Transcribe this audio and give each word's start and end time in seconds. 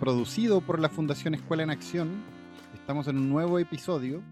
producido 0.00 0.60
por 0.60 0.78
la 0.78 0.88
Fundación 0.88 1.34
Escuela 1.34 1.62
en 1.62 1.70
Acción. 1.70 2.22
Estamos 2.74 3.08
en 3.08 3.16
un 3.16 3.28
nuevo 3.28 3.58
episodio 3.58 4.22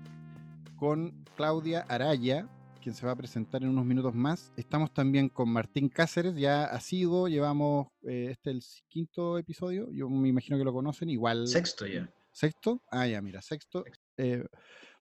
con 0.77 1.25
Claudia 1.37 1.81
Araya, 1.89 2.47
quien 2.83 2.95
se 2.95 3.07
va 3.07 3.13
a 3.13 3.17
presentar 3.17 3.63
en 3.63 3.71
unos 3.71 3.85
minutos 3.85 4.15
más. 4.15 4.53
Estamos 4.57 4.93
también 4.93 5.29
con 5.29 5.49
Martín 5.49 5.89
Cáceres, 5.89 6.35
ya 6.37 6.65
ha 6.65 6.81
sido, 6.81 7.29
llevamos, 7.29 7.89
eh, 8.03 8.29
este 8.33 8.51
el 8.51 8.63
quinto 8.89 9.39
episodio, 9.39 9.91
yo 9.91 10.09
me 10.11 10.29
imagino 10.29 10.59
que 10.59 10.65
lo 10.65 10.73
conocen, 10.73 11.09
igual... 11.09 11.49
Sexto 11.49 11.87
ya. 11.87 12.12
¿Sexto? 12.31 12.83
Ah, 12.91 13.07
ya, 13.07 13.23
mira, 13.23 13.41
sexto. 13.41 13.85
Eh, 14.17 14.45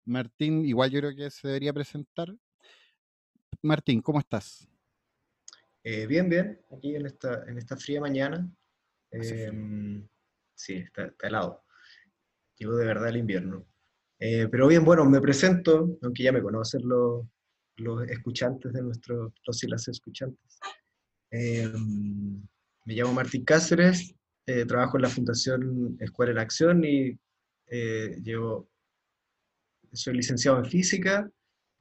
Martín, 0.05 0.65
igual 0.65 0.91
yo 0.91 0.99
creo 0.99 1.15
que 1.15 1.29
se 1.29 1.47
debería 1.47 1.73
presentar. 1.73 2.33
Martín, 3.61 4.01
¿cómo 4.01 4.19
estás? 4.19 4.67
Eh, 5.83 6.05
bien, 6.07 6.29
bien, 6.29 6.61
aquí 6.71 6.95
en 6.95 7.05
esta, 7.05 7.43
en 7.47 7.57
esta 7.57 7.75
fría 7.75 7.99
mañana. 7.99 8.49
Sí, 10.55 10.75
está, 10.75 11.13
helado. 11.21 11.63
Llegó 12.57 12.75
de 12.75 12.85
verdad 12.85 13.09
el 13.09 13.17
invierno. 13.17 13.65
Eh, 14.19 14.47
pero 14.49 14.67
bien, 14.67 14.85
bueno, 14.85 15.05
me 15.05 15.19
presento, 15.19 15.97
aunque 16.01 16.23
ya 16.23 16.31
me 16.31 16.41
conocen 16.41 16.81
los, 16.87 17.25
escuchantes 18.07 18.71
de 18.71 18.81
nuestros, 18.81 19.33
los 19.45 19.63
y 19.63 19.67
las 19.67 19.87
escuchantes. 19.87 20.59
Em, 21.31 22.41
me 22.85 22.93
llamo 22.93 23.13
Martín 23.13 23.43
Cáceres, 23.43 24.15
eh, 24.45 24.65
trabajo 24.65 24.97
en 24.97 25.01
la 25.03 25.09
Fundación 25.09 25.97
Escuela 25.99 26.31
en 26.31 26.37
Acción 26.37 26.83
y 26.83 27.17
llevo, 28.21 28.69
soy 29.91 30.15
licenciado 30.15 30.59
en 30.59 30.65
física 30.65 31.27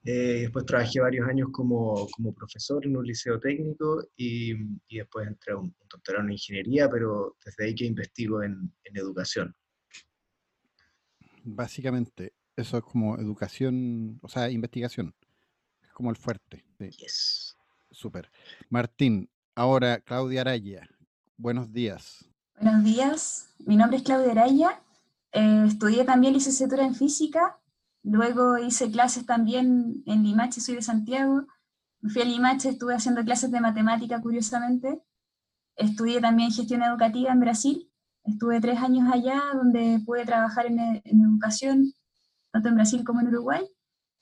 eh, 0.05 0.41
después 0.43 0.67
trabajé 0.67 1.01
varios 1.01 1.29
años 1.29 1.49
como, 1.53 2.09
como, 2.09 2.35
profesor 2.35 2.85
en 2.85 2.97
un 2.97 3.07
liceo 3.07 3.39
técnico 3.39 4.05
y, 4.17 4.53
y 4.89 4.99
después 4.99 5.29
entré 5.29 5.53
a 5.53 5.59
un, 5.59 5.75
doctorado 5.89 6.25
en 6.25 6.33
ingeniería, 6.33 6.89
pero 6.91 7.37
desde 7.45 7.65
ahí 7.65 7.75
que 7.75 7.85
investigo 7.85 8.43
en, 8.43 8.75
en, 8.83 8.97
educación. 8.97 9.55
Básicamente, 11.45 12.33
eso 12.57 12.79
es 12.79 12.85
como 12.85 13.17
educación, 13.17 14.19
o 14.23 14.29
sea, 14.29 14.51
investigación. 14.51 15.15
Es 15.83 15.93
como 15.93 16.11
el 16.11 16.17
fuerte. 16.17 16.65
Sí. 16.79 16.91
Yes. 16.91 17.57
Súper. 17.93 18.29
Martín, 18.71 19.31
ahora 19.55 20.01
Claudia 20.01 20.41
Araya, 20.41 20.89
buenos 21.37 21.73
días. 21.73 22.25
Buenos 22.61 22.83
días, 22.83 23.55
mi 23.61 23.77
nombre 23.77 23.99
es 23.99 24.03
Claudia 24.03 24.33
Araya, 24.33 24.83
eh, 25.33 25.65
estudié 25.69 26.05
también 26.05 26.33
licenciatura 26.33 26.85
en 26.85 26.95
física 26.95 27.59
Luego 28.03 28.59
hice 28.59 28.91
clases 28.91 29.27
también 29.27 30.03
en 30.07 30.23
Limache, 30.23 30.61
soy 30.61 30.77
de 30.77 30.83
Santiago. 30.83 31.47
Fui 32.03 32.23
a 32.23 32.25
Limache, 32.25 32.71
estuve 32.71 32.95
haciendo 32.95 33.23
clases 33.23 33.51
de 33.51 33.61
matemática, 33.61 34.21
curiosamente. 34.21 35.03
Estudié 35.77 36.21
también 36.21 36.51
gestión 36.51 36.83
educativa 36.83 37.33
en 37.33 37.41
Brasil. 37.41 37.91
Estuve 38.25 38.61
tres 38.61 38.79
años 38.79 39.09
allá, 39.13 39.41
donde 39.55 40.01
pude 40.05 40.25
trabajar 40.25 40.67
en, 40.67 40.79
educación, 41.05 41.93
tanto 42.53 42.69
en 42.69 42.75
Brasil 42.75 43.05
como 43.05 43.21
en 43.21 43.29
Uruguay. 43.29 43.65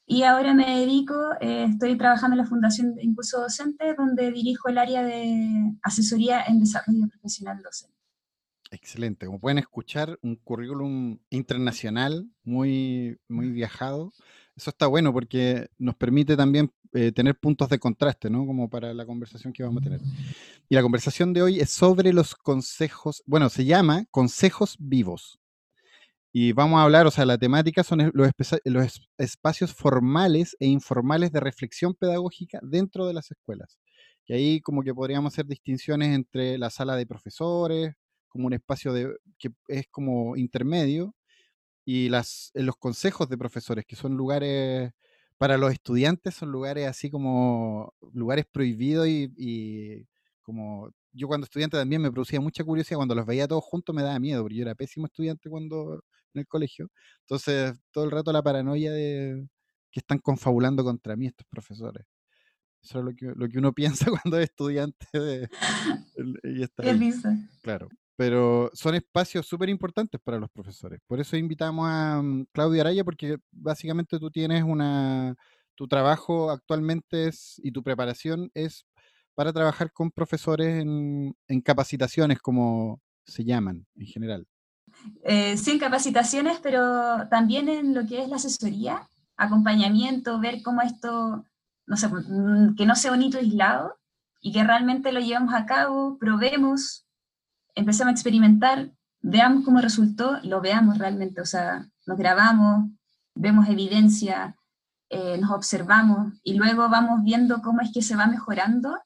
Y 0.07 0.25
ahora 0.25 0.55
me 0.55 0.79
dedico, 0.81 1.15
eh, 1.41 1.67
estoy 1.71 1.97
trabajando 1.97 2.35
en 2.35 2.43
la 2.43 2.49
Fundación 2.49 2.95
de 2.95 3.05
Impulso 3.05 3.41
Docente, 3.41 3.95
donde 3.95 4.31
dirijo 4.33 4.69
el 4.69 4.79
área 4.79 5.03
de 5.05 5.77
asesoría 5.83 6.43
en 6.43 6.61
desarrollo 6.61 7.09
profesional 7.09 7.63
docente. 7.63 8.00
Excelente. 8.73 9.27
Como 9.27 9.41
pueden 9.41 9.59
escuchar, 9.59 10.19
un 10.23 10.37
currículum 10.37 11.19
internacional 11.31 12.31
muy, 12.45 13.19
muy 13.29 13.51
viajado. 13.51 14.13
Eso 14.57 14.71
está 14.71 14.87
bueno 14.87 15.13
porque 15.13 15.69
nos 15.79 15.97
permite 15.97 16.37
también 16.37 16.73
eh, 16.93 17.11
tener 17.11 17.37
puntos 17.37 17.69
de 17.69 17.81
contraste, 17.81 18.31
¿no? 18.31 18.47
Como 18.47 18.71
para 18.71 18.95
la 18.95 19.07
conversación 19.07 19.53
que 19.53 19.65
vamos 19.65 19.81
a 19.81 19.85
tener. 19.85 20.01
Y 20.69 20.77
la 20.77 20.83
conversación 20.83 21.33
de 21.33 21.43
hoy 21.43 21.59
es 21.59 21.71
sobre 21.71 22.13
los 22.13 22.37
consejos, 22.37 23.23
bueno, 23.27 23.49
se 23.49 23.65
llama 23.65 24.05
consejos 24.13 24.77
vivos. 24.79 25.41
Y 26.33 26.53
vamos 26.53 26.79
a 26.79 26.85
hablar, 26.85 27.07
o 27.09 27.11
sea, 27.11 27.27
la 27.27 27.39
temática 27.39 27.83
son 27.83 28.13
los, 28.15 28.31
los 28.65 29.01
espacios 29.19 29.75
formales 29.75 30.57
e 30.61 30.67
informales 30.67 31.33
de 31.33 31.41
reflexión 31.41 31.95
pedagógica 31.95 32.61
dentro 32.63 33.07
de 33.07 33.15
las 33.15 33.33
escuelas. 33.33 33.79
Y 34.27 34.35
ahí 34.35 34.61
como 34.61 34.83
que 34.85 34.95
podríamos 34.95 35.33
hacer 35.35 35.47
distinciones 35.47 36.15
entre 36.15 36.57
la 36.57 36.71
sala 36.71 36.95
de 36.95 37.07
profesores, 37.07 37.95
como 38.31 38.47
un 38.47 38.55
espacio 38.55 38.95
de, 38.95 39.15
que 39.39 39.51
es 39.69 39.87
como 39.89 40.37
intermedio, 40.37 41.15
y 41.85 42.09
las, 42.09 42.53
los 42.55 42.77
consejos 42.77 43.29
de 43.29 43.37
profesores, 43.37 43.85
que 43.85 43.97
son 43.97 44.17
lugares, 44.17 44.93
para 45.39 45.59
los 45.59 45.73
estudiantes 45.73 46.35
son 46.35 46.53
lugares 46.53 46.87
así 46.87 47.11
como 47.11 47.95
lugares 48.13 48.47
prohibidos 48.51 49.09
y, 49.09 50.07
como 50.43 50.91
yo 51.13 51.27
cuando 51.27 51.45
estudiante 51.45 51.77
también 51.77 52.01
me 52.03 52.13
producía 52.13 52.41
mucha 52.41 52.63
curiosidad, 52.63 52.99
cuando 52.99 53.15
los 53.17 53.27
veía 53.27 53.49
todos 53.49 53.65
juntos 53.65 53.95
me 53.95 54.03
daba 54.03 54.19
miedo, 54.21 54.43
porque 54.43 54.57
yo 54.57 54.63
era 54.63 54.75
pésimo 54.77 55.07
estudiante 55.07 55.51
cuando 55.51 56.05
en 56.35 56.41
el 56.41 56.47
colegio, 56.47 56.89
entonces 57.23 57.77
todo 57.91 58.05
el 58.05 58.13
rato 58.13 58.33
la 58.33 58.43
paranoia 58.43 58.93
de 58.93 59.49
que 59.91 60.01
están 60.01 60.19
confabulando 60.19 60.85
contra 60.85 61.17
mí 61.17 61.27
estos 61.27 61.47
profesores. 61.49 62.07
Eso 62.83 63.01
es 63.01 63.05
lo 63.05 63.15
que, 63.15 63.33
lo 63.35 63.49
que 63.49 63.59
uno 63.59 63.73
piensa 64.05 64.07
cuando 64.11 64.39
es 64.39 64.45
estudiante 64.51 65.07
de, 65.13 65.49
y 66.45 66.63
está 66.63 66.85
Claro 67.63 67.89
pero 68.16 68.71
son 68.75 68.94
espacios 68.94 69.47
súper 69.47 69.69
importantes 69.69 70.21
para 70.22 70.38
los 70.38 70.50
profesores. 70.50 71.00
Por 71.06 71.21
eso 71.21 71.37
invitamos 71.37 71.88
a 71.88 72.21
mm, 72.22 72.47
Claudia 72.53 72.82
Araya, 72.82 73.04
porque 73.04 73.38
básicamente 73.50 74.19
tú 74.19 74.31
tienes 74.31 74.62
una, 74.62 75.34
tu 75.81 75.88
trabajo 75.88 76.50
actualmente 76.50 77.28
es, 77.28 77.59
y 77.65 77.72
tu 77.72 77.82
preparación 77.82 78.50
es 78.53 78.84
para 79.34 79.50
trabajar 79.50 79.91
con 79.91 80.10
profesores 80.10 80.82
en, 80.82 81.34
capacitaciones, 81.62 82.38
como 82.41 83.00
se 83.25 83.44
llaman 83.44 83.87
en 83.97 84.06
general. 84.06 84.47
Eh, 85.25 85.56
sí, 85.56 85.71
en 85.71 85.78
capacitaciones, 85.78 86.59
pero 86.62 87.27
también 87.31 87.71
en 87.71 87.94
lo 87.94 88.04
que 88.06 88.22
es 88.22 88.28
la 88.28 88.37
asesoría, 88.37 89.09
acompañamiento, 89.38 90.38
ver 90.38 90.60
cómo 90.62 90.82
esto, 90.82 91.47
no 91.87 91.97
sé, 91.97 92.09
mm, 92.09 92.75
que 92.77 92.84
no 92.84 92.94
sea 92.94 93.12
un 93.12 93.22
hito 93.22 93.38
aislado 93.38 93.98
y 94.42 94.53
que 94.53 94.62
realmente 94.62 95.12
lo 95.12 95.21
llevamos 95.21 95.54
a 95.54 95.65
cabo, 95.65 96.19
probemos, 96.19 97.06
empezamos 97.75 98.11
a 98.11 98.13
experimentar, 98.13 98.93
veamos 99.21 99.65
cómo 99.65 99.81
resultó, 99.81 100.39
lo 100.43 100.61
veamos 100.61 100.99
realmente, 100.99 101.41
o 101.41 101.47
sea, 101.47 101.87
nos 102.07 102.19
grabamos, 102.19 102.91
vemos 103.35 103.69
evidencia, 103.69 104.57
eh, 105.09 105.39
nos 105.39 105.51
observamos 105.51 106.35
y 106.45 106.55
luego 106.55 106.89
vamos 106.89 107.25
viendo 107.25 107.61
cómo 107.63 107.81
es 107.81 107.91
que 107.93 108.03
se 108.03 108.17
va 108.17 108.27
mejorando 108.27 108.97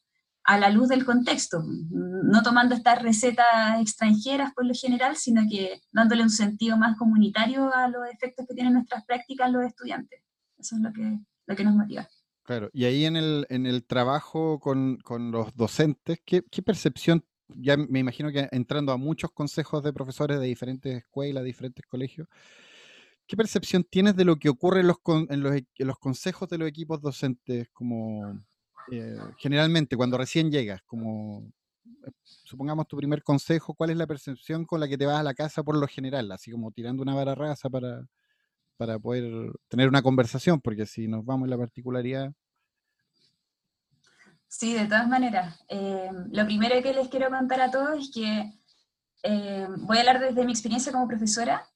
a 0.44 0.58
la 0.58 0.68
luz 0.68 0.88
del 0.88 1.06
contexto, 1.06 1.64
no 1.90 2.42
tomando 2.42 2.74
estas 2.74 3.00
recetas 3.00 3.80
extranjeras 3.80 4.52
por 4.52 4.66
lo 4.66 4.74
general, 4.74 5.16
sino 5.16 5.42
que 5.50 5.80
dándole 5.90 6.22
un 6.22 6.30
sentido 6.30 6.76
más 6.76 6.98
comunitario 6.98 7.74
a 7.74 7.88
los 7.88 8.06
efectos 8.12 8.46
que 8.46 8.54
tienen 8.54 8.74
nuestras 8.74 9.04
prácticas 9.06 9.50
los 9.50 9.64
estudiantes. 9.64 10.20
Eso 10.58 10.76
es 10.76 10.82
lo 10.82 10.92
que, 10.92 11.18
lo 11.46 11.56
que 11.56 11.64
nos 11.64 11.74
motiva. 11.74 12.06
Claro, 12.42 12.68
y 12.74 12.84
ahí 12.84 13.06
en 13.06 13.16
el, 13.16 13.46
en 13.48 13.64
el 13.64 13.86
trabajo 13.86 14.60
con, 14.60 14.98
con 14.98 15.30
los 15.30 15.56
docentes, 15.56 16.20
¿qué, 16.26 16.44
¿qué, 16.50 16.62
percepción 16.62 17.24
ya 17.56 17.76
me 17.76 18.00
imagino 18.00 18.30
que 18.32 18.48
entrando 18.52 18.92
a 18.92 18.96
muchos 18.96 19.30
consejos 19.32 19.82
de 19.82 19.92
profesores 19.92 20.40
de 20.40 20.46
diferentes 20.46 20.96
escuelas, 20.96 21.44
diferentes 21.44 21.84
colegios, 21.86 22.28
¿qué 23.26 23.36
percepción 23.36 23.84
tienes 23.84 24.16
de 24.16 24.24
lo 24.24 24.36
que 24.36 24.48
ocurre 24.48 24.80
en 24.80 24.88
los, 24.88 24.96
los, 25.30 25.56
e, 25.56 25.66
los 25.78 25.98
consejos 25.98 26.48
de 26.48 26.58
los 26.58 26.68
equipos 26.68 27.00
docentes 27.00 27.68
como 27.72 28.40
eh, 28.90 29.16
generalmente 29.38 29.96
cuando 29.96 30.18
recién 30.18 30.50
llegas? 30.50 30.82
Como 30.82 31.50
eh, 32.06 32.10
supongamos 32.22 32.88
tu 32.88 32.96
primer 32.96 33.22
consejo, 33.22 33.74
¿cuál 33.74 33.90
es 33.90 33.96
la 33.96 34.06
percepción 34.06 34.64
con 34.66 34.80
la 34.80 34.88
que 34.88 34.98
te 34.98 35.06
vas 35.06 35.20
a 35.20 35.22
la 35.22 35.34
casa 35.34 35.62
por 35.62 35.76
lo 35.76 35.86
general? 35.86 36.30
Así 36.32 36.50
como 36.50 36.72
tirando 36.72 37.02
una 37.02 37.14
vara 37.14 37.34
rasa 37.34 37.70
para, 37.70 38.06
para 38.76 38.98
poder 38.98 39.52
tener 39.68 39.88
una 39.88 40.02
conversación, 40.02 40.60
porque 40.60 40.86
si 40.86 41.08
nos 41.08 41.24
vamos 41.24 41.46
en 41.46 41.50
la 41.50 41.58
particularidad, 41.58 42.32
Sí, 44.56 44.72
de 44.72 44.86
todas 44.86 45.08
maneras. 45.08 45.58
Eh, 45.68 46.10
lo 46.30 46.44
primero 46.44 46.80
que 46.80 46.94
les 46.94 47.08
quiero 47.08 47.28
contar 47.28 47.60
a 47.60 47.72
todos 47.72 47.98
es 47.98 48.10
que 48.12 48.52
eh, 49.24 49.66
voy 49.78 49.96
a 49.96 50.00
hablar 50.00 50.20
desde 50.20 50.44
mi 50.44 50.52
experiencia 50.52 50.92
como 50.92 51.08
profesora 51.08 51.66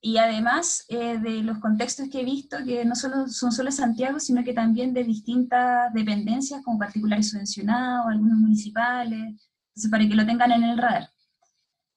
y 0.00 0.16
además 0.16 0.86
eh, 0.88 1.18
de 1.18 1.42
los 1.42 1.58
contextos 1.58 2.08
que 2.10 2.20
he 2.20 2.24
visto, 2.24 2.56
que 2.64 2.86
no 2.86 2.94
solo, 2.94 3.28
son 3.28 3.52
solo 3.52 3.70
Santiago, 3.70 4.18
sino 4.18 4.42
que 4.44 4.54
también 4.54 4.94
de 4.94 5.04
distintas 5.04 5.92
dependencias, 5.92 6.62
como 6.62 6.78
particulares 6.78 7.30
subvencionados, 7.30 8.06
algunos 8.08 8.38
municipales, 8.38 9.20
entonces 9.68 9.90
para 9.90 10.08
que 10.08 10.14
lo 10.14 10.24
tengan 10.24 10.52
en 10.52 10.64
el 10.64 10.78
radar. 10.78 11.10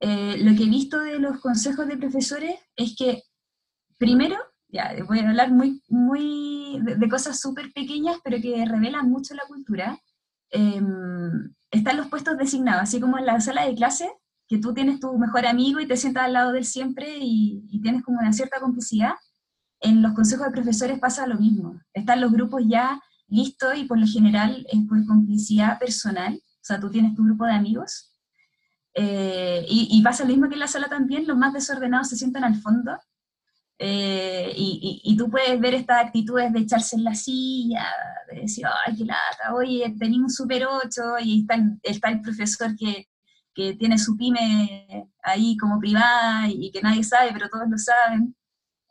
eh, 0.01 0.37
lo 0.39 0.55
que 0.55 0.63
he 0.63 0.69
visto 0.69 0.99
de 0.99 1.19
los 1.19 1.39
consejos 1.39 1.87
de 1.87 1.97
profesores 1.97 2.55
es 2.75 2.95
que, 2.97 3.23
primero, 3.97 4.35
ya 4.67 4.93
voy 5.07 5.19
a 5.19 5.29
hablar 5.29 5.51
muy, 5.51 5.81
muy 5.87 6.79
de, 6.81 7.09
cosas 7.09 7.39
súper 7.39 7.71
pequeñas, 7.73 8.17
pero 8.23 8.37
que 8.41 8.65
revelan 8.65 9.09
mucho 9.09 9.33
la 9.33 9.43
cultura. 9.47 9.99
Em, 10.51 11.53
están 11.71 11.97
los 11.97 12.07
puestos 12.07 12.37
designados, 12.37 12.83
así 12.83 12.99
como 12.99 13.17
en 13.17 13.25
la 13.25 13.39
sala 13.41 13.65
de 13.65 13.75
clase, 13.75 14.09
que 14.47 14.57
tú 14.57 14.73
tienes 14.73 14.99
tu 14.99 15.17
mejor 15.17 15.45
amigo 15.45 15.79
y 15.79 15.87
te 15.87 15.97
sientas 15.97 16.23
al 16.25 16.33
lado 16.33 16.51
de 16.51 16.63
siempre 16.63 17.17
y, 17.19 17.63
y 17.69 17.81
tienes 17.81 18.03
como 18.03 18.19
una 18.19 18.33
cierta 18.33 18.59
complicidad. 18.59 19.13
En 19.81 20.01
los 20.01 20.13
consejos 20.13 20.47
de 20.47 20.51
profesores 20.51 20.99
pasa 20.99 21.27
lo 21.27 21.37
mismo. 21.37 21.79
Están 21.93 22.21
los 22.21 22.31
grupos 22.31 22.63
ya 22.67 23.01
listos 23.27 23.77
y 23.77 23.85
por 23.85 23.99
lo 23.99 24.07
general 24.07 24.65
es 24.71 24.79
por 24.87 25.05
complicidad 25.05 25.77
personal. 25.79 26.35
O 26.35 26.63
sea, 26.63 26.79
tú 26.79 26.89
tienes 26.89 27.15
tu 27.15 27.23
grupo 27.23 27.45
de 27.45 27.53
amigos 27.53 28.09
eh, 28.93 29.65
y, 29.69 30.01
pasa 30.01 30.23
lo 30.23 30.29
mismo 30.29 30.49
que 30.49 30.55
en 30.55 30.59
la 30.59 30.67
sala 30.67 30.89
también, 30.89 31.27
los 31.27 31.37
más 31.37 31.53
desordenados 31.53 32.09
se 32.09 32.17
sientan 32.17 32.43
al 32.43 32.55
fondo. 32.55 32.97
Eh, 33.81 34.51
y, 34.57 35.15
tú 35.17 35.29
puedes 35.29 35.57
ver 35.57 35.73
estas 35.73 36.05
actitudes 36.05 36.51
de 36.51 36.59
echarse 36.59 36.97
en 36.97 37.05
la 37.05 37.15
silla, 37.15 37.85
de 38.29 38.41
decir, 38.41 38.65
ay, 38.85 38.97
qué 38.97 39.05
lata, 39.05 39.55
oye, 39.55 39.95
tenemos 39.97 40.23
un 40.23 40.29
super 40.29 40.65
8 40.65 41.01
y 41.23 41.41
está, 41.41 41.57
está 41.83 42.09
el 42.09 42.19
profesor 42.19 42.75
que, 42.75 43.07
que, 43.53 43.75
tiene 43.75 43.97
su 43.97 44.17
pyme 44.17 45.07
ahí 45.23 45.55
como 45.55 45.79
privada 45.79 46.49
y 46.49 46.71
que 46.71 46.81
nadie 46.81 47.03
sabe, 47.05 47.31
pero 47.31 47.47
todos 47.49 47.69
lo 47.69 47.77
saben. 47.77 48.35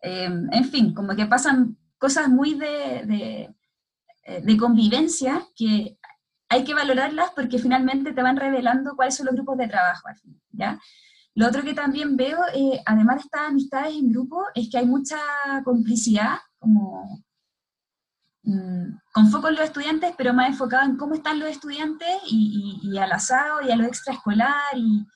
Eh, 0.03 0.31
en 0.53 0.65
fin, 0.65 0.95
como 0.95 1.15
que 1.15 1.27
pasan 1.27 1.77
cosas 1.99 2.29
muy 2.29 2.55
de, 2.55 3.03
de, 3.05 4.41
de 4.43 4.57
convivencia 4.57 5.47
que 5.55 5.99
hay 6.49 6.65
que 6.65 6.75
valorarlas 6.75 7.31
porque 7.37 7.59
finalmente 7.59 8.13
te 8.13 8.23
van 8.23 8.37
revelando 8.37 8.97
cuáles 8.97 9.17
son 9.17 9.27
los 9.27 9.35
grupos 9.35 9.59
de 9.59 9.69
trabajo 9.69 10.09
¿ya? 10.53 10.81
Lo 11.39 11.47
otro 11.47 11.63
que 11.63 11.73
también 11.73 12.17
veo, 12.17 12.41
eh, 12.53 12.83
además 12.85 13.17
de 13.17 13.23
estas 13.23 13.43
amistades 13.43 13.95
en 13.95 14.11
grupo, 14.11 14.45
es 14.57 14.69
que 14.69 14.79
hay 14.79 14.87
mucha 14.87 15.19
complicidad, 15.65 16.39
como 16.59 17.23
mm, 18.43 18.99
con 19.13 19.31
foco 19.31 19.47
en 19.47 19.55
los 19.55 19.65
estudiantes, 19.67 20.15
pero 20.19 20.35
más 20.35 20.49
enfocado 20.49 20.85
en 20.85 20.97
cómo 20.97 21.15
están 21.15 21.39
los 21.39 21.49
estudiantes 21.49 22.09
y, 22.27 22.81
y, 22.83 22.99
al 22.99 23.13
asado 23.13 23.63
y 23.63 23.71
a 23.71 23.77
lo 23.77 23.85
extraescolar 23.85 24.77
y, 24.77 25.07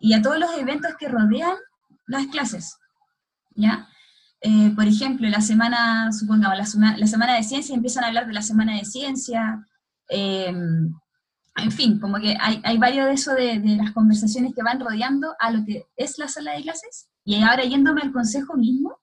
y, 0.00 0.12
a 0.12 0.20
todos 0.20 0.38
los 0.38 0.54
eventos 0.58 0.96
que 0.98 1.08
rodean 1.08 1.56
las 2.08 2.26
clases, 2.26 2.76
¿ya? 3.54 3.88
Eh, 4.42 4.70
por 4.76 4.84
ejemplo, 4.86 5.26
la 5.30 5.40
semana, 5.40 6.12
supongamos, 6.12 6.58
la, 6.58 6.96
la 6.98 7.06
semana 7.06 7.36
de 7.36 7.42
ciencia, 7.42 7.74
empiezan 7.74 8.04
a 8.04 8.08
hablar 8.08 8.26
de 8.26 8.34
la 8.34 8.42
semana 8.42 8.76
de 8.76 8.84
ciencia, 8.84 9.66
Em, 10.08 10.94
en 11.56 11.70
fin, 11.70 12.00
como 12.00 12.18
que 12.18 12.36
hay, 12.40 12.78
varios 12.78 13.06
de 13.06 13.12
eso 13.12 13.34
de, 13.34 13.60
las 13.76 13.92
conversaciones 13.92 14.54
que 14.54 14.62
van 14.62 14.80
rodeando 14.80 15.34
a 15.38 15.50
lo 15.52 15.64
que 15.64 15.86
es 15.96 16.18
la 16.18 16.28
sala 16.28 16.52
de 16.52 16.62
clases. 16.62 17.08
Y 17.24 17.42
ahora 17.42 17.64
yéndome 17.64 18.02
al 18.02 18.12
consejo 18.12 18.56
mismo, 18.56 18.98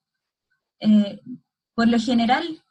eh, 0.80 1.21
por 1.74 1.88
lo 1.88 1.98
general, 1.98 2.62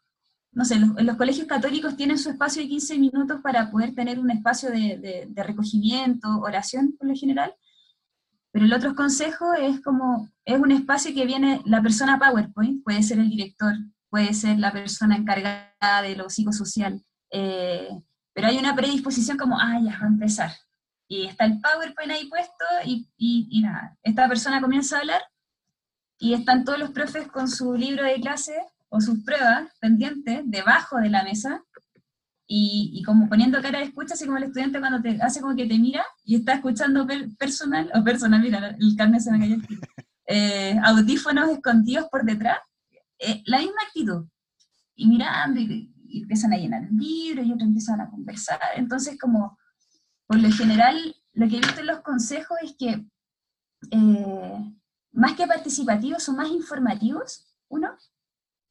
no 0.53 0.65
sé, 0.65 0.79
los, 0.79 1.17
colegios 1.17 1.47
católicos 1.47 1.97
tienen 1.97 2.19
su 2.19 2.31
espacio 2.31 2.63
de 2.63 2.69
15 2.69 2.99
minutos 2.99 3.41
para 3.43 3.71
poder 3.71 3.95
tener 3.95 4.19
un 4.19 4.31
espacio 4.31 4.71
de, 4.71 5.27
de, 5.29 5.43
recogimiento, 5.43 6.29
oración 6.41 6.95
por 6.99 7.09
lo 7.09 7.15
general, 7.15 7.55
pero 8.53 8.67
el 8.67 8.73
otro 8.73 8.95
consejo 8.95 9.55
es 9.55 9.81
como, 9.81 10.29
es 10.45 10.59
un 10.59 10.73
espacio 10.73 11.15
que 11.15 11.25
viene 11.25 11.63
la 11.65 11.81
persona 11.81 12.19
PowerPoint, 12.19 12.83
puede 12.83 13.03
ser 13.03 13.19
el 13.19 13.31
director, 13.31 13.75
puede 14.11 14.35
ser 14.35 14.59
la 14.59 14.73
persona 14.73 15.17
encargada 15.17 16.03
de 16.03 16.17
lo 16.17 16.29
psicosocial, 16.29 17.03
eh, 17.31 17.89
pero 18.33 18.49
hay 18.49 18.59
una 18.59 18.75
predisposición 18.75 19.37
como, 19.37 19.59
ah, 19.59 19.79
ya, 19.83 19.99
va 19.99 20.05
a 20.05 20.09
empezar. 20.09 20.53
Y 21.09 21.27
está 21.27 21.45
el 21.45 21.61
PowerPoint 21.61 22.13
ahí 22.13 22.29
puesto 22.29 22.65
y, 22.85 23.09
y, 23.17 23.61
nada, 23.63 23.97
esta 24.03 24.29
persona 24.29 24.61
comienza 24.61 24.97
a 24.97 25.01
hablar 25.01 25.23
y 26.19 26.35
están 26.35 26.65
todos 26.65 26.79
los 26.79 26.91
profes 26.91 27.27
con 27.29 27.49
su 27.49 27.75
libro 27.75 28.05
de 28.05 28.21
clase 28.21 28.55
o 28.89 29.01
sus 29.01 29.25
pruebas 29.25 29.73
pendientes 29.81 30.43
debajo 30.45 30.99
de 30.99 31.11
la 31.11 31.25
mesa 31.25 31.65
y, 32.47 32.91
y, 32.95 33.03
como 33.03 33.29
poniendo 33.29 33.61
cara 33.61 33.79
de 33.79 33.87
escucha, 33.87 34.15
así 34.15 34.27
como 34.27 34.39
el 34.39 34.45
estudiante 34.45 34.81
cuando 34.81 35.01
te 35.01 35.21
hace 35.23 35.41
como 35.41 35.57
que 35.57 35.67
te 35.67 35.79
mira 35.79 36.05
y 36.25 36.37
está 36.37 36.55
escuchando 36.55 37.07
personal, 37.39 37.91
o 37.95 38.05
personal, 38.05 38.41
mira, 38.41 38.77
el 38.79 38.97
carnet 38.97 39.21
se 39.21 39.33
me 39.33 39.39
cayó. 39.39 39.57
Eh, 40.33 40.79
audífonos 40.85 41.51
escondidos 41.51 42.07
por 42.09 42.23
detrás, 42.25 42.59
eh, 43.19 43.43
la 43.47 43.59
misma 43.59 43.83
actitud, 43.85 44.29
y 44.95 45.09
mirando, 45.09 45.59
y, 45.59 45.93
empiezan 46.13 46.53
a 46.53 46.57
llenar 46.57 46.85
el 46.85 46.97
libro 46.97 47.43
y 47.43 47.53
otros 47.53 47.69
empiezan 47.69 48.01
a 48.01 48.11
conversar. 48.11 48.61
Entonces, 48.77 49.19
como 49.19 49.59
por 50.27 50.39
lo 50.39 50.51
general, 50.51 51.17
lo 51.35 51.49
que 51.49 51.57
he 51.57 51.61
visto 51.61 51.81
en 51.81 51.87
los 51.87 52.01
consejos 52.01 52.59
es 52.63 52.75
que 52.77 53.07
eh, 53.91 54.75
más 55.13 55.35
que 55.35 55.47
participativos 55.47 56.23
son 56.23 56.37
más 56.37 56.49
informativos, 56.49 57.53
uno. 57.69 57.91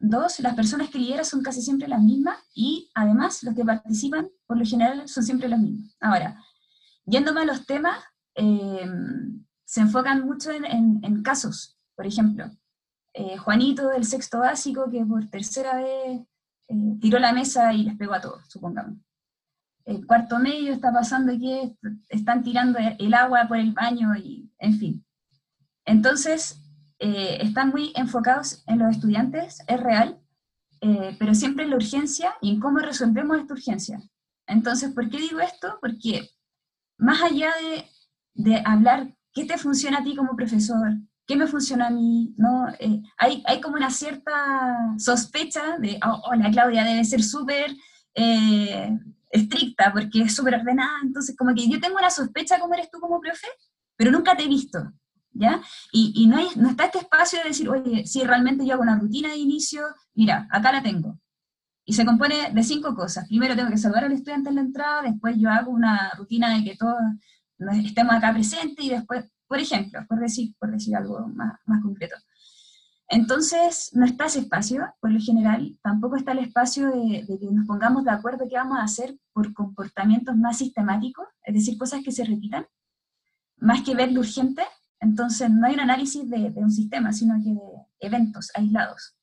Dos, 0.01 0.39
las 0.39 0.55
personas 0.55 0.89
que 0.89 0.97
lideran 0.97 1.25
son 1.25 1.43
casi 1.43 1.61
siempre 1.61 1.89
las 1.89 2.01
mismas 2.01 2.37
y 2.53 2.89
además 2.93 3.43
los 3.43 3.53
que 3.53 3.65
participan 3.65 4.29
por 4.47 4.57
lo 4.57 4.63
general 4.63 5.09
son 5.09 5.23
siempre 5.23 5.49
los 5.49 5.59
mismos. 5.59 5.93
Ahora, 5.99 6.41
yéndome 7.05 7.41
a 7.41 7.45
los 7.45 7.65
temas, 7.65 8.01
eh, 8.35 8.89
se 9.65 9.81
enfocan 9.81 10.25
mucho 10.25 10.51
en, 10.51 11.21
casos. 11.21 11.77
Por 11.95 12.07
ejemplo, 12.07 12.49
eh, 13.13 13.37
Juanito 13.37 13.89
del 13.89 14.05
sexto 14.05 14.39
básico, 14.39 14.89
que 14.89 15.05
por 15.05 15.27
tercera 15.27 15.75
vez 15.75 16.21
eh, 16.69 16.97
tiró 17.01 17.19
la 17.19 17.33
mesa 17.33 17.73
y 17.73 17.83
les 17.83 17.97
pegó 17.97 18.13
a 18.13 18.21
todos, 18.21 18.47
supongamos. 18.47 18.97
El 19.85 20.05
cuarto 20.05 20.37
medio 20.37 20.71
está 20.71 20.93
pasando 20.93 21.33
que 21.33 21.75
están 22.09 22.43
tirando 22.43 22.77
el 22.77 23.13
agua 23.13 23.47
por 23.47 23.57
el 23.57 23.73
baño 23.73 24.15
y, 24.15 24.51
en 24.59 24.77
fin. 24.77 25.05
Entonces, 25.83 26.61
eh, 26.99 27.39
están 27.41 27.69
muy 27.69 27.91
enfocados 27.95 28.63
en 28.67 28.79
los 28.79 28.91
estudiantes, 28.91 29.63
es 29.67 29.79
real, 29.79 30.19
eh, 30.81 31.15
pero 31.17 31.33
siempre 31.33 31.63
en 31.63 31.71
la 31.71 31.77
urgencia 31.77 32.35
y 32.39 32.51
en 32.51 32.59
cómo 32.59 32.77
resolvemos 32.77 33.39
esta 33.39 33.53
urgencia. 33.53 33.99
Entonces, 34.45 34.91
¿por 34.91 35.09
qué 35.09 35.17
digo 35.17 35.39
esto? 35.39 35.79
Porque 35.81 36.29
más 36.99 37.23
allá 37.23 37.51
de, 37.61 37.85
de 38.35 38.61
hablar 38.63 39.15
qué 39.33 39.45
te 39.45 39.57
funciona 39.57 39.99
a 39.99 40.03
ti 40.03 40.15
como 40.15 40.35
profesor, 40.35 40.97
¿qué 41.29 41.35
me 41.35 41.45
funciona 41.45 41.87
a 41.87 41.91
mí? 41.91 42.33
¿No? 42.37 42.67
Eh, 42.79 43.03
hay, 43.15 43.43
hay, 43.45 43.61
como 43.61 43.75
una 43.75 43.91
cierta 43.91 44.95
sospecha 44.97 45.77
de, 45.77 45.99
oh, 46.03 46.33
la 46.33 46.49
Claudia 46.49 46.83
debe 46.83 47.05
ser 47.05 47.21
súper 47.21 47.71
eh, 48.15 48.97
estricta 49.29 49.93
porque 49.93 50.23
es 50.23 50.35
súper 50.35 50.55
ordenada, 50.55 50.97
entonces 51.03 51.37
como 51.37 51.53
que 51.53 51.69
yo 51.69 51.79
tengo 51.79 51.99
una 51.99 52.09
sospecha 52.09 52.59
cómo 52.59 52.73
eres 52.73 52.89
tú 52.89 52.99
como 52.99 53.21
profe, 53.21 53.47
pero 53.95 54.09
nunca 54.09 54.35
te 54.35 54.45
he 54.45 54.47
visto, 54.47 54.91
¿ya? 55.31 55.61
Y, 55.91 56.13
y 56.15 56.25
no, 56.25 56.37
hay, 56.37 56.47
no 56.55 56.67
está 56.67 56.85
este 56.85 56.97
espacio 56.97 57.37
de 57.43 57.49
decir, 57.49 57.69
oye, 57.69 58.07
si 58.07 58.23
realmente 58.23 58.65
yo 58.65 58.73
hago 58.73 58.81
una 58.81 58.97
rutina 58.97 59.29
de 59.29 59.37
inicio, 59.37 59.83
mira, 60.15 60.47
acá 60.49 60.71
la 60.71 60.81
tengo. 60.81 61.19
Y 61.85 61.93
se 61.93 62.05
compone 62.05 62.51
de 62.51 62.63
cinco 62.63 62.95
cosas. 62.95 63.27
Primero 63.27 63.55
tengo 63.55 63.69
que 63.69 63.77
saludar 63.77 64.05
al 64.05 64.13
estudiante 64.13 64.49
en 64.49 64.55
la 64.55 64.61
entrada, 64.61 65.03
después 65.03 65.35
yo 65.37 65.51
hago 65.51 65.69
una 65.69 66.11
rutina 66.17 66.57
de 66.57 66.63
que 66.63 66.75
todos 66.75 66.97
estemos 67.85 68.15
acá 68.15 68.33
presentes 68.33 68.83
y 68.83 68.89
después 68.89 69.25
por 69.49 69.59
ejemplo, 69.59 70.05
por 70.07 70.19
decir, 70.19 70.55
por 70.59 70.71
decir 70.71 70.95
algo 70.95 71.27
más, 71.27 71.59
más 71.65 71.81
concreto. 71.81 72.15
Entonces, 73.11 73.89
no 73.93 74.05
está 74.05 74.25
ese 74.25 74.41
espacio, 74.41 74.93
por 75.01 75.11
lo 75.11 75.19
general, 75.19 75.75
tampoco 75.81 76.15
está 76.15 76.33
el 76.33 76.39
espacio 76.39 76.91
de, 76.91 77.25
que 77.25 77.47
nos 77.51 77.65
pongamos 77.65 78.03
de 78.05 78.11
acuerdo 78.11 78.45
qué 78.47 78.55
vamos 78.55 78.77
a 78.77 78.83
hacer 78.83 79.17
por 79.33 79.51
comportamientos 79.51 80.37
más 80.37 80.59
sistemáticos, 80.59 81.27
es 81.43 81.55
decir, 81.55 81.79
cosas 81.79 82.03
que 82.03 82.11
se 82.11 82.23
repitan, 82.23 82.67
más 83.57 83.81
que 83.81 83.95
ver 83.95 84.11
lo 84.11 84.19
urgente. 84.19 84.61
Entonces, 84.99 85.49
no 85.49 85.65
hay 85.65 85.73
un 85.73 85.79
análisis 85.79 86.29
de, 86.29 86.53
un 86.55 86.71
sistema, 86.71 87.11
sino 87.11 87.33
que 87.43 87.49
de 87.49 88.07
eventos 88.07 88.51
aislados. 88.53 89.15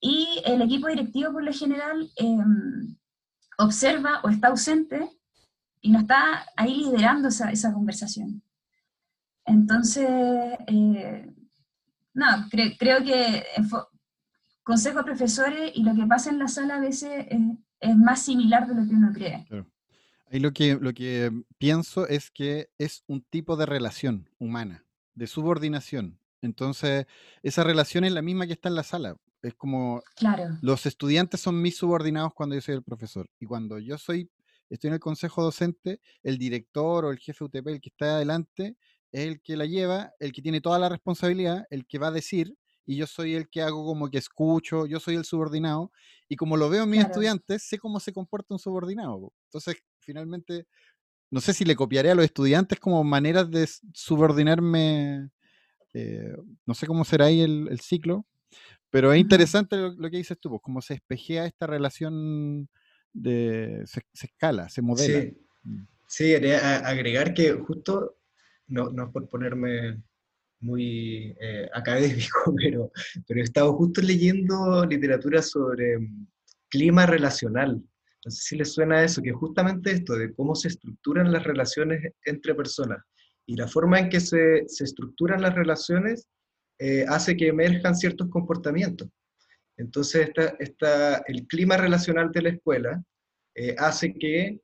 Y 0.00 0.40
el 0.46 0.62
equipo 0.62 0.88
directivo, 0.88 1.32
por 1.32 1.44
lo 1.44 1.52
general, 1.52 2.10
em, 2.16 2.96
observa 3.58 4.20
o 4.24 4.30
está 4.30 4.48
ausente 4.48 5.06
y 5.82 5.90
no 5.90 5.98
está 5.98 6.46
ahí 6.56 6.76
liderando 6.76 7.28
esa, 7.28 7.50
esa 7.50 7.74
conversación. 7.74 8.42
Entonces, 9.44 10.08
eh, 10.66 11.32
no, 12.14 12.26
creo 12.78 13.02
que 13.04 13.44
consejo 14.62 15.00
a 15.00 15.04
profesores 15.04 15.72
y 15.74 15.82
lo 15.82 15.94
que 15.94 16.06
pasa 16.06 16.30
en 16.30 16.38
la 16.38 16.48
sala 16.48 16.76
a 16.76 16.80
veces 16.80 17.26
es, 17.28 17.96
más 17.96 18.24
similar 18.24 18.68
de 18.68 18.74
lo 18.74 18.88
que 18.88 18.94
uno 18.94 19.12
cree. 19.12 19.46
Ahí 20.30 20.38
lo 20.38 20.52
que, 20.52 20.78
lo 20.80 20.92
que 20.92 21.32
pienso 21.58 22.06
es 22.06 22.30
que 22.30 22.70
es 22.78 23.02
un 23.08 23.22
tipo 23.22 23.56
de 23.56 23.66
relación 23.66 24.30
humana, 24.38 24.84
de 25.14 25.26
subordinación. 25.26 26.18
Entonces, 26.42 27.06
esa 27.42 27.64
relación 27.64 28.04
es 28.04 28.12
la 28.12 28.22
misma 28.22 28.46
que 28.46 28.52
está 28.52 28.68
en 28.68 28.76
la 28.76 28.84
sala. 28.84 29.16
Es 29.42 29.54
como 29.54 30.02
claro. 30.14 30.56
los 30.62 30.86
estudiantes 30.86 31.40
son 31.40 31.60
mis 31.60 31.76
subordinados 31.76 32.32
cuando 32.34 32.54
yo 32.54 32.60
soy 32.60 32.76
el 32.76 32.84
profesor. 32.84 33.28
Y 33.40 33.46
cuando 33.46 33.78
yo 33.78 33.98
soy, 33.98 34.30
estoy 34.70 34.88
en 34.88 34.94
el 34.94 35.00
consejo 35.00 35.42
docente, 35.42 36.00
el 36.22 36.38
director 36.38 37.04
o 37.04 37.10
el 37.10 37.18
jefe 37.18 37.44
UTP, 37.44 37.66
el 37.66 37.80
que 37.80 37.88
está 37.88 38.16
adelante, 38.16 38.76
es 39.12 39.28
el 39.28 39.42
que 39.42 39.56
la 39.56 39.66
lleva, 39.66 40.12
el 40.18 40.32
que 40.32 40.42
tiene 40.42 40.60
toda 40.60 40.78
la 40.78 40.88
responsabilidad, 40.88 41.66
el 41.70 41.86
que 41.86 41.98
va 41.98 42.08
a 42.08 42.12
decir, 42.12 42.56
y 42.84 42.96
yo 42.96 43.06
soy 43.06 43.34
el 43.34 43.48
que 43.48 43.62
hago 43.62 43.84
como 43.84 44.10
que 44.10 44.18
escucho, 44.18 44.86
yo 44.86 44.98
soy 44.98 45.14
el 45.14 45.24
subordinado, 45.24 45.92
y 46.28 46.36
como 46.36 46.56
lo 46.56 46.68
veo 46.68 46.84
en 46.84 46.90
mis 46.90 47.00
estudiantes, 47.00 47.62
sé 47.62 47.78
cómo 47.78 48.00
se 48.00 48.12
comporta 48.12 48.54
un 48.54 48.58
subordinado. 48.58 49.32
Entonces, 49.44 49.76
finalmente, 50.00 50.66
no 51.30 51.40
sé 51.40 51.52
si 51.52 51.64
le 51.64 51.76
copiaré 51.76 52.10
a 52.10 52.14
los 52.14 52.24
estudiantes 52.24 52.80
como 52.80 53.04
maneras 53.04 53.50
de 53.50 53.68
subordinarme, 53.92 55.30
eh, 55.94 56.34
no 56.66 56.74
sé 56.74 56.86
cómo 56.86 57.04
será 57.04 57.26
ahí 57.26 57.42
el, 57.42 57.80
ciclo, 57.80 58.26
pero 58.90 59.12
es 59.12 59.20
interesante 59.20 59.76
lo, 59.76 60.10
que 60.10 60.16
dices 60.16 60.38
tú, 60.40 60.50
pues 60.50 60.62
cómo 60.62 60.80
se 60.80 60.94
espejea 60.94 61.46
esta 61.46 61.66
relación 61.66 62.68
de, 63.12 63.82
se, 63.86 64.02
escala, 64.26 64.68
se 64.68 64.82
modela. 64.82 65.20
Sí, 65.20 65.36
mm. 65.64 65.86
sí 66.08 66.34
agregar 66.34 67.34
que 67.34 67.52
justo, 67.52 68.18
no, 68.72 68.90
no 68.90 69.10
por 69.12 69.28
ponerme 69.28 70.02
muy 70.60 71.36
eh, 71.40 71.68
académico, 71.72 72.54
pero, 72.56 72.90
pero 73.26 73.40
he 73.40 73.44
estado 73.44 73.72
justo 73.74 74.00
leyendo 74.00 74.84
literatura 74.84 75.42
sobre 75.42 75.98
mm, 75.98 76.26
clima 76.68 77.06
relacional 77.06 77.82
no 78.24 78.30
sé 78.30 78.42
si 78.42 78.56
les 78.56 78.72
suena 78.72 79.02
eso, 79.02 79.20
que 79.20 79.32
justamente 79.32 79.90
esto 79.90 80.14
de 80.14 80.32
cómo 80.32 80.54
se 80.54 80.68
estructuran 80.68 81.32
las 81.32 81.42
relaciones 81.42 82.12
entre 82.24 82.54
personas 82.54 83.02
y 83.46 83.56
la 83.56 83.66
forma 83.66 83.98
en 83.98 84.08
que 84.08 84.20
se, 84.20 84.64
se 84.68 84.84
estructuran 84.84 85.42
las 85.42 85.54
relaciones 85.54 86.28
eh, 86.78 87.04
hace 87.08 87.36
que 87.36 87.48
emerjan 87.48 87.96
ciertos 87.96 88.28
comportamientos. 88.28 89.08
Entonces, 89.76 90.30
esta, 90.60 91.24
el 91.26 91.46
clima 91.48 91.76
relacional 91.76 92.30
de 92.30 92.42
la 92.42 92.48
escuela 92.50 93.02
eh, 93.56 93.74
hace 93.78 94.14
que 94.14 94.60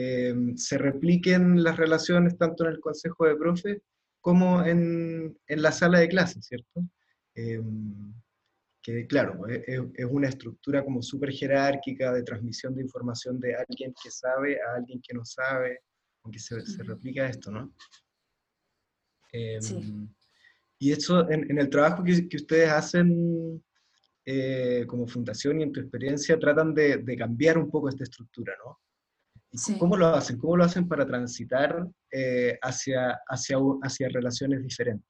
eh, 0.00 0.34
se 0.54 0.78
repliquen 0.78 1.62
las 1.64 1.76
relaciones 1.76 2.38
tanto 2.38 2.64
en 2.64 2.70
el 2.70 2.80
consejo 2.80 3.26
de 3.26 3.36
profes 3.36 3.82
como 4.20 4.62
en, 4.64 5.36
en 5.46 5.62
la 5.62 5.72
sala 5.72 5.98
de 5.98 6.08
clases, 6.08 6.46
¿cierto? 6.46 6.84
que 7.34 9.06
claro, 9.06 9.46
es, 9.46 9.80
una 10.08 10.28
estructura 10.28 10.84
como 10.84 11.02
súper 11.02 11.30
jerárquica 11.30 12.12
de 12.12 12.22
transmisión 12.22 12.74
de 12.74 12.82
información 12.82 13.38
de 13.38 13.54
alguien 13.54 13.94
que 14.02 14.10
sabe 14.10 14.58
a 14.60 14.76
alguien 14.76 15.00
que 15.00 15.14
no 15.14 15.24
sabe, 15.24 15.80
aunque 16.24 16.38
se, 16.38 16.60
se 16.66 16.82
replica 16.82 17.28
esto, 17.28 17.50
¿no? 17.50 17.72
Em, 19.32 20.08
y 20.78 20.92
eso 20.92 21.28
en, 21.30 21.58
el 21.58 21.68
trabajo 21.68 22.02
que, 22.02 22.28
que 22.28 22.36
ustedes 22.38 22.70
hacen 22.70 23.62
eh, 24.24 24.84
como 24.86 25.06
fundación 25.06 25.60
y 25.60 25.64
en 25.64 25.72
tu 25.72 25.80
experiencia 25.80 26.38
tratan 26.38 26.74
de, 26.74 26.98
de 26.98 27.16
cambiar 27.16 27.58
un 27.58 27.70
poco 27.70 27.88
esta 27.88 28.04
estructura, 28.04 28.54
¿no? 28.64 28.80
¿Cómo 29.78 29.96
lo 29.96 30.08
hacen? 30.08 30.38
¿Cómo 30.38 30.56
lo 30.56 30.64
hacen 30.64 30.86
para 30.86 31.06
transitar 31.06 31.86
eh, 32.10 32.58
hacia, 32.62 33.18
hacia, 33.28 33.56
hacia 33.82 34.08
relaciones 34.08 34.62
diferentes? 34.62 35.08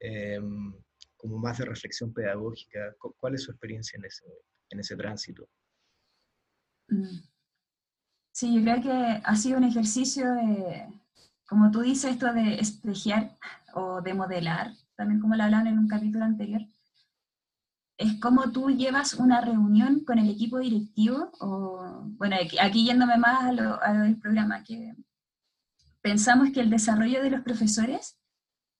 Em, 0.00 0.72
como 1.16 1.38
más 1.38 1.56
de 1.58 1.64
reflexión 1.64 2.12
pedagógica? 2.12 2.94
¿Cuál 3.18 3.34
es 3.34 3.44
su 3.44 3.50
experiencia 3.50 3.96
en 3.96 4.04
ese, 4.04 4.26
en 4.70 4.80
ese 4.80 4.94
tránsito? 4.94 5.48
Mm. 6.88 7.20
Sí, 8.30 8.54
yo 8.54 8.62
creo 8.62 8.82
que 8.82 9.22
ha 9.24 9.36
sido 9.36 9.56
un 9.56 9.64
ejercicio 9.64 10.30
de, 10.34 10.86
como 11.48 11.70
tú 11.70 11.80
dices, 11.80 12.12
esto 12.12 12.32
de 12.32 12.60
espejear 12.60 13.30
o 13.72 14.02
de 14.02 14.12
modelar, 14.12 14.72
también 14.96 15.20
como 15.20 15.34
lo 15.34 15.44
hablaban 15.44 15.68
en 15.68 15.78
un 15.78 15.88
capítulo 15.88 16.24
anterior, 16.24 16.60
es 17.96 18.20
como 18.20 18.50
tú 18.50 18.70
llevas 18.70 19.14
una 19.14 19.40
reunión 19.40 20.04
con 20.04 20.18
el 20.18 20.30
equipo 20.30 20.58
directivo, 20.58 21.30
o 21.40 22.02
bueno, 22.16 22.36
aquí, 22.60 22.84
yéndome 22.84 23.16
más 23.16 23.44
a 23.44 23.52
lo, 23.52 23.78
del 24.02 24.18
programa, 24.18 24.64
que 24.64 24.94
pensamos 26.00 26.50
que 26.50 26.60
el 26.60 26.70
desarrollo 26.70 27.22
de 27.22 27.30
los 27.30 27.42
profesores 27.42 28.18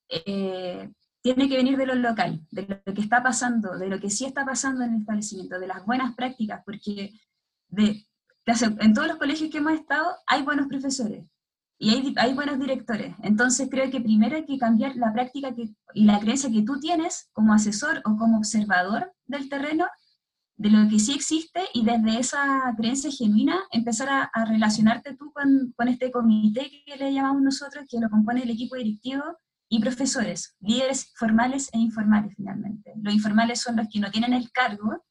eh, 0.09 0.91
tiene 1.21 1.49
que 1.49 1.57
venir 1.57 1.77
de 1.77 1.85
lo 1.85 1.95
local, 1.95 2.45
de 2.51 2.81
lo 2.85 2.93
que 2.93 3.01
está 3.01 3.23
pasando, 3.23 3.77
de 3.77 3.87
lo 3.87 3.99
que 3.99 4.09
sí 4.09 4.25
está 4.25 4.45
pasando 4.45 4.83
en 4.83 4.95
el 4.95 4.99
establecimiento, 5.01 5.59
de 5.59 5.67
las 5.67 5.85
buenas 5.85 6.13
prácticas, 6.15 6.61
porque 6.65 7.19
de, 7.67 8.05
en 8.45 8.93
todos 8.93 9.07
los 9.07 9.17
colegios 9.17 9.49
que 9.49 9.57
hemos 9.57 9.73
estado 9.73 10.15
hay 10.27 10.43
buenos 10.43 10.67
profesores 10.67 11.25
y 11.77 11.89
hay, 11.91 12.13
hay 12.17 12.33
buenos 12.33 12.59
directores. 12.59 13.15
Entonces 13.21 13.67
creo 13.69 13.89
que 13.91 14.01
primero 14.01 14.35
hay 14.35 14.45
que 14.45 14.57
cambiar 14.57 14.95
la 14.95 15.11
práctica 15.13 15.53
que, 15.53 15.69
y 15.93 16.05
la 16.05 16.19
creencia 16.19 16.51
que 16.51 16.63
tú 16.63 16.79
tienes 16.79 17.29
como 17.33 17.53
asesor 17.53 18.01
o 18.05 18.15
como 18.17 18.37
observador 18.37 19.13
del 19.25 19.49
terreno, 19.49 19.85
de 20.57 20.69
lo 20.69 20.87
que 20.89 20.99
sí 20.99 21.13
existe, 21.13 21.61
y 21.73 21.83
desde 21.83 22.19
esa 22.19 22.73
creencia 22.77 23.11
genuina 23.11 23.59
empezar 23.71 24.29
a, 24.33 24.45
relacionarte 24.45 25.15
tú 25.15 25.33
con, 25.33 25.73
con 25.75 25.89
este 25.89 26.11
comité 26.11 26.71
que 26.85 26.95
le 26.95 27.13
llamamos 27.13 27.41
nosotros, 27.41 27.85
que 27.89 27.99
lo 27.99 28.09
compone 28.09 28.43
el 28.43 28.51
equipo 28.51 28.75
directivo, 28.75 29.23
y 29.67 29.79
profesores, 29.79 30.55
líderes 30.59 31.11
formales 31.15 31.69
e 31.73 31.79
informales 31.79 32.33
finalmente. 32.35 32.93
Los 33.01 33.13
informales 33.13 33.61
son 33.61 33.75
los 33.75 33.87
que 33.89 33.99
no 33.99 34.11
tienen 34.11 34.33
el 34.33 34.51
cargo, 34.51 35.03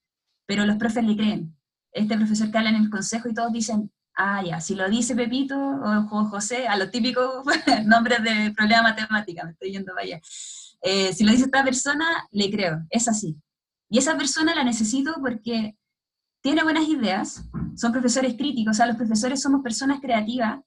pero 0.47 0.64
los 0.64 0.76
profes 0.76 1.04
le 1.04 1.16
creen. 1.16 1.56
Este 1.92 2.16
profesor 2.16 2.50
que 2.50 2.59
habla 2.59 2.71
en 2.71 2.76
el 2.76 2.90
consejo 2.90 3.28
y 3.28 3.35
todos 3.35 3.52
dicen, 3.52 3.92
ah, 4.16 4.42
ya, 4.44 4.61
si 4.61 4.75
lo 4.75 4.88
dice 4.88 5.14
Pepito 5.14 5.56
o 5.56 6.25
José, 6.26 6.66
a 6.66 6.76
los 6.76 6.90
típicos 6.90 7.44
nombres 7.87 8.23
de 8.23 8.52
problema 8.52 8.83
matemática, 8.83 9.44
me 9.44 9.52
estoy 9.52 9.73
yendo 9.73 9.94
vaya. 9.94 10.21
Eh, 10.83 11.12
si 11.12 11.25
lo 11.25 11.33
dice 11.33 11.44
esta 11.44 11.64
persona, 11.64 12.04
le 12.30 12.50
creo, 12.50 12.85
es 12.90 13.09
así. 13.09 13.37
Y 13.88 13.99
esa 13.99 14.16
persona 14.16 14.54
la 14.54 14.64
necesito 14.64 15.14
porque 15.21 15.76
tiene 16.42 16.62
buenas 16.62 16.88
ideas, 16.88 17.49
son 17.75 17.92
profesores 17.92 18.35
críticos, 18.35 18.73
o 18.73 18.75
sea, 18.75 18.87
los 18.87 18.97
profesores 18.97 19.40
somos 19.40 19.62
personas 19.62 20.00
creativas, 20.00 20.61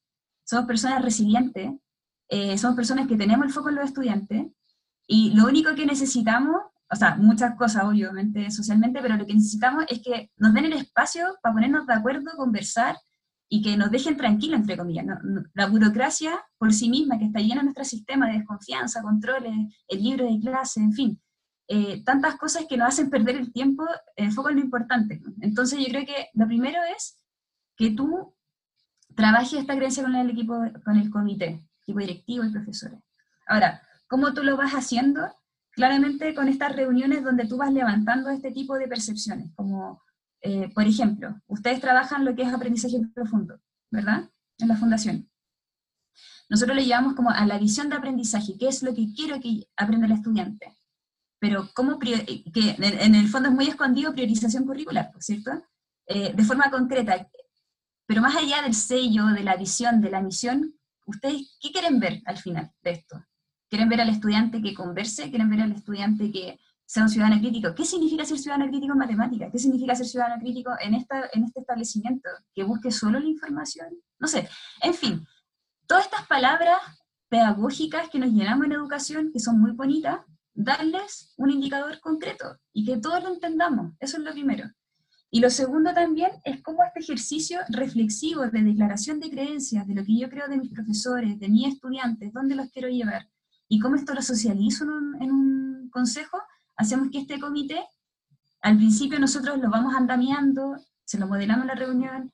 somos 0.44 0.66
personas 0.66 1.04
resilientes, 1.04 1.72
eh, 2.30 2.58
somos 2.58 2.76
personas 2.76 3.08
que 3.08 3.16
tenemos 3.16 3.46
el 3.46 3.54
foco 3.54 3.70
en 3.70 3.76
los 3.76 3.86
estudiantes 3.86 4.48
y 5.06 5.36
lo 5.36 5.46
único 5.46 5.76
que 5.76 5.86
necesitamos, 5.86 6.62
o 6.90 6.96
sea, 6.96 7.16
muchas 7.16 7.56
cosas 7.56 7.84
obviamente 7.84 8.50
socialmente, 8.50 9.02
pero 9.02 9.18
lo 9.18 9.26
que 9.26 9.36
necesitamos 9.36 9.86
es 9.88 10.02
que 10.02 10.32
nos 10.38 10.54
den 10.54 10.66
el 10.66 10.74
espacio 10.74 11.38
para 11.42 11.54
ponernos 11.54 11.86
de 11.86 11.94
acuerdo, 11.94 12.32
conversar 12.36 12.98
y 13.50 13.62
que 13.62 13.78
nos 13.78 13.92
dejen 13.92 14.18
tranquilos, 14.18 14.60
entre 14.60 14.78
comillas. 14.78 15.06
la 15.54 15.68
burocracia 15.68 16.44
por 16.58 16.74
sí 16.74 16.90
misma, 16.90 17.18
que 17.18 17.26
está 17.26 17.40
llena 17.40 17.58
de 17.58 17.64
nuestro 17.64 17.86
sistema 17.86 18.28
de 18.28 18.40
desconfianza, 18.40 19.02
controles, 19.02 19.54
el 19.88 20.04
libro 20.04 20.26
de 20.26 20.40
clase, 20.40 20.82
en 20.82 20.94
fin, 20.94 21.22
eh, 21.70 22.04
tantas 22.04 22.36
cosas 22.36 22.66
que 22.68 22.78
nos 22.78 22.90
hacen 22.90 23.10
perder 23.10 23.36
el 23.36 23.52
tiempo, 23.52 23.86
el 24.16 24.32
foco 24.32 24.50
en 24.50 24.56
lo 24.56 24.62
importante. 24.62 25.22
Entonces 25.42 25.80
yo 25.80 25.86
creo 25.86 26.06
que 26.06 26.30
lo 26.34 26.48
primero 26.48 26.80
es 26.96 27.22
que 27.76 27.92
tú 27.92 28.34
trabajes 29.16 29.60
esta 29.60 29.76
creencia 29.76 30.04
con 30.04 30.16
el 30.16 30.30
equipo, 30.30 30.58
con 30.84 30.98
el 30.98 31.10
comité, 31.10 31.66
equipo 31.82 32.00
directivo 32.00 32.46
y 32.46 32.52
profesores. 32.52 33.00
Ahora, 33.48 33.82
¿cómo 34.08 34.34
tú 34.34 34.44
lo 34.44 34.58
vas 34.58 34.74
haciendo? 34.74 35.34
Claramente 35.72 36.34
con 36.34 36.48
estas 36.48 36.76
reuniones 36.76 37.24
donde 37.24 37.46
tú 37.46 37.58
vas 37.58 37.72
levantando 37.72 38.30
este 38.30 38.52
tipo 38.52 38.78
de 38.78 38.88
percepciones, 38.88 39.52
como, 39.56 40.02
eh, 40.48 40.72
por 40.74 40.86
ejemplo, 40.86 41.42
ustedes 41.48 41.82
trabajan 41.82 42.26
lo 42.26 42.36
que 42.36 42.44
es 42.44 42.54
aprendizaje 42.54 43.00
profundo, 43.14 43.60
¿verdad? 43.92 44.30
En 44.60 44.68
la 44.68 44.78
fundación. 44.78 45.30
Nosotros 46.50 46.76
le 46.78 46.86
llevamos 46.86 47.16
como 47.16 47.30
a 47.30 47.46
la 47.46 47.58
visión 47.58 47.90
de 47.90 47.96
aprendizaje, 47.96 48.58
qué 48.58 48.68
es 48.68 48.82
lo 48.82 48.94
que 48.94 49.14
quiero 49.14 49.40
que 49.40 49.68
aprenda 49.76 50.08
el 50.08 50.14
estudiante. 50.14 50.74
Pero 51.40 51.70
cómo, 51.76 52.00
que 52.00 52.26
en 52.80 53.16
el 53.16 53.28
fondo 53.28 53.50
es 53.50 53.56
muy 53.56 53.68
escondido 53.68 54.14
priorización 54.14 54.66
curricular, 54.66 55.12
¿cierto? 55.20 55.52
Eh, 56.08 56.34
de 56.34 56.44
forma 56.44 56.72
concreta, 56.72 57.30
pero 58.08 58.22
más 58.22 58.36
allá 58.36 58.62
del 58.62 58.74
sello, 58.74 59.26
de 59.28 59.44
la 59.44 59.58
visión, 59.58 60.02
de 60.02 60.10
la 60.10 60.22
misión, 60.22 60.78
¿Ustedes 61.08 61.58
qué 61.62 61.72
quieren 61.72 62.00
ver 62.00 62.22
al 62.26 62.38
final 62.38 62.70
de 62.84 62.92
esto? 62.92 63.26
¿Quieren 63.70 63.88
ver 63.88 64.02
al 64.02 64.10
estudiante 64.10 64.62
que 64.62 64.74
converse? 64.74 65.30
¿Quieren 65.30 65.50
ver 65.50 65.62
al 65.62 65.72
estudiante 65.72 66.32
que 66.32 66.60
sea 66.88 67.04
un 67.04 67.10
ciudadano 67.10 67.40
crítico? 67.40 67.76
¿Qué 67.76 67.86
significa 67.86 68.26
ser 68.26 68.40
ciudadano 68.40 68.68
crítico 68.72 68.94
en 68.94 69.00
matemáticas? 69.00 69.52
¿Qué 69.52 69.60
significa 69.60 69.94
ser 69.94 70.08
ciudadano 70.08 70.42
crítico 70.42 70.72
en, 70.80 70.96
esta, 70.96 71.30
en 71.34 71.44
este 71.44 71.60
establecimiento? 71.60 72.30
¿Que 72.56 72.64
busque 72.64 72.90
solo 72.90 73.20
la 73.20 73.28
información? 73.28 73.90
No 74.18 74.28
sé. 74.28 74.50
En 74.82 74.96
fin, 74.96 75.28
todas 75.86 76.06
estas 76.06 76.26
palabras 76.26 76.80
pedagógicas 77.30 78.10
que 78.10 78.18
nos 78.18 78.32
llenamos 78.32 78.66
en 78.66 78.72
educación, 78.72 79.32
que 79.32 79.40
son 79.40 79.60
muy 79.60 79.72
bonitas, 79.72 80.22
darles 80.54 81.34
un 81.38 81.52
indicador 81.52 82.00
concreto 82.00 82.58
y 82.74 82.86
que 82.86 82.98
todos 82.98 83.22
lo 83.22 83.34
entendamos. 83.34 83.94
Eso 84.00 84.18
es 84.18 84.24
lo 84.24 84.32
primero. 84.32 84.68
Y 85.30 85.42
lo 85.42 85.50
segundo 85.50 85.94
también 85.94 86.32
es 86.46 86.64
cómo 86.64 86.84
este 86.84 87.02
ejercicio 87.02 87.60
reflexivo 87.68 88.48
de 88.48 88.62
declaración 88.62 89.20
de 89.20 89.30
creencias, 89.30 89.86
de 89.86 89.94
lo 89.94 90.06
que 90.06 90.18
yo 90.18 90.30
creo 90.30 90.48
de 90.48 90.58
mis 90.58 90.72
profesores, 90.72 91.38
de 91.38 91.50
mis 91.50 91.68
estudiantes, 91.68 92.32
dónde 92.32 92.56
los 92.56 92.72
quiero 92.72 92.88
llevar, 92.88 93.28
y 93.68 93.80
cómo 93.80 93.98
esto 93.98 94.14
lo 94.14 94.22
socializo 94.22 94.86
en 94.86 95.32
un, 95.32 95.90
consejo, 95.92 96.38
hacemos 96.78 97.10
que 97.12 97.20
este 97.20 97.40
comité, 97.40 97.84
al 98.62 98.78
principio 98.78 99.20
nosotros 99.20 99.60
lo 99.60 99.70
vamos 99.70 99.94
andamiando, 99.96 100.78
se 101.04 101.18
lo 101.18 101.28
modelamos 101.28 101.64
en 101.64 101.68
la 101.68 101.76
reunión, 101.76 102.34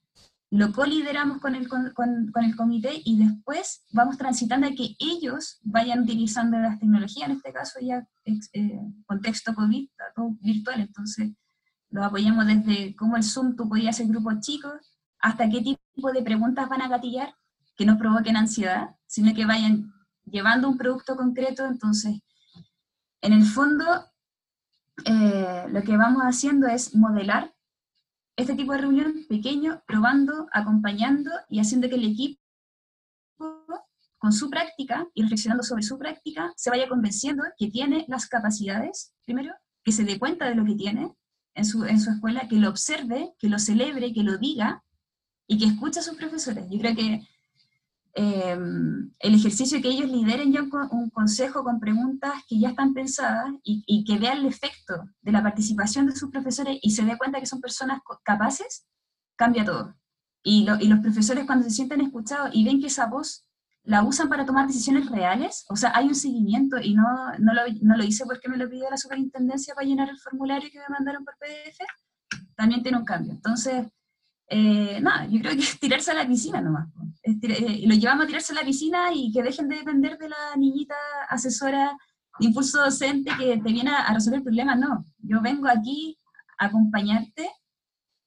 lo 0.52 0.72
colideramos 0.72 1.40
con 1.40 1.56
el, 1.56 1.68
con, 1.68 1.92
con, 1.94 2.44
el 2.44 2.56
comité 2.56 3.02
y 3.04 3.18
después 3.18 3.86
vamos 3.92 4.18
transitando 4.18 4.68
a 4.68 4.72
que 4.72 4.96
ellos 5.00 5.60
vayan 5.64 6.02
utilizando 6.02 6.60
las 6.60 6.80
tecnologías, 6.80 7.30
en 7.30 7.38
este 7.38 7.52
caso 7.52 7.80
ya 7.82 8.08
eh, 8.26 8.80
contexto 9.08 9.56
COVID, 9.56 9.90
todo 10.16 10.38
virtual, 10.42 10.82
entonces 10.82 11.32
lo 11.90 12.04
apoyamos 12.04 12.46
desde 12.46 12.96
cómo 12.96 13.18
el 13.18 13.24
Zoom 13.24 13.56
tú 13.56 13.68
podías 13.68 13.96
hacer 13.96 14.08
grupos 14.08 14.42
chicos, 14.42 14.74
hasta 15.20 15.50
qué 15.50 15.62
tipo 15.62 16.12
de 16.12 16.22
preguntas 16.22 16.70
van 16.70 16.82
a 16.82 16.88
gatillar 16.88 17.34
que 17.76 17.86
no 17.86 17.98
provoquen 17.98 18.38
ansiedad, 18.38 18.96
sino 19.08 19.34
que 19.34 19.46
vayan 19.46 19.92
llevando 20.26 20.70
un 20.70 20.78
producto 20.78 21.16
concreto. 21.16 21.66
Entonces, 21.66 22.20
en 23.22 23.34
el 23.34 23.46
fondo, 23.46 23.86
eh, 25.06 25.66
lo 25.70 25.82
que 25.84 25.98
vamos 25.98 26.24
haciendo 26.24 26.68
es 26.68 26.96
modelar 26.96 27.54
este 28.36 28.56
tipo 28.56 28.74
de 28.74 28.80
reunión 28.80 29.26
pequeño, 29.30 29.84
probando, 29.86 30.48
acompañando 30.52 31.32
y 31.50 31.60
haciendo 31.60 31.90
que 31.90 31.96
el 31.96 32.06
equipo 32.06 32.40
con 34.24 34.32
su 34.32 34.50
práctica 34.50 35.06
y 35.14 35.22
reflexionando 35.24 35.64
sobre 35.64 35.84
su 35.84 35.98
práctica, 36.00 36.54
se 36.56 36.70
vaya 36.70 36.88
convenciendo 36.88 37.44
que 37.58 37.70
tiene 37.70 38.06
las 38.08 38.28
capacidades, 38.28 39.14
primero, 39.26 39.54
que 39.84 39.92
se 39.92 40.06
dé 40.06 40.18
cuenta 40.18 40.48
de 40.48 40.56
lo 40.56 40.64
que 40.64 40.76
tiene 40.76 41.14
en 41.56 41.66
su, 41.66 41.84
en 41.84 42.00
su 42.00 42.10
escuela, 42.10 42.48
que 42.48 42.56
lo 42.56 42.70
observe, 42.70 43.34
que 43.38 43.50
lo 43.50 43.60
celebre, 43.60 44.14
que 44.14 44.24
lo 44.24 44.38
diga 44.38 44.82
y 45.46 45.58
que 45.58 45.66
escuche 45.66 46.00
a 46.00 46.04
sus 46.04 46.16
profesores. 46.16 46.66
Yo 46.70 46.80
creo 46.80 46.96
que 46.96 47.28
eh, 48.16 48.58
el 49.20 49.34
ejercicio 49.34 49.82
que 49.82 49.88
ellos 49.88 50.10
lideren 50.10 50.54
ya 50.54 50.62
un, 50.62 51.10
consejo 51.10 51.64
con 51.64 51.80
preguntas 51.80 52.34
que 52.48 52.60
ya 52.60 52.70
están 52.70 52.94
pensadas 52.94 53.52
y, 53.64 53.84
y, 53.88 54.04
que 54.04 54.20
vean 54.20 54.40
el 54.40 54.46
efecto 54.46 55.06
de 55.22 55.32
la 55.32 55.42
participación 55.42 56.06
de 56.06 56.16
sus 56.16 56.30
profesores 56.30 56.78
y 56.82 56.92
se 56.92 57.06
dé 57.06 57.18
cuenta 57.18 57.40
que 57.40 57.48
son 57.48 57.60
personas 57.60 58.02
capaces, 58.24 58.86
cambia 59.36 59.66
todo. 59.66 59.96
Y, 60.44 60.68
y 60.80 60.88
los 60.88 61.00
profesores 61.00 61.46
cuando 61.46 61.64
se 61.64 61.72
sienten 61.72 62.02
escuchados 62.02 62.52
y 62.54 62.64
ven 62.64 62.80
que 62.80 62.88
esa 62.88 63.08
voz 63.08 63.48
la 63.84 64.04
usan 64.04 64.30
para 64.30 64.46
tomar 64.46 64.68
decisiones 64.68 65.10
reales, 65.10 65.66
o 65.70 65.76
sea, 65.76 65.92
hay 65.96 66.08
un 66.08 66.16
seguimiento 66.16 66.80
y 66.80 66.94
no, 66.94 67.04
no, 67.40 67.54
lo, 67.54 67.62
no 67.82 67.98
lo 67.98 68.04
hice 68.04 68.26
porque 68.26 68.48
me 68.48 68.58
lo 68.58 68.70
pidió 68.70 68.90
la 68.90 68.98
superintendencia 68.98 69.74
para 69.74 69.88
llenar 69.88 70.10
el 70.10 70.20
formulario 70.20 70.70
que 70.72 70.80
me 70.80 70.86
mandaron 70.90 71.26
por 71.26 71.36
PDF, 71.38 71.80
también 72.56 72.82
tiene 72.84 72.98
un 72.98 73.06
cambio. 73.06 73.34
Entonces, 73.34 73.88
eh, 74.48 75.00
nada, 75.02 75.26
yo 75.28 75.40
creo 75.40 75.54
que 75.54 75.62
es 75.62 75.80
tirarse 75.80 76.12
a 76.12 76.16
la 76.16 76.28
piscina 76.28 76.62
nomás. 76.62 76.88
Eh, 77.24 77.84
lo 77.88 77.96
llevamos 77.96 78.26
a 78.26 78.28
tirarse 78.28 78.54
a 78.54 78.56
la 78.56 78.64
piscina 78.64 79.14
y 79.14 79.32
que 79.32 79.44
dejen 79.44 79.70
de 79.70 79.78
depender 79.78 80.18
de 80.18 80.30
la 80.30 80.56
niñita 80.58 80.96
asesora 81.30 81.98
impulso 82.40 82.84
docente 82.84 83.32
que 83.38 83.58
te 83.58 83.72
viene 83.72 83.92
a, 83.92 84.14
resolver 84.14 84.44
problemas, 84.44 84.78
no. 84.78 85.06
Yo 85.20 85.42
vengo 85.42 85.68
aquí 85.68 86.18
a 86.58 86.66
acompañarte 86.66 87.50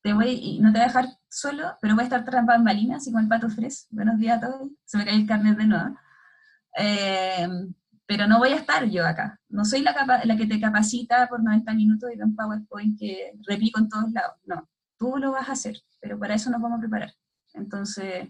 te 0.02 0.12
voy, 0.12 0.28
y 0.30 0.60
no 0.60 0.72
te 0.72 0.78
voy 0.78 0.84
a 0.84 0.86
dejar 0.86 1.08
solo, 1.28 1.76
pero 1.80 1.94
voy 1.94 2.02
a 2.02 2.04
estar 2.04 2.24
tras 2.24 2.46
bambalinas, 2.46 2.98
así 2.98 3.10
como 3.10 3.22
el 3.22 3.28
pato 3.28 3.50
fres. 3.50 3.88
Buenos 3.90 4.18
días 4.20 4.38
a 4.38 4.46
todos. 4.46 4.70
Se 4.84 4.98
me 4.98 5.04
cae 5.04 5.16
el 5.16 5.26
carnet 5.26 5.58
de 5.58 5.66
nuevo. 5.66 5.96
Eh, 6.78 7.48
pero 8.06 8.28
no 8.28 8.38
voy 8.38 8.50
a 8.50 8.56
estar 8.56 8.84
yo 8.84 9.04
acá. 9.04 9.40
No 9.48 9.64
soy 9.64 9.82
la, 9.82 10.22
la 10.24 10.36
que 10.36 10.46
te 10.46 10.60
capacita 10.60 11.26
por 11.28 11.42
90 11.42 11.74
minutos 11.74 12.08
y 12.12 12.16
da 12.16 12.24
un 12.24 12.36
PowerPoint 12.36 12.96
que 12.96 13.32
replico 13.48 13.80
en 13.80 13.88
todos 13.88 14.12
lados. 14.12 14.36
No, 14.44 14.68
tú 14.98 15.16
lo 15.18 15.32
vas 15.32 15.48
a 15.48 15.52
hacer, 15.52 15.80
pero 16.00 16.18
para 16.18 16.34
eso 16.34 16.50
nos 16.50 16.60
vamos 16.60 16.78
a 16.78 16.80
preparar. 16.80 17.14
Entonces, 17.54 18.28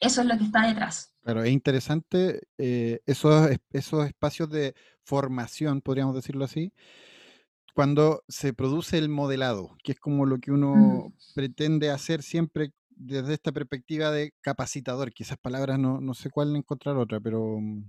eso 0.00 0.20
es 0.20 0.26
lo 0.26 0.36
que 0.36 0.44
está 0.44 0.66
detrás. 0.66 1.14
Claro, 1.22 1.44
es 1.44 1.52
interesante 1.52 2.40
eh, 2.58 3.00
esos, 3.06 3.50
esos 3.70 4.06
espacios 4.06 4.50
de 4.50 4.74
formación, 5.04 5.80
podríamos 5.80 6.14
decirlo 6.14 6.44
así, 6.44 6.72
cuando 7.74 8.22
se 8.28 8.52
produce 8.52 8.98
el 8.98 9.08
modelado, 9.08 9.76
que 9.82 9.92
es 9.92 10.00
como 10.00 10.26
lo 10.26 10.38
que 10.38 10.52
uno 10.52 11.12
pretende 11.34 11.90
hacer 11.90 12.22
siempre 12.22 12.72
desde 12.90 13.34
esta 13.34 13.52
perspectiva 13.52 14.10
de 14.10 14.34
capacitador, 14.40 15.12
que 15.12 15.22
esas 15.22 15.38
palabras 15.38 15.78
no, 15.78 16.00
no 16.00 16.14
sé 16.14 16.30
cuál 16.30 16.54
encontrar 16.54 16.96
otra, 16.96 17.20
pero 17.20 17.58
mm, 17.60 17.84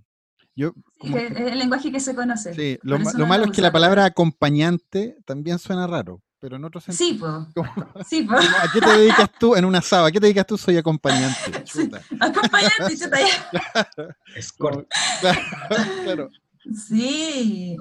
yo... 0.56 0.74
Sí, 1.02 1.14
el 1.14 1.60
lenguaje 1.60 1.92
que 1.92 2.00
se 2.00 2.16
conoce. 2.16 2.54
Sí, 2.54 2.80
lo, 2.84 3.00
malo 3.28 3.46
es 3.46 3.52
que 3.52 3.62
la 3.62 3.72
palabra 3.72 4.06
acompañante 4.06 5.18
también 5.26 5.60
suena 5.60 5.88
raro, 5.88 6.22
pero 6.44 6.58
en 6.58 6.66
otro 6.66 6.82
sentido. 6.82 7.08
Sí, 7.08 7.54
po. 7.56 7.66
sí 8.06 8.24
po. 8.24 8.36
¿A 8.36 8.70
qué 8.74 8.82
te 8.82 8.98
dedicas 8.98 9.30
tú 9.40 9.56
en 9.56 9.64
una 9.64 9.82
saba? 9.82 10.10
¿A 10.10 10.12
qué 10.12 10.20
te 10.20 10.26
dedicas 10.26 10.46
tú? 10.46 10.58
Soy 10.58 10.76
acompañante. 10.76 11.40
acompañante, 12.20 12.98
chuta 12.98 13.18
ya. 13.18 13.88
Escort. 14.36 14.86
claro. 16.04 16.30
Sí, 16.76 17.78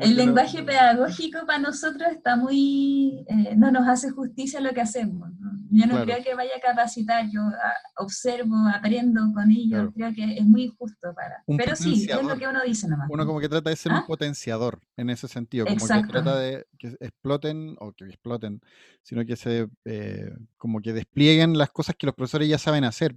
el 0.00 0.16
lenguaje 0.16 0.62
pedagógico 0.62 1.46
para 1.46 1.58
nosotros 1.58 2.08
está 2.10 2.36
muy, 2.36 3.24
eh, 3.28 3.54
no 3.56 3.70
nos 3.70 3.86
hace 3.86 4.10
justicia 4.10 4.60
lo 4.60 4.72
que 4.72 4.80
hacemos. 4.80 5.30
Yo 5.70 5.86
no 5.86 6.04
creo 6.04 6.22
que 6.22 6.34
vaya 6.34 6.52
a 6.56 6.60
capacitar, 6.60 7.28
yo 7.30 7.40
ah, 7.40 7.74
observo, 7.98 8.54
aprendo 8.72 9.20
con 9.34 9.50
ellos, 9.50 9.90
creo 9.94 10.14
que 10.14 10.36
es 10.36 10.44
muy 10.44 10.68
justo 10.78 11.12
para... 11.14 11.42
Pero 11.46 11.76
sí, 11.76 12.06
es 12.08 12.22
lo 12.22 12.36
que 12.36 12.46
uno 12.46 12.62
dice 12.64 12.88
nomás. 12.88 13.08
Uno 13.10 13.26
como 13.26 13.40
que 13.40 13.48
trata 13.48 13.70
de 13.70 13.76
ser 13.76 13.92
un 13.92 13.98
¿Ah? 13.98 14.04
potenciador 14.06 14.80
en 14.96 15.10
ese 15.10 15.28
sentido, 15.28 15.66
como 15.66 15.86
que 15.86 16.08
trata 16.08 16.38
de 16.38 16.66
que 16.78 16.88
exploten, 17.00 17.76
o 17.80 17.92
que 17.92 18.04
exploten, 18.04 18.60
sino 19.02 19.24
que 19.26 19.36
se, 19.36 19.68
eh, 19.84 20.30
como 20.56 20.80
que 20.80 20.92
desplieguen 20.92 21.58
las 21.58 21.70
cosas 21.70 21.96
que 21.98 22.06
los 22.06 22.14
profesores 22.14 22.48
ya 22.48 22.58
saben 22.58 22.84
hacer. 22.84 23.14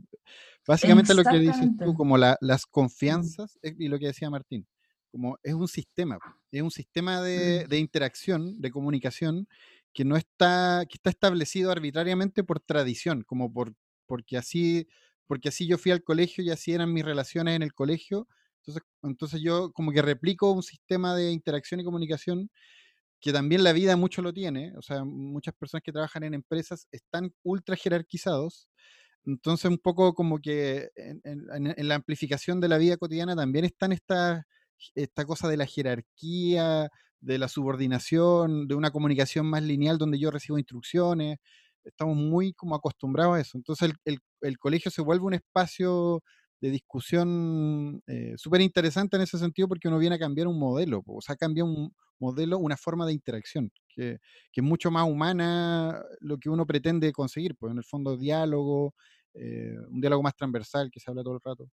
Básicamente 0.65 1.13
lo 1.13 1.23
que 1.23 1.39
dices 1.39 1.69
tú, 1.79 1.93
como 1.93 2.17
la, 2.17 2.37
las 2.41 2.65
confianzas, 2.65 3.57
y 3.61 3.87
lo 3.87 3.99
que 3.99 4.07
decía 4.07 4.29
Martín, 4.29 4.67
como 5.17 5.39
es 5.41 5.53
un 5.55 5.67
sistema, 5.67 6.19
es 6.51 6.61
un 6.61 6.69
sistema 6.69 7.23
de, 7.23 7.65
de, 7.65 7.79
interacción, 7.79 8.61
de 8.61 8.69
comunicación, 8.69 9.47
que 9.91 10.05
no 10.05 10.15
está, 10.15 10.85
que 10.87 10.97
está 10.97 11.09
establecido 11.09 11.71
arbitrariamente 11.71 12.43
por 12.43 12.59
tradición, 12.59 13.23
como 13.23 13.51
por, 13.51 13.73
porque 14.05 14.37
así, 14.37 14.87
porque 15.25 15.49
así 15.49 15.65
yo 15.65 15.79
fui 15.79 15.91
al 15.91 16.03
colegio 16.03 16.43
y 16.43 16.51
así 16.51 16.71
eran 16.71 16.93
mis 16.93 17.03
relaciones 17.03 17.55
en 17.55 17.63
el 17.63 17.73
colegio. 17.73 18.27
Entonces, 18.59 18.83
entonces 19.01 19.41
yo 19.41 19.71
como 19.71 19.91
que 19.91 20.03
replico 20.03 20.51
un 20.51 20.61
sistema 20.61 21.15
de 21.15 21.31
interacción 21.31 21.79
y 21.79 21.83
comunicación 21.83 22.51
que 23.19 23.33
también 23.33 23.63
la 23.63 23.73
vida 23.73 23.95
mucho 23.95 24.21
lo 24.21 24.31
tiene, 24.33 24.77
o 24.77 24.83
sea, 24.83 25.03
muchas 25.03 25.55
personas 25.55 25.81
que 25.81 25.91
trabajan 25.91 26.25
en 26.25 26.35
empresas 26.35 26.87
están 26.91 27.33
ultra 27.41 27.75
jerarquizados, 27.75 28.69
entonces 29.25 29.71
un 29.71 29.79
poco 29.79 30.13
como 30.13 30.37
que 30.37 30.91
en, 30.95 31.21
en, 31.23 31.73
en 31.75 31.87
la 31.87 31.95
amplificación 31.95 32.61
de 32.61 32.67
la 32.67 32.77
vida 32.77 32.97
cotidiana 32.97 33.35
también 33.35 33.65
están 33.65 33.93
estas 33.93 34.43
esta 34.95 35.25
cosa 35.25 35.47
de 35.47 35.57
la 35.57 35.65
jerarquía, 35.65 36.89
de 37.19 37.37
la 37.37 37.47
subordinación, 37.47 38.67
de 38.67 38.75
una 38.75 38.91
comunicación 38.91 39.45
más 39.47 39.63
lineal 39.63 39.97
donde 39.97 40.19
yo 40.19 40.31
recibo 40.31 40.57
instrucciones. 40.57 41.37
Estamos 41.83 42.15
muy 42.17 42.53
como 42.53 42.75
acostumbrados 42.75 43.37
a 43.37 43.41
eso. 43.41 43.57
Entonces 43.57 43.91
el, 44.05 44.19
el, 44.41 44.57
colegio 44.57 44.91
se 44.91 45.01
vuelve 45.01 45.25
un 45.25 45.33
espacio 45.33 46.21
de 46.61 46.71
discusión 46.71 48.01
eh, 48.07 48.33
súper 48.37 48.61
interesante 48.61 49.15
en 49.15 49.23
ese 49.23 49.37
sentido 49.37 49.67
porque 49.67 49.87
uno 49.87 49.99
viene 49.99 50.15
a 50.15 50.19
cambiar 50.19 50.47
un 50.47 50.59
modelo, 50.59 51.03
o 51.05 51.21
sea, 51.21 51.35
cambia 51.35 51.63
un 51.63 51.93
modelo, 52.19 52.57
una 52.57 52.77
forma 52.77 53.05
de 53.05 53.13
interacción, 53.13 53.71
que, 53.87 54.17
que, 54.51 54.61
es 54.61 54.63
mucho 54.63 54.89
más 54.89 55.07
humana 55.07 56.01
lo 56.19 56.39
que 56.39 56.49
uno 56.49 56.65
pretende 56.65 57.11
conseguir, 57.11 57.55
pues 57.55 57.71
en 57.71 57.77
el 57.77 57.83
fondo 57.83 58.17
diálogo, 58.17 58.95
eh, 59.39 59.75
un 59.89 60.01
diálogo 60.01 60.23
más 60.23 60.35
transversal 60.35 60.89
que 60.91 60.99
se 60.99 61.11
habla 61.11 61.23
todo 61.23 61.35
el 61.35 61.41
rato. 61.43 61.69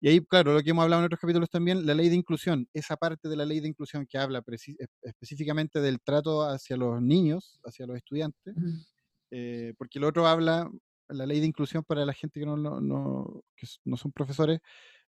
Y 0.00 0.08
ahí, 0.08 0.20
claro, 0.24 0.52
lo 0.52 0.62
que 0.62 0.70
hemos 0.70 0.82
hablado 0.82 1.02
en 1.02 1.06
otros 1.06 1.20
capítulos 1.20 1.48
también, 1.50 1.86
la 1.86 1.94
ley 1.94 2.08
de 2.08 2.16
inclusión, 2.16 2.68
esa 2.74 2.96
parte 2.96 3.28
de 3.28 3.36
la 3.36 3.44
ley 3.46 3.60
de 3.60 3.68
inclusión 3.68 4.06
que 4.06 4.18
habla 4.18 4.42
específicamente 5.02 5.80
del 5.80 6.00
trato 6.00 6.42
hacia 6.42 6.76
los 6.76 7.00
niños, 7.00 7.58
hacia 7.64 7.86
los 7.86 7.96
estudiantes, 7.96 8.54
eh, 9.30 9.74
porque 9.78 9.98
el 9.98 10.04
otro 10.04 10.26
habla, 10.26 10.70
la 11.08 11.26
ley 11.26 11.40
de 11.40 11.46
inclusión 11.46 11.84
para 11.84 12.04
la 12.04 12.12
gente 12.12 12.40
que 12.40 12.46
no, 12.46 12.56
no, 12.56 13.42
que 13.56 13.66
no 13.84 13.96
son 13.96 14.12
profesores, 14.12 14.60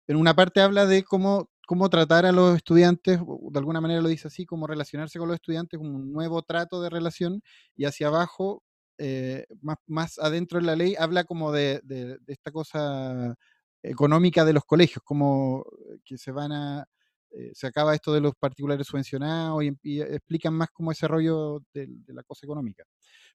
en 0.08 0.18
una 0.18 0.36
parte 0.36 0.62
habla 0.62 0.86
de 0.86 1.04
cómo, 1.04 1.50
cómo 1.68 1.90
tratar 1.90 2.26
a 2.26 2.32
los 2.32 2.58
estudiantes, 2.58 3.20
de 3.20 3.60
alguna 3.60 3.82
manera 3.82 4.02
lo 4.02 4.10
dice 4.10 4.28
así, 4.28 4.46
cómo 4.46 4.68
relacionarse 4.68 5.20
con 5.20 5.28
los 5.30 5.36
estudiantes, 5.36 5.78
como 5.80 5.96
un 5.96 6.14
nuevo 6.14 6.44
trato 6.44 6.82
de 6.82 6.90
relación, 6.92 7.42
y 7.76 7.86
hacia 7.86 8.08
abajo, 8.08 8.64
eh, 9.00 9.46
más, 9.62 9.78
más 9.88 10.20
adentro 10.20 10.60
en 10.60 10.68
la 10.68 10.76
ley, 10.76 10.96
habla 11.00 11.24
como 11.26 11.52
de, 11.52 11.82
de, 11.84 12.18
de 12.20 12.34
esta 12.34 12.52
cosa 12.52 13.36
económica 13.90 14.46
de 14.46 14.54
los 14.54 14.64
colegios, 14.66 15.04
como 15.04 15.66
eh, 15.90 16.00
que 16.04 16.18
se 16.18 16.32
van 16.32 16.52
a, 16.52 16.88
eh, 17.38 17.52
se 17.54 17.68
acaba 17.68 17.94
esto 17.94 18.14
de 18.14 18.22
los 18.22 18.34
particulares 18.36 18.88
subvencionados 18.88 19.62
y, 19.84 20.02
explican 20.02 20.54
más 20.54 20.70
como 20.72 20.92
ese 20.92 21.08
rollo 21.08 21.62
de, 21.74 21.90
la 22.08 22.24
cosa 22.24 22.46
económica. 22.46 22.86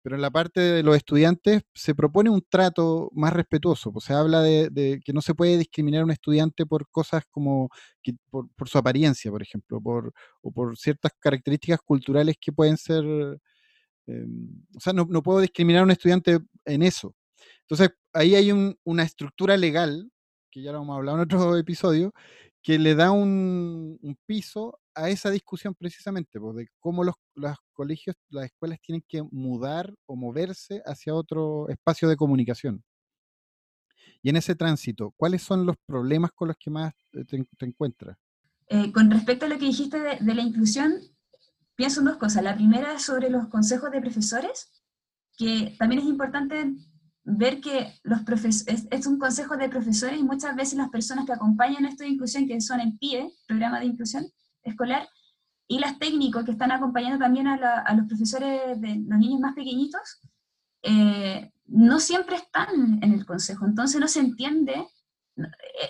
Pero 0.02 0.16
en 0.16 0.22
la 0.22 0.30
parte 0.30 0.61
de 0.61 0.82
los 0.82 0.96
estudiantes 0.96 1.62
se 1.74 1.94
propone 1.94 2.30
un 2.30 2.42
trato 2.48 3.11
más 3.14 3.32
respetuoso, 3.32 3.92
pues 3.92 4.04
se 4.04 4.12
habla 4.12 4.42
de, 4.42 5.00
que 5.04 5.12
no 5.12 5.22
se 5.22 5.35
puede 5.35 5.56
discriminar 5.59 6.02
a 6.02 6.04
un 6.04 6.11
estudiante 6.11 6.66
por 6.66 6.88
cosas 6.90 7.24
como 7.30 7.70
por, 8.30 8.68
su 8.68 8.78
apariencia, 8.78 9.30
por 9.30 9.42
ejemplo, 9.42 9.80
por, 9.80 10.12
o 10.42 10.52
por 10.52 10.76
ciertas 10.76 11.12
características 11.18 11.80
culturales 11.80 12.37
que 12.40 12.52
pueden 12.52 12.76
ser, 12.76 13.04
em, 14.06 14.64
o 14.76 14.80
sea, 14.80 14.92
no, 14.92 15.06
no, 15.09 15.22
puedo 15.22 15.40
discriminar 15.40 15.80
a 15.82 15.85
un 15.85 15.90
estudiante 15.92 16.38
en 16.66 16.82
eso. 16.82 17.14
Entonces, 17.62 17.90
ahí 18.12 18.35
hay 18.35 18.52
una 18.85 19.02
estructura 19.02 19.56
legal 19.56 20.11
que 20.56 20.62
ya 20.62 20.72
lo 20.72 20.82
hemos 20.82 20.96
hablado 20.96 21.18
en 21.18 21.24
otro 21.24 21.56
episodio, 21.58 22.14
que 22.62 22.78
le 22.78 22.94
da 22.94 23.10
un, 23.10 23.98
piso 24.24 24.80
a 24.94 25.10
esa 25.10 25.30
discusión 25.30 25.74
precisamente, 25.74 26.40
pues, 26.40 26.56
de 26.56 26.68
cómo 26.80 27.04
los, 27.04 27.14
colegios, 27.74 28.16
las 28.30 28.46
escuelas 28.46 28.80
tienen 28.80 29.04
que 29.06 29.22
mudar 29.22 29.92
o 30.06 30.16
moverse 30.16 30.80
hacia 30.86 31.14
otro 31.14 31.68
espacio 31.68 32.08
de 32.08 32.16
comunicación. 32.16 32.82
Y 34.22 34.30
en 34.30 34.36
ese 34.36 34.54
tránsito, 34.54 35.12
¿cuáles 35.18 35.42
son 35.42 35.66
los 35.66 35.76
problemas 35.84 36.30
con 36.34 36.48
los 36.48 36.56
que 36.56 36.70
más 36.70 36.94
te, 37.28 37.44
encuentras? 37.66 38.16
Eh, 38.68 38.90
con 38.92 39.10
respecto 39.10 39.44
a 39.44 39.48
lo 39.50 39.58
que 39.58 39.66
dijiste 39.66 40.00
de, 40.00 40.16
de, 40.20 40.34
la 40.34 40.42
inclusión, 40.42 40.94
pienso 41.74 42.00
en 42.00 42.06
dos 42.06 42.16
cosas. 42.16 42.42
La 42.42 42.56
primera 42.56 42.94
es 42.94 43.02
sobre 43.02 43.28
los 43.28 43.48
consejos 43.48 43.90
de 43.90 44.00
profesores, 44.00 44.72
que 45.36 45.76
también 45.78 46.00
es 46.00 46.08
importante 46.08 46.74
ver 47.28 47.60
que 47.60 47.92
los 48.04 48.20
es, 48.44 48.64
es, 48.90 49.06
un 49.06 49.18
consejo 49.18 49.56
de 49.56 49.68
profesores 49.68 50.18
y 50.18 50.22
muchas 50.22 50.54
veces 50.54 50.78
las 50.78 50.90
personas 50.90 51.26
que 51.26 51.32
acompañan 51.32 51.84
esto 51.84 52.04
de 52.04 52.10
inclusión, 52.10 52.46
que 52.46 52.60
son 52.60 52.80
en 52.80 52.96
PIE, 52.98 53.28
programa 53.46 53.80
de 53.80 53.86
inclusión 53.86 54.26
escolar, 54.62 55.08
y 55.68 55.80
las 55.80 55.98
técnicos 55.98 56.44
que 56.44 56.52
están 56.52 56.70
acompañando 56.70 57.18
también 57.18 57.48
a, 57.48 57.94
los 57.94 58.06
profesores 58.06 58.80
de 58.80 59.02
los 59.06 59.18
niños 59.18 59.40
más 59.40 59.54
pequeñitos, 59.54 60.20
eh, 60.82 61.50
no 61.66 61.98
siempre 61.98 62.36
están 62.36 63.00
en 63.02 63.12
el 63.12 63.26
consejo. 63.26 63.66
Entonces 63.66 64.00
no 64.00 64.06
se 64.06 64.20
entiende 64.20 64.86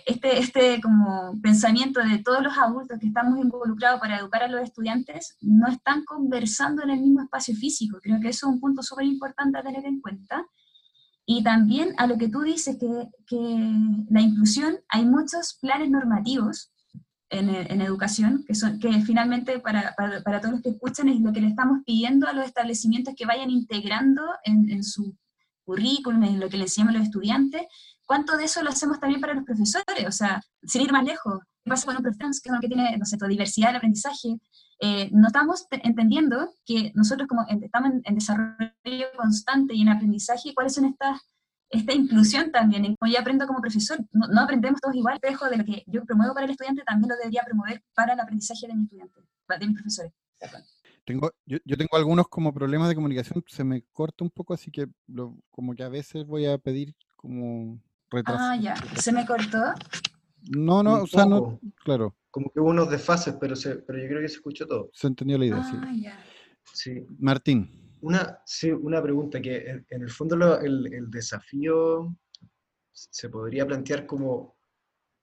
este, 0.06 0.38
este 0.40 0.80
como 0.80 1.40
pensamiento 1.40 2.00
de 2.00 2.18
todos 2.18 2.42
los 2.42 2.58
adultos 2.58 2.98
que 2.98 3.06
estamos 3.06 3.38
involucrados 3.38 4.00
para 4.00 4.18
educar 4.18 4.42
a 4.42 4.48
los 4.48 4.60
estudiantes 4.62 5.36
no 5.40 5.68
están 5.68 6.04
conversando 6.04 6.82
en 6.82 6.90
el 6.90 7.00
mismo 7.00 7.22
espacio 7.22 7.54
físico. 7.54 7.98
Creo 8.02 8.20
que 8.20 8.30
eso 8.30 8.48
es 8.48 8.54
un 8.54 8.60
punto 8.60 8.82
súper 8.82 9.04
importante 9.04 9.58
a 9.58 9.62
tener 9.62 9.84
en 9.84 10.00
cuenta. 10.00 10.44
Y 11.26 11.42
también 11.42 11.94
a 11.98 12.06
lo 12.06 12.16
que 12.16 12.28
tú 12.28 12.42
dices, 12.42 12.76
que, 12.78 12.86
que 13.26 13.36
la 14.08 14.20
inclusión, 14.20 14.78
hay 14.88 15.04
muchos 15.04 15.58
planes 15.60 15.90
normativos 15.90 16.72
en, 17.30 17.50
en, 17.50 17.80
educación, 17.80 18.44
que, 18.46 18.54
son, 18.54 18.78
que 18.78 18.92
finalmente 19.02 19.58
para, 19.58 19.94
para, 19.96 20.22
para, 20.22 20.40
todos 20.40 20.54
los 20.54 20.62
que 20.62 20.70
escuchan 20.70 21.08
es 21.08 21.20
lo 21.20 21.32
que 21.32 21.40
le 21.40 21.48
estamos 21.48 21.80
pidiendo 21.84 22.28
a 22.28 22.32
los 22.32 22.46
establecimientos 22.46 23.14
que 23.16 23.26
vayan 23.26 23.50
integrando 23.50 24.22
en, 24.44 24.70
en 24.70 24.84
su 24.84 25.16
currículum, 25.64 26.22
en 26.22 26.40
lo 26.40 26.48
que 26.48 26.56
le 26.56 26.62
enseñamos 26.62 26.94
a 26.94 26.98
los 26.98 27.08
estudiantes, 27.08 27.62
¿cuánto 28.06 28.36
de 28.36 28.44
eso 28.44 28.62
lo 28.62 28.70
hacemos 28.70 29.00
también 29.00 29.20
para 29.20 29.34
los 29.34 29.44
profesores? 29.44 30.06
O 30.06 30.12
sea, 30.12 30.40
sin 30.62 30.82
ir 30.82 30.92
más 30.92 31.04
lejos, 31.04 31.40
¿qué 31.64 31.70
pasa 31.70 31.86
con 31.86 31.96
un 31.96 32.02
profesor 32.02 32.30
que, 32.42 32.50
es 32.50 32.60
que 32.60 32.68
tiene, 32.68 32.96
no 32.96 33.04
sé, 33.04 33.18
diversidad 33.28 33.68
del 33.68 33.76
aprendizaje? 33.76 34.38
Eh, 34.80 35.08
no 35.12 35.28
estamos 35.28 35.66
entendiendo 35.70 36.52
que 36.66 36.92
nosotros 36.94 37.26
como 37.28 37.46
estamos 37.48 37.92
en, 38.04 38.14
desarrollo 38.14 39.06
constante 39.16 39.74
y 39.74 39.82
en 39.82 39.88
aprendizaje, 39.88 40.52
¿cuáles 40.54 40.74
son 40.74 40.84
estas 40.84 41.20
esta 41.68 41.92
inclusión 41.92 42.52
también, 42.52 42.94
como 42.96 43.12
yo 43.12 43.18
aprendo 43.18 43.46
como 43.46 43.60
profesor, 43.60 43.98
no, 44.12 44.40
aprendemos 44.40 44.80
todos 44.80 44.94
igual, 44.94 45.18
dejo 45.20 45.48
de 45.48 45.56
lo 45.56 45.64
que 45.64 45.82
yo 45.86 46.04
promuevo 46.04 46.32
para 46.32 46.44
el 46.46 46.52
estudiante, 46.52 46.84
también 46.84 47.10
lo 47.10 47.16
debería 47.16 47.42
promover 47.44 47.82
para 47.94 48.12
el 48.12 48.20
aprendizaje 48.20 48.68
de 48.68 48.74
mi 48.74 48.84
estudiante, 48.84 49.20
de 49.58 49.66
mis 49.66 49.74
profesores. 49.74 50.12
Tengo, 51.04 51.32
yo, 51.44 51.58
yo, 51.64 51.76
tengo 51.76 51.96
algunos 51.96 52.28
como 52.28 52.52
problemas 52.52 52.88
de 52.88 52.94
comunicación, 52.94 53.42
se 53.46 53.64
me 53.64 53.82
corta 53.92 54.24
un 54.24 54.30
poco, 54.30 54.54
así 54.54 54.70
que 54.70 54.86
lo, 55.06 55.36
como 55.50 55.74
que 55.74 55.82
a 55.82 55.88
veces 55.88 56.24
voy 56.26 56.46
a 56.46 56.58
pedir 56.58 56.94
como 57.16 57.80
retraso. 58.10 58.42
Ah, 58.42 58.56
ya, 58.56 58.76
¿se 59.00 59.12
me 59.12 59.26
cortó? 59.26 59.58
No, 60.50 60.82
no, 60.82 61.02
o 61.02 61.06
sea, 61.06 61.26
no, 61.26 61.60
claro. 61.84 62.16
Como 62.30 62.50
que 62.50 62.60
hubo 62.60 62.70
unos 62.70 62.90
desfases, 62.90 63.34
pero, 63.40 63.56
se, 63.56 63.76
pero 63.76 63.98
yo 63.98 64.08
creo 64.08 64.20
que 64.20 64.28
se 64.28 64.36
escuchó 64.36 64.66
todo. 64.66 64.90
Se 64.92 65.06
entendió 65.06 65.38
la 65.38 65.46
idea, 65.46 65.62
ah, 65.62 66.24
sí. 66.72 67.06
Martín. 67.18 67.96
Una, 68.02 68.38
sí, 68.44 68.70
una 68.70 69.02
pregunta 69.02 69.40
que 69.40 69.82
en, 69.88 70.02
el 70.02 70.10
fondo 70.10 70.60
el, 70.60 70.92
el, 70.92 71.10
desafío 71.10 72.14
se 72.92 73.28
podría 73.30 73.66
plantear 73.66 74.06
como 74.06 74.56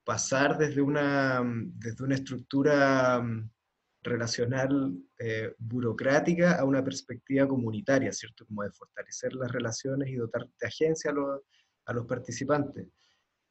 pasar 0.03 0.57
desde 0.57 0.81
una, 0.81 1.41
desde 1.75 2.03
una 2.03 2.15
estructura 2.15 3.21
mm, 3.21 3.49
relacional 4.01 4.97
eh, 5.17 5.53
burocrática 5.57 6.59
a 6.59 6.65
una 6.65 6.83
perspectiva 6.83 7.47
comunitaria, 7.47 8.11
¿cierto? 8.11 8.45
Como 8.45 8.63
de 8.63 8.71
fortalecer 8.71 9.33
las 9.33 9.51
relaciones 9.51 10.09
y 10.09 10.15
dotar 10.15 10.47
de 10.59 10.67
agencia 10.67 11.11
a 11.11 11.13
los, 11.13 11.41
a 11.85 11.93
los 11.93 12.05
participantes. 12.05 12.87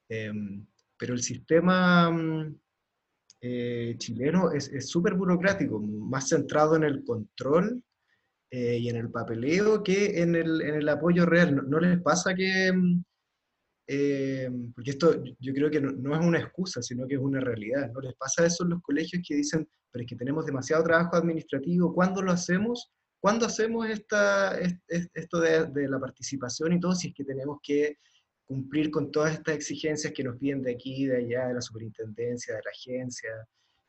Em, 0.09 0.67
pero 1.03 1.15
el 1.15 1.23
sistema 1.25 2.13
mm, 2.13 2.61
eh, 3.41 3.97
chileno 3.99 4.53
es 4.53 4.89
súper 4.89 5.15
burocrático, 5.15 5.81
más 5.81 6.29
centrado 6.29 6.77
en 6.77 6.85
el 6.85 7.03
control 7.03 7.83
eh, 8.49 8.79
y 8.79 8.89
en 8.89 8.95
el 8.95 9.11
papeleo 9.11 9.83
que 9.83 10.23
en 10.23 10.37
el, 10.37 10.61
en 10.61 10.77
el 10.77 10.89
apoyo 10.89 11.27
real. 11.27 11.69
¿No, 11.69 11.81
les 11.81 12.01
pasa 12.03 12.33
que, 12.37 12.73
mm, 12.73 13.05
eh, 13.89 14.49
porque 14.77 14.91
esto 14.93 15.25
yo 15.41 15.53
creo 15.53 15.69
que 15.73 15.81
no, 15.81 16.15
es 16.15 16.25
una 16.25 16.39
excusa, 16.39 16.81
sino 16.81 17.09
que 17.09 17.17
es 17.17 17.21
una 17.21 17.41
realidad, 17.41 17.91
¿no 17.93 18.01
les 18.01 18.15
pasa 18.15 18.47
eso 18.47 18.63
en 18.63 18.71
los 18.71 18.83
colegios 18.83 19.25
que 19.27 19.35
dicen, 19.35 19.69
pero 19.91 20.05
es 20.05 20.09
que 20.09 20.15
tenemos 20.15 20.47
demasiado 20.47 20.85
trabajo 20.85 21.17
administrativo, 21.17 21.93
¿cuándo 21.93 22.23
lo 22.23 22.31
hacemos? 22.31 22.93
¿Cuándo 23.21 23.47
hacemos 23.47 23.89
esta, 23.89 24.57
esto 24.87 25.41
de, 25.41 25.67
de 25.67 25.89
la 25.89 25.99
participación 25.99 26.75
y 26.75 26.79
todo 26.79 26.95
si 26.95 27.09
es 27.09 27.15
que 27.15 27.25
tenemos 27.25 27.59
que 27.61 27.99
cumplir 28.47 28.91
con 28.91 29.11
todas 29.11 29.35
estas 29.35 29.55
exigencias 29.55 30.13
que 30.13 30.25
nos 30.25 30.37
piden 30.39 30.63
de 30.63 30.73
aquí, 30.73 31.07
de 31.07 31.19
allá, 31.19 31.49
de 31.49 31.55
la 31.55 31.61
superintendencia, 31.61 32.55
de 32.55 32.61
la 32.65 32.71
agencia, 32.71 33.31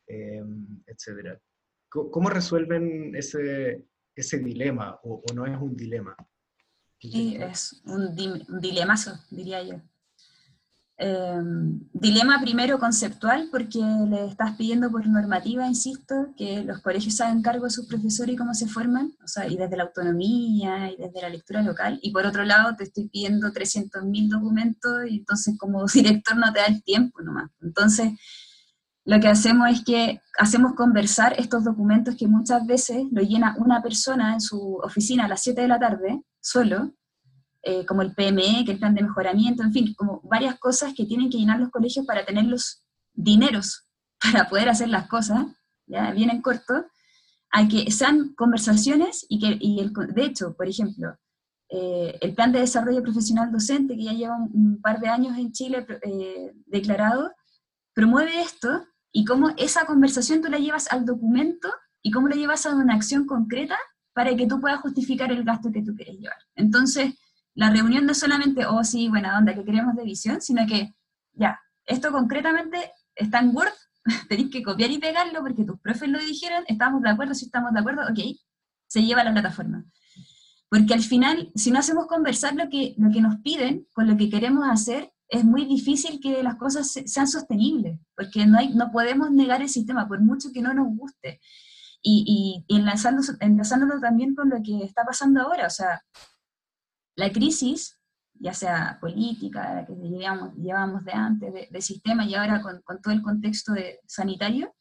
eh, 0.06 0.42
etcétera? 0.86 1.40
¿Cómo 1.88 2.28
resuelven 2.28 3.14
ese, 3.14 3.84
ese 4.16 4.38
dilema 4.38 4.98
o, 5.04 5.22
no 5.32 5.46
es 5.46 5.56
un 5.60 5.76
dilema? 5.76 6.16
Sí, 6.98 7.36
es 7.38 7.82
un, 7.84 8.16
dilemazo, 8.16 9.12
diría 9.30 9.62
yo. 9.62 9.80
Em, 10.96 11.80
dilema 11.92 12.40
primero 12.40 12.78
conceptual, 12.78 13.48
porque 13.50 13.80
le 13.80 14.26
estás 14.26 14.52
pidiendo 14.56 14.92
por 14.92 15.04
normativa, 15.08 15.66
insisto, 15.66 16.32
que 16.36 16.62
los 16.62 16.80
colegios 16.82 17.20
hagan 17.20 17.42
cargo 17.42 17.64
de 17.64 17.70
sus 17.70 17.86
profesores 17.88 18.34
y 18.34 18.38
cómo 18.38 18.54
se 18.54 18.68
forman, 18.68 19.12
o 19.22 19.26
sea, 19.26 19.48
y 19.48 19.56
desde 19.56 19.76
la 19.76 19.84
autonomía 19.84 20.92
y 20.92 20.96
desde 20.96 21.20
la 21.20 21.30
lectura 21.30 21.62
local. 21.62 21.98
Y 22.00 22.12
por 22.12 22.26
otro 22.26 22.44
lado, 22.44 22.76
te 22.76 22.84
estoy 22.84 23.08
pidiendo 23.08 23.52
300.000 23.52 24.28
documentos 24.28 24.92
y 25.08 25.18
entonces 25.18 25.56
como 25.58 25.84
director 25.92 26.36
no 26.36 26.52
te 26.52 26.60
da 26.60 26.66
el 26.66 26.84
tiempo 26.84 27.22
nomás. 27.22 27.50
Entonces, 27.60 28.12
lo 29.04 29.18
que 29.18 29.28
hacemos 29.28 29.68
es 29.70 29.84
que 29.84 30.20
hacemos 30.38 30.74
conversar 30.74 31.34
estos 31.38 31.64
documentos 31.64 32.14
que 32.16 32.28
muchas 32.28 32.64
veces 32.66 33.02
lo 33.10 33.20
llena 33.22 33.56
una 33.58 33.82
persona 33.82 34.34
en 34.34 34.40
su 34.40 34.76
oficina 34.76 35.24
a 35.24 35.28
las 35.28 35.42
7 35.42 35.60
de 35.60 35.68
la 35.68 35.80
tarde, 35.80 36.22
solo, 36.40 36.94
eh, 37.64 37.86
como 37.86 38.02
el 38.02 38.14
PME, 38.14 38.64
que 38.64 38.72
es 38.72 38.78
plan 38.78 38.94
de 38.94 39.02
mejoramiento, 39.02 39.62
en 39.62 39.72
fin, 39.72 39.94
como 39.94 40.20
varias 40.24 40.58
cosas 40.58 40.92
que 40.94 41.06
tienen 41.06 41.30
que 41.30 41.38
llenar 41.38 41.58
los 41.58 41.70
colegios 41.70 42.04
para 42.06 42.24
tener 42.24 42.44
los 42.44 42.84
dineros 43.14 43.86
para 44.20 44.48
poder 44.48 44.68
hacer 44.68 44.88
las 44.88 45.08
cosas, 45.08 45.46
ya 45.86 46.10
bien 46.12 46.30
en 46.30 46.42
corto, 46.42 46.86
a 47.50 47.68
que 47.68 47.90
sean 47.90 48.34
conversaciones 48.34 49.24
y 49.28 49.38
que, 49.38 49.56
y 49.60 49.80
el, 49.80 49.92
de 49.92 50.24
hecho, 50.24 50.54
por 50.56 50.68
ejemplo, 50.68 51.16
eh, 51.70 52.18
el 52.20 52.34
plan 52.34 52.52
de 52.52 52.60
desarrollo 52.60 53.02
profesional 53.02 53.50
docente, 53.50 53.96
que 53.96 54.04
ya 54.04 54.12
lleva 54.12 54.36
un, 54.36 54.80
par 54.82 55.00
de 55.00 55.08
años 55.08 55.38
en 55.38 55.52
Chile 55.52 55.86
eh, 56.02 56.52
declarado, 56.66 57.32
promueve 57.94 58.40
esto 58.40 58.84
y 59.12 59.24
cómo 59.24 59.50
esa 59.56 59.86
conversación 59.86 60.42
tú 60.42 60.50
la 60.50 60.58
llevas 60.58 60.90
al 60.90 61.06
documento 61.06 61.68
y 62.02 62.10
cómo 62.10 62.28
la 62.28 62.36
llevas 62.36 62.66
a 62.66 62.74
una 62.74 62.94
acción 62.94 63.26
concreta 63.26 63.78
para 64.12 64.36
que 64.36 64.46
tú 64.46 64.60
puedas 64.60 64.80
justificar 64.80 65.32
el 65.32 65.44
gasto 65.44 65.72
que 65.72 65.82
tú 65.82 65.94
quieres 65.94 66.18
llevar. 66.18 66.38
Entonces, 66.54 67.14
la 67.54 67.70
reunión 67.70 68.06
no 68.06 68.12
es 68.12 68.18
solamente, 68.18 68.66
oh 68.66 68.84
sí, 68.84 69.08
buena 69.08 69.38
onda, 69.38 69.54
que 69.54 69.64
queremos 69.64 69.94
de 69.94 70.04
visión, 70.04 70.40
sino 70.40 70.66
que, 70.66 70.94
ya, 71.32 71.60
esto 71.86 72.10
concretamente 72.10 72.92
está 73.14 73.40
en 73.40 73.54
Word, 73.54 73.72
tenéis 74.28 74.50
que 74.50 74.62
copiar 74.62 74.90
y 74.90 74.98
pegarlo 74.98 75.40
porque 75.40 75.64
tus 75.64 75.80
profes 75.80 76.08
lo 76.08 76.18
dijeron, 76.18 76.64
estamos 76.66 77.02
de 77.02 77.10
acuerdo, 77.10 77.34
si 77.34 77.46
estamos 77.46 77.72
de 77.72 77.80
acuerdo, 77.80 78.02
ok, 78.02 78.18
se 78.86 79.02
lleva 79.02 79.22
a 79.22 79.24
la 79.24 79.32
plataforma. 79.32 79.84
Porque 80.68 80.94
al 80.94 81.02
final, 81.02 81.52
si 81.54 81.70
no 81.70 81.78
hacemos 81.78 82.06
conversar 82.06 82.54
lo 82.56 82.68
que, 82.68 82.94
lo 82.98 83.10
que 83.10 83.20
nos 83.20 83.36
piden 83.40 83.86
con 83.92 84.08
lo 84.08 84.16
que 84.16 84.28
queremos 84.28 84.66
hacer, 84.68 85.12
es 85.28 85.44
muy 85.44 85.64
difícil 85.64 86.20
que 86.20 86.42
las 86.42 86.56
cosas 86.56 86.90
sean 87.06 87.28
sostenibles, 87.28 87.98
porque 88.16 88.46
no, 88.46 88.58
hay, 88.58 88.74
no 88.74 88.90
podemos 88.90 89.30
negar 89.30 89.62
el 89.62 89.68
sistema, 89.68 90.06
por 90.06 90.20
mucho 90.20 90.50
que 90.52 90.62
no 90.62 90.74
nos 90.74 90.88
guste. 90.96 91.40
Y, 92.02 92.64
y, 92.68 92.74
enlazándolo, 92.76 94.00
también 94.00 94.34
con 94.34 94.50
lo 94.50 94.56
que 94.62 94.84
está 94.84 95.04
pasando 95.04 95.40
ahora, 95.42 95.66
o 95.66 95.70
sea, 95.70 96.02
la 97.16 97.30
crisis, 97.32 98.00
ya 98.34 98.52
sea 98.52 98.98
política, 99.00 99.84
que 99.86 99.94
llevamos, 99.94 100.54
llevamos 100.56 101.04
de 101.04 101.12
antes, 101.12 101.52
de, 101.70 101.82
sistema, 101.82 102.24
y 102.24 102.34
ahora 102.34 102.60
con, 102.60 102.82
con, 102.82 103.00
todo 103.00 103.14
el 103.14 103.22
contexto 103.22 103.72
de, 103.72 104.00
sanitario, 104.06 104.74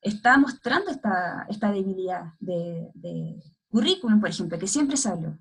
está 0.00 0.36
mostrando 0.38 0.90
esta, 0.90 1.46
esta 1.48 1.70
debilidad 1.70 2.34
de, 2.40 2.90
de 2.94 3.42
currículum, 3.68 4.20
por 4.20 4.30
ejemplo, 4.30 4.58
que 4.58 4.66
siempre 4.66 4.96
se 4.96 5.08
habló, 5.08 5.38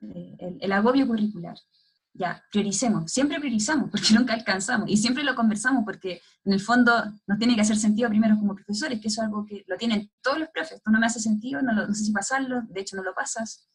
eh, 0.00 0.36
el, 0.38 0.58
el 0.60 0.72
agobio 0.72 1.06
curricular 1.06 1.56
ya, 2.14 2.42
prioricemos, 2.50 3.10
siempre 3.10 3.38
priorizamos 3.40 3.90
porque 3.90 4.08
nunca 4.14 4.34
alcanzamos 4.34 4.88
y 4.88 4.96
siempre 4.96 5.24
lo 5.24 5.34
conversamos 5.34 5.84
porque 5.84 6.22
en 6.44 6.52
el 6.52 6.60
fondo 6.60 6.92
nos 7.26 7.38
tiene 7.38 7.56
que 7.56 7.62
hacer 7.62 7.76
sentido 7.76 8.08
primero 8.08 8.38
como 8.38 8.54
profesores, 8.54 9.00
que 9.00 9.08
eso 9.08 9.20
es 9.20 9.26
algo 9.26 9.44
que 9.44 9.64
lo 9.66 9.76
tienen 9.76 10.10
todos 10.22 10.38
los 10.38 10.48
profes, 10.50 10.76
esto 10.76 10.90
no 10.90 11.00
me 11.00 11.06
hace 11.06 11.20
sentido, 11.20 11.60
no, 11.60 11.72
lo, 11.72 11.88
no 11.88 11.94
sé 11.94 12.04
si 12.04 12.12
pasarlo, 12.12 12.62
de 12.68 12.80
hecho 12.80 12.96
no 12.96 13.02
lo 13.02 13.14
pasas. 13.14 13.68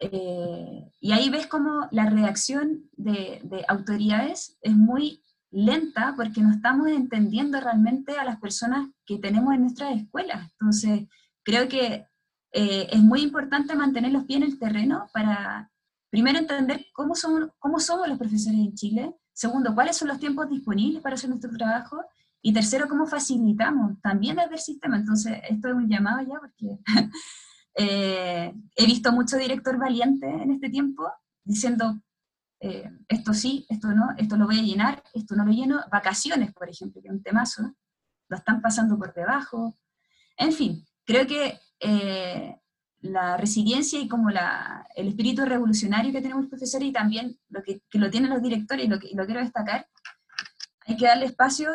Eh, 0.00 0.92
y 1.00 1.12
ahí 1.12 1.28
ves 1.28 1.46
como 1.46 1.88
la 1.90 2.08
reacción 2.08 2.88
de, 2.96 3.40
de, 3.42 3.64
autoridades 3.66 4.56
es 4.62 4.76
muy 4.76 5.22
lenta 5.50 6.14
porque 6.16 6.40
no 6.40 6.52
estamos 6.52 6.88
entendiendo 6.88 7.60
realmente 7.60 8.16
a 8.16 8.24
las 8.24 8.38
personas 8.38 8.90
que 9.04 9.18
tenemos 9.18 9.54
en 9.54 9.62
nuestras 9.62 9.96
escuelas. 9.96 10.50
Entonces, 10.52 11.08
creo 11.42 11.68
que 11.68 12.06
eh, 12.52 12.88
es 12.90 13.00
muy 13.00 13.22
importante 13.22 13.74
mantener 13.74 14.12
los 14.12 14.24
pies 14.24 14.38
en 14.38 14.42
el 14.44 14.58
terreno 14.58 15.08
para 15.12 15.70
primero 16.10 16.38
entender 16.38 16.86
cómo, 16.92 17.14
son, 17.14 17.52
cómo 17.58 17.78
somos 17.78 18.08
los 18.08 18.18
profesores 18.18 18.58
en 18.58 18.74
Chile, 18.74 19.14
segundo, 19.32 19.74
cuáles 19.74 19.96
son 19.96 20.08
los 20.08 20.18
tiempos 20.18 20.48
disponibles 20.48 21.02
para 21.02 21.14
hacer 21.14 21.28
nuestro 21.28 21.50
trabajo, 21.50 22.02
y 22.40 22.52
tercero, 22.52 22.88
cómo 22.88 23.06
facilitamos 23.06 24.00
también 24.00 24.36
desde 24.36 24.54
el 24.54 24.60
sistema. 24.60 24.96
Entonces, 24.96 25.38
esto 25.48 25.68
es 25.68 25.74
un 25.74 25.88
llamado 25.88 26.20
ya 26.20 26.38
porque 26.38 26.78
eh, 27.80 28.52
he 28.74 28.86
visto 28.86 29.12
mucho 29.12 29.36
director 29.36 29.78
valiente 29.78 30.26
en 30.26 30.50
este 30.50 30.68
tiempo 30.68 31.08
diciendo, 31.44 32.02
eh, 32.58 32.90
esto 33.06 33.32
sí, 33.32 33.66
esto 33.68 33.86
no, 33.92 34.08
esto 34.18 34.36
lo 34.36 34.46
voy 34.46 34.58
a 34.58 34.62
llenar, 34.62 35.04
esto 35.14 35.36
no 35.36 35.44
lo 35.44 35.52
lleno. 35.52 35.80
Vacaciones, 35.88 36.52
por 36.52 36.68
ejemplo, 36.68 37.00
que 37.00 37.06
es 37.06 37.14
un 37.14 37.22
temazo, 37.22 37.72
lo 38.28 38.36
están 38.36 38.60
pasando 38.60 38.98
por 38.98 39.14
debajo. 39.14 39.78
En 40.36 40.52
fin, 40.52 40.84
creo 41.04 41.24
que 41.28 41.60
eh, 41.78 42.56
la 43.02 43.36
resiliencia 43.36 44.00
y 44.00 44.08
como 44.08 44.30
la, 44.30 44.84
el 44.96 45.06
espíritu 45.06 45.44
revolucionario 45.44 46.10
que 46.10 46.20
tenemos 46.20 46.42
los 46.42 46.50
profesores 46.50 46.88
y 46.88 46.92
también 46.92 47.38
lo 47.48 47.62
que, 47.62 47.80
que 47.88 48.00
lo 48.00 48.10
tienen 48.10 48.30
los 48.30 48.42
directores, 48.42 48.86
y 48.86 48.88
lo, 48.88 48.98
que, 48.98 49.10
lo 49.14 49.24
quiero 49.24 49.40
destacar, 49.40 49.86
hay 50.84 50.96
que 50.96 51.06
darle 51.06 51.26
espacio, 51.26 51.70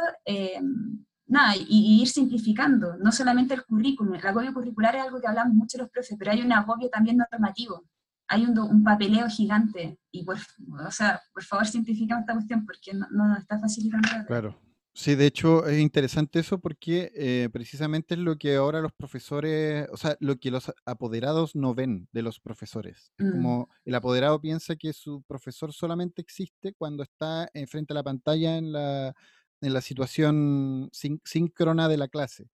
nada, 1.27 1.55
y, 1.55 2.01
ir 2.01 2.07
simplificando, 2.07 2.97
no 2.97 3.11
solamente 3.11 3.53
el 3.53 3.63
currículum, 3.63 4.15
el 4.15 4.25
agobio 4.25 4.53
curricular 4.53 4.95
es 4.95 5.03
algo 5.03 5.19
que 5.19 5.27
hablamos 5.27 5.55
mucho 5.55 5.77
los 5.77 5.89
profes, 5.89 6.15
pero 6.17 6.31
hay 6.31 6.41
un 6.41 6.51
agobio 6.51 6.89
también 6.89 7.17
normativo, 7.17 7.85
hay 8.27 8.45
un, 8.45 8.57
un 8.57 8.83
papeleo 8.83 9.27
gigante, 9.29 9.99
y 10.11 10.23
por, 10.23 10.37
o 10.37 10.91
sea, 10.91 11.21
por 11.33 11.43
favor 11.43 11.65
simplificamos 11.65 12.21
esta 12.21 12.33
cuestión 12.33 12.65
porque 12.65 12.93
no, 12.93 13.07
no 13.11 13.37
está 13.37 13.59
facilitando. 13.59 14.07
Claro. 14.27 14.59
Sí, 14.95 15.15
de 15.15 15.25
hecho 15.25 15.65
es 15.65 15.79
interesante 15.79 16.39
eso 16.39 16.59
porque 16.59 17.11
eh, 17.15 17.49
precisamente 17.51 18.13
es 18.13 18.19
lo 18.19 18.37
que 18.37 18.55
ahora 18.55 18.79
los 18.79 18.93
profesores, 18.93 19.87
o 19.91 19.97
sea, 19.97 20.15
lo 20.19 20.37
que 20.37 20.51
los 20.51 20.71
apoderados 20.85 21.55
no 21.55 21.73
ven 21.73 22.07
de 22.11 22.21
los 22.21 22.39
profesores. 22.39 23.11
Es 23.17 23.25
Mm, 23.25 23.31
como 23.31 23.69
el 23.85 23.95
apoderado 23.95 24.39
piensa 24.39 24.75
que 24.75 24.93
su 24.93 25.23
profesor 25.23 25.73
solamente 25.73 26.21
existe 26.21 26.73
cuando 26.77 27.01
está 27.01 27.49
en 27.55 27.67
frente 27.67 27.93
a 27.93 27.95
la 27.95 28.03
pantalla 28.03 28.55
en 28.57 28.71
la, 28.71 29.15
en 29.63 29.73
la 29.73 29.81
situación 29.81 30.89
sín- 30.91 31.21
síncrona 31.23 31.87
de 31.87 31.97
la 31.97 32.07
clase. 32.07 32.49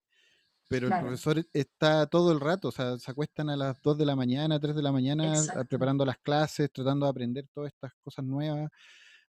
Pero 0.70 0.86
el 0.88 0.94
profesor 1.02 1.44
está 1.52 2.06
todo 2.06 2.32
el 2.32 2.40
rato, 2.40 2.68
o 2.68 2.72
sea, 2.72 2.98
se 3.00 3.10
acuestan 3.10 3.50
a 3.50 3.58
las 3.58 3.82
2 3.82 3.98
de 3.98 4.06
la 4.06 4.16
mañana, 4.16 4.60
3 4.60 4.76
de 4.76 4.84
la 4.84 4.92
mañana, 4.92 5.30
exacto. 5.30 5.66
preparando 5.68 6.06
las 6.06 6.20
clases, 6.20 6.72
tratando 6.72 7.08
de 7.08 7.10
aprender 7.10 7.48
todas 7.52 7.72
estas 7.74 7.92
cosas 8.04 8.24
nuevas. 8.24 8.70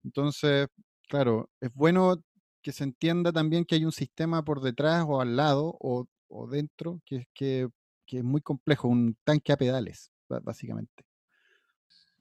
Entonces, 0.04 0.68
claro, 1.08 1.50
es 1.62 1.74
bueno 1.74 2.22
que 2.62 2.74
se 2.74 2.84
entienda 2.84 3.32
también 3.32 3.64
que 3.64 3.76
hay 3.76 3.86
un 3.86 3.94
sistema 3.94 4.44
por 4.44 4.60
detrás 4.62 5.06
o 5.08 5.22
al 5.22 5.38
lado 5.38 5.78
o, 5.80 6.08
o 6.28 6.48
dentro 6.48 7.00
que, 7.06 7.16
es- 7.18 7.28
que, 7.34 7.70
que 8.06 8.18
es 8.18 8.24
muy 8.24 8.42
complejo, 8.42 8.90
un 8.90 9.16
tanque 9.24 9.54
a 9.54 9.58
pedales, 9.58 10.12
básicamente. 10.28 11.06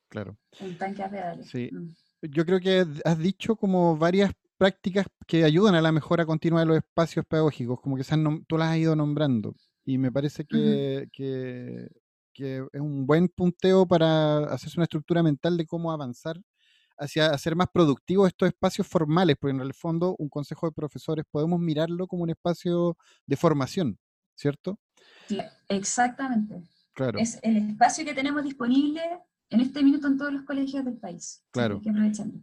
Claro. 0.08 0.38
Un 0.60 0.78
tanque 0.78 1.02
a 1.02 1.10
pedales. 1.10 1.48
Sí. 1.48 1.68
Mm. 1.72 1.88
Yo 2.22 2.44
creo 2.46 2.60
que 2.60 2.84
has 3.04 3.18
dicho 3.18 3.56
como 3.56 3.96
varias 3.96 4.32
prácticas 4.58 5.06
que 5.26 5.44
ayudan 5.44 5.74
a 5.74 5.80
la 5.80 5.92
mejora 5.92 6.26
continua 6.26 6.60
de 6.60 6.66
los 6.66 6.76
espacios 6.76 7.24
pedagógicos, 7.24 7.80
como 7.80 7.96
que 7.96 8.04
se 8.04 8.14
han 8.14 8.44
tú 8.44 8.58
las 8.58 8.70
has 8.70 8.76
ido 8.76 8.94
nombrando. 8.94 9.54
Y 9.84 9.96
me 9.96 10.12
parece 10.12 10.44
que 10.44 11.08
es 12.34 12.80
un 12.80 13.06
buen 13.06 13.28
punteo 13.28 13.86
para 13.86 14.40
hacerse 14.52 14.78
una 14.78 14.84
estructura 14.84 15.22
mental 15.22 15.56
de 15.56 15.66
cómo 15.66 15.90
avanzar 15.92 16.36
hacia 16.98 17.30
hacer 17.30 17.54
más 17.54 17.68
productivos 17.72 18.26
estos 18.26 18.48
espacios 18.48 18.86
formales, 18.86 19.36
porque 19.40 19.54
en 19.54 19.62
el 19.62 19.72
fondo 19.72 20.16
un 20.18 20.28
consejo 20.28 20.66
de 20.66 20.72
profesores 20.72 21.24
podemos 21.30 21.60
mirarlo 21.60 22.08
como 22.08 22.24
un 22.24 22.30
espacio 22.30 22.96
de 23.24 23.36
formación, 23.36 23.98
¿cierto? 24.34 24.80
Sí, 25.28 25.38
exactamente. 25.68 26.60
Claro, 26.92 27.20
Es 27.20 27.38
el 27.42 27.56
espacio 27.56 28.04
que 28.04 28.14
tenemos 28.14 28.42
disponible 28.42 29.00
en 29.50 29.60
este 29.60 29.82
minuto 29.82 30.06
en 30.06 30.18
todos 30.18 30.32
los 30.32 30.42
colegios 30.42 30.84
del 30.84 30.96
país. 30.98 31.42
Claro. 31.50 31.80
que 31.80 31.90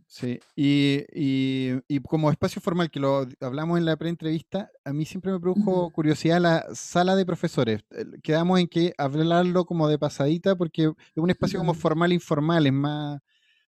sí. 0.07 0.39
Y, 0.55 1.03
y- 1.13 1.79
y 1.87 1.99
como 1.99 2.31
espacio 2.31 2.61
formal, 2.61 2.89
que 2.89 2.99
lo 2.99 3.27
hablamos 3.41 3.77
en 3.77 3.85
la 3.85 3.95
pre-entrevista, 3.95 4.69
a 4.83 4.91
mí 4.93 5.05
siempre 5.05 5.31
me 5.31 5.39
produjo 5.39 5.85
Ujú. 5.85 5.91
curiosidad 5.91 6.41
la 6.41 6.65
sala 6.73 7.15
de 7.15 7.25
profesores. 7.25 7.83
Quedamos 8.23 8.59
en 8.59 8.67
que 8.67 8.93
hablarlo 8.97 9.65
como 9.65 9.87
de 9.87 9.99
pasadita, 9.99 10.55
porque 10.55 10.85
es 10.85 10.91
un 11.17 11.29
espacio 11.29 11.59
como 11.59 11.71
Ujú. 11.71 11.79
formal 11.81 12.11
e 12.11 12.15
informal, 12.15 12.65
es 12.65 12.73
más... 12.73 13.21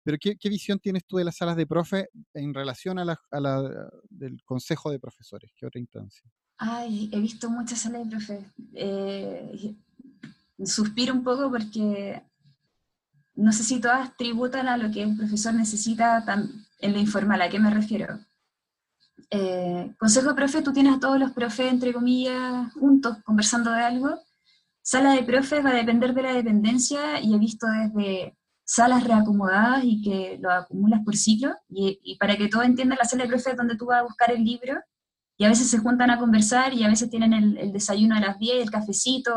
Pero 0.05 0.17
¿qué, 0.19 0.35
qué 0.35 0.49
visión 0.49 0.79
tienes 0.79 1.05
tú 1.05 1.15
de 1.15 1.23
las 1.23 1.37
salas 1.37 1.55
de 1.55 1.65
profe 1.65 2.09
en 2.33 2.53
relación 2.53 2.99
a 2.99 3.05
la, 3.05 3.17
a 3.31 3.39
la 3.39 3.89
del 4.09 4.43
consejo 4.43 4.91
de 4.91 4.99
profesores? 4.99 5.51
¿Qué 5.55 5.65
otra 5.65 5.79
instancia? 5.79 6.29
Ay, 6.57 7.09
he 7.13 7.19
visto 7.21 7.49
muchas 7.49 7.79
salas 7.79 8.03
de 8.03 8.09
profe. 8.11 8.45
Eh, 8.75 9.75
suspiro 10.65 11.13
un 11.13 11.23
poco 11.23 11.49
porque 11.49 12.21
no 13.35 13.51
sé 13.51 13.63
si 13.63 13.79
todas 13.79 14.15
tributan 14.17 14.67
a 14.67 14.77
lo 14.77 14.91
que 14.91 15.05
un 15.05 15.17
profesor 15.17 15.53
necesita 15.53 16.23
en 16.79 16.93
lo 16.93 16.99
informal. 16.99 17.41
¿A 17.41 17.49
qué 17.49 17.59
me 17.59 17.69
refiero? 17.71 18.19
Eh, 19.29 19.93
consejo 19.97 20.35
profe, 20.35 20.61
tú 20.61 20.71
tienes 20.71 20.95
a 20.95 20.99
todos 20.99 21.19
los 21.19 21.31
profes, 21.31 21.71
entre 21.71 21.93
comillas, 21.93 22.71
juntos, 22.73 23.17
conversando 23.25 23.71
de 23.71 23.81
algo. 23.81 24.19
Sala 24.81 25.13
de 25.13 25.23
profes 25.23 25.65
va 25.65 25.71
a 25.71 25.75
depender 25.75 26.13
de 26.13 26.21
la 26.21 26.33
dependencia 26.33 27.19
y 27.21 27.33
he 27.33 27.39
visto 27.39 27.65
desde 27.67 28.37
salas 28.65 29.03
reacomodadas 29.03 29.83
y 29.83 30.01
que 30.01 30.37
lo 30.39 30.51
acumulas 30.51 31.01
por 31.03 31.15
ciclo. 31.15 31.55
Y, 31.69 32.17
para 32.19 32.37
que 32.37 32.47
todos 32.47 32.65
entiendan, 32.65 32.99
la 32.99 33.05
sala 33.05 33.23
de 33.23 33.29
profes 33.29 33.47
es 33.47 33.57
donde 33.57 33.75
tú 33.75 33.87
vas 33.87 34.01
a 34.01 34.03
buscar 34.03 34.31
el 34.31 34.43
libro 34.43 34.79
y 35.37 35.45
a 35.45 35.49
veces 35.49 35.69
se 35.69 35.79
juntan 35.79 36.11
a 36.11 36.19
conversar 36.19 36.73
y 36.73 36.83
a 36.83 36.89
veces 36.89 37.09
tienen 37.09 37.33
el, 37.33 37.57
el 37.57 37.73
desayuno 37.73 38.15
a 38.15 38.19
las 38.19 38.37
10, 38.37 38.61
el 38.61 38.71
cafecito, 38.71 39.33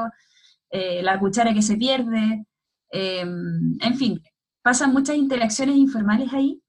eh, 0.70 1.02
la 1.02 1.18
cuchara 1.18 1.54
que 1.54 1.62
se 1.62 1.76
pierde, 1.76 2.44
eh, 2.90 3.20
en 3.20 3.96
fin, 3.96 4.22
pasan 4.62 4.92
muchas 4.92 5.16
interacciones 5.16 5.76
informales 5.76 6.32
ahí. 6.32 6.62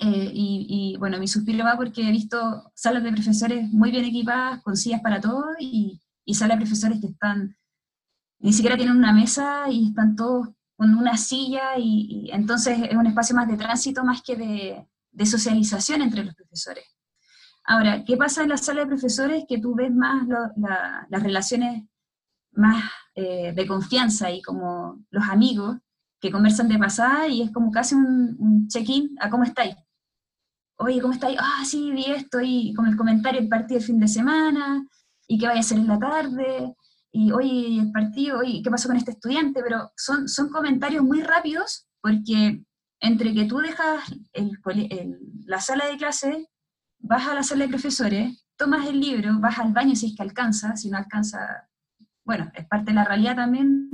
eh, 0.00 0.30
y, 0.32 0.66
y, 0.94 0.96
bueno, 0.98 1.18
mi 1.18 1.28
suspiro 1.28 1.64
va 1.64 1.76
porque 1.76 2.08
he 2.08 2.10
visto 2.10 2.70
salas 2.74 3.02
de 3.04 3.12
profesores 3.12 3.68
muy 3.70 3.90
bien 3.90 4.04
equipadas, 4.04 4.62
con 4.62 4.76
sillas 4.76 5.00
para 5.00 5.20
todos, 5.20 5.46
y, 5.60 6.00
salas 6.34 6.58
de 6.58 6.64
profesores 6.64 7.00
que 7.00 7.08
están, 7.08 7.56
ni 8.40 8.52
siquiera 8.52 8.76
tienen 8.76 8.96
una 8.96 9.12
mesa 9.12 9.70
y 9.70 9.88
están 9.88 10.16
todos 10.16 10.48
con 10.76 10.94
una 10.94 11.16
silla, 11.16 11.78
y, 11.78 12.28
entonces 12.32 12.78
es 12.90 12.96
un 12.96 13.06
espacio 13.06 13.36
más 13.36 13.48
de 13.48 13.56
tránsito 13.56 14.04
más 14.04 14.22
que 14.22 14.36
de, 14.36 15.26
socialización 15.26 16.02
entre 16.02 16.24
los 16.24 16.34
profesores. 16.34 16.84
Ahora, 17.64 18.04
¿qué 18.04 18.16
pasa 18.16 18.42
en 18.42 18.50
la 18.50 18.56
sala 18.56 18.80
de 18.82 18.88
profesores? 18.88 19.44
Que 19.48 19.58
tú 19.58 19.74
ves 19.74 19.92
más 19.94 20.28
las 21.08 21.22
relaciones 21.22 21.84
más 22.56 22.84
eh, 23.14 23.52
de 23.54 23.66
confianza 23.66 24.30
y 24.30 24.42
como 24.42 25.04
los 25.10 25.24
amigos 25.28 25.78
que 26.20 26.30
conversan 26.30 26.68
de 26.68 26.78
pasada 26.78 27.28
y 27.28 27.42
es 27.42 27.50
como 27.52 27.70
casi 27.70 27.94
un, 27.94 28.36
un 28.38 28.68
check-in 28.68 29.16
a 29.20 29.30
cómo 29.30 29.44
estáis. 29.44 29.76
Oye, 30.76 31.00
¿cómo 31.00 31.12
estáis? 31.14 31.38
Ah, 31.40 31.62
sí, 31.64 31.92
vi 31.92 32.06
esto 32.06 32.40
y 32.42 32.74
con 32.74 32.86
el 32.86 32.96
comentario 32.96 33.40
del 33.40 33.48
partido 33.48 33.78
el 33.78 33.84
fin 33.86 34.00
de 34.00 34.08
semana 34.08 34.84
y 35.28 35.38
qué 35.38 35.46
vaya 35.46 35.58
a 35.58 35.60
hacer 35.60 35.78
en 35.78 35.86
la 35.86 35.98
tarde 35.98 36.74
y 37.12 37.30
oye, 37.30 37.78
el 37.80 37.92
partido, 37.92 38.38
oye, 38.40 38.60
¿qué 38.62 38.70
pasó 38.70 38.88
con 38.88 38.96
este 38.96 39.12
estudiante? 39.12 39.62
Pero 39.62 39.92
son, 39.96 40.28
son 40.28 40.48
comentarios 40.48 41.04
muy 41.04 41.22
rápidos 41.22 41.86
porque 42.00 42.64
entre 43.00 43.32
que 43.34 43.44
tú 43.44 43.58
dejas 43.58 44.00
el 44.32 44.58
el- 44.90 45.18
la 45.46 45.60
sala 45.60 45.86
de 45.86 45.96
clase 45.96 46.48
vas 46.98 47.26
a 47.28 47.34
la 47.34 47.42
sala 47.42 47.64
de 47.64 47.70
profesores, 47.70 48.44
tomas 48.56 48.86
el 48.88 48.98
libro, 49.00 49.38
vas 49.38 49.58
al 49.58 49.72
baño 49.72 49.94
si 49.94 50.06
es 50.06 50.16
que 50.16 50.22
alcanza, 50.22 50.74
si 50.76 50.90
no 50.90 50.96
alcanza, 50.98 51.68
bueno, 52.24 52.50
es 52.54 52.66
parte 52.66 52.90
de 52.90 52.96
la 52.96 53.04
realidad 53.04 53.36
también, 53.36 53.90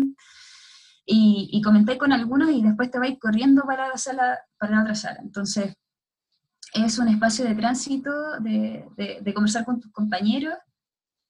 y, 1.05 1.49
y 1.53 1.61
con 1.63 2.13
algunos 2.13 2.51
y 2.51 2.63
después 2.63 2.91
te 2.91 2.99
vais 2.99 3.19
corriendo 3.19 3.63
para 3.65 3.89
la 3.89 3.97
sala, 3.97 4.39
para 4.59 4.77
la 4.77 4.83
otra 4.83 4.95
sala. 4.95 5.19
Entonces, 5.23 5.75
es 6.73 6.99
un 6.99 7.09
espacio 7.09 7.45
de 7.45 7.55
tránsito, 7.55 8.39
de, 8.41 8.87
de- 8.97 9.19
de 9.21 9.35
conversar 9.35 9.65
con 9.65 9.81
tus 9.81 9.91
compañeros, 9.93 10.55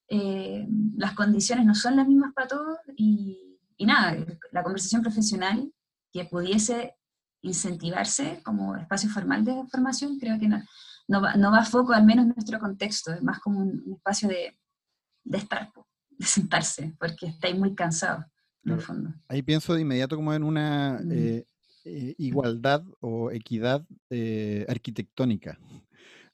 eh, 0.08 0.66
las 0.96 1.14
condiciones 1.14 1.64
no 1.64 1.74
son 1.74 1.96
las 1.96 2.06
mismas 2.06 2.32
para 2.34 2.48
todos, 2.48 2.78
y, 2.96 3.58
y 3.76 3.86
nada, 3.86 4.16
la 4.52 4.62
conversación 4.62 5.02
profesional 5.02 5.72
que 6.12 6.24
pudiese 6.24 6.96
incentivarse 7.42 8.42
como 8.44 8.76
espacio 8.76 9.08
formal 9.08 9.44
de 9.44 9.64
formación, 9.70 10.18
creo 10.18 10.38
que 10.38 10.48
no, 10.48 10.62
no 11.08 11.22
va, 11.22 11.34
no 11.36 11.50
va 11.50 11.60
a 11.60 11.64
foco, 11.64 11.92
al 11.94 12.04
menos 12.04 12.26
en 12.26 12.34
nuestro 12.36 12.58
contexto, 12.58 13.12
es 13.14 13.22
más 13.22 13.38
como 13.40 13.60
un, 13.60 13.94
espacio 13.96 14.28
de, 14.28 14.58
de 15.24 15.38
estar, 15.38 15.72
de 16.20 16.26
sentarse, 16.26 16.94
porque 17.00 17.26
estáis 17.26 17.58
muy 17.58 17.74
cansados, 17.74 18.24
en 18.64 18.72
el 18.74 18.80
fondo. 18.80 19.14
Ahí 19.28 19.42
pienso 19.42 19.74
de 19.74 19.80
inmediato 19.82 20.16
como 20.16 20.34
en 20.34 20.42
una 20.44 21.00
Mm. 21.02 21.12
eh, 21.12 21.44
eh, 21.86 22.14
igualdad 22.18 22.84
o 23.00 23.30
equidad 23.30 23.86
eh, 24.10 24.66
arquitectónica, 24.68 25.58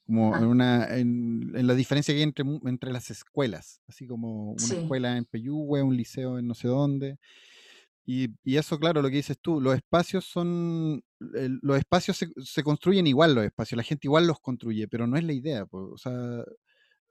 como 0.05 0.35
en, 0.37 0.43
Ah. 0.43 0.47
una, 0.47 0.97
en, 0.97 1.53
en 1.55 1.67
la 1.67 1.73
diferencia 1.75 2.13
que 2.13 2.17
hay 2.19 2.23
entre, 2.23 2.45
entre 2.65 2.91
las 2.91 3.09
escuelas, 3.11 3.81
así 3.87 4.07
como 4.07 4.51
una 4.51 4.57
Sí. 4.59 4.75
escuela 4.75 5.17
en 5.17 5.25
Peyúgue, 5.25 5.81
un 5.83 5.95
liceo 5.95 6.37
en 6.39 6.47
no 6.47 6.53
sé 6.53 6.67
dónde. 6.67 7.17
Y, 8.05 8.29
y 8.43 8.57
eso, 8.57 8.79
claro, 8.79 9.01
lo 9.01 9.09
que 9.09 9.17
dices 9.17 9.37
tú, 9.41 9.61
los 9.61 9.75
espacios 9.75 10.25
son, 10.25 11.03
los 11.19 11.77
espacios 11.77 12.17
se, 12.17 12.27
se 12.43 12.63
construyen 12.63 13.07
igual, 13.07 13.35
los 13.35 13.45
espacios, 13.45 13.77
la 13.77 13.83
gente 13.83 14.07
igual 14.07 14.27
los 14.27 14.39
construye, 14.39 14.87
pero 14.87 15.07
no 15.07 15.17
es 15.17 15.23
la 15.25 15.33
idea, 15.33 15.65
po, 15.65 15.91
o 15.93 15.97
sea, 15.97 16.43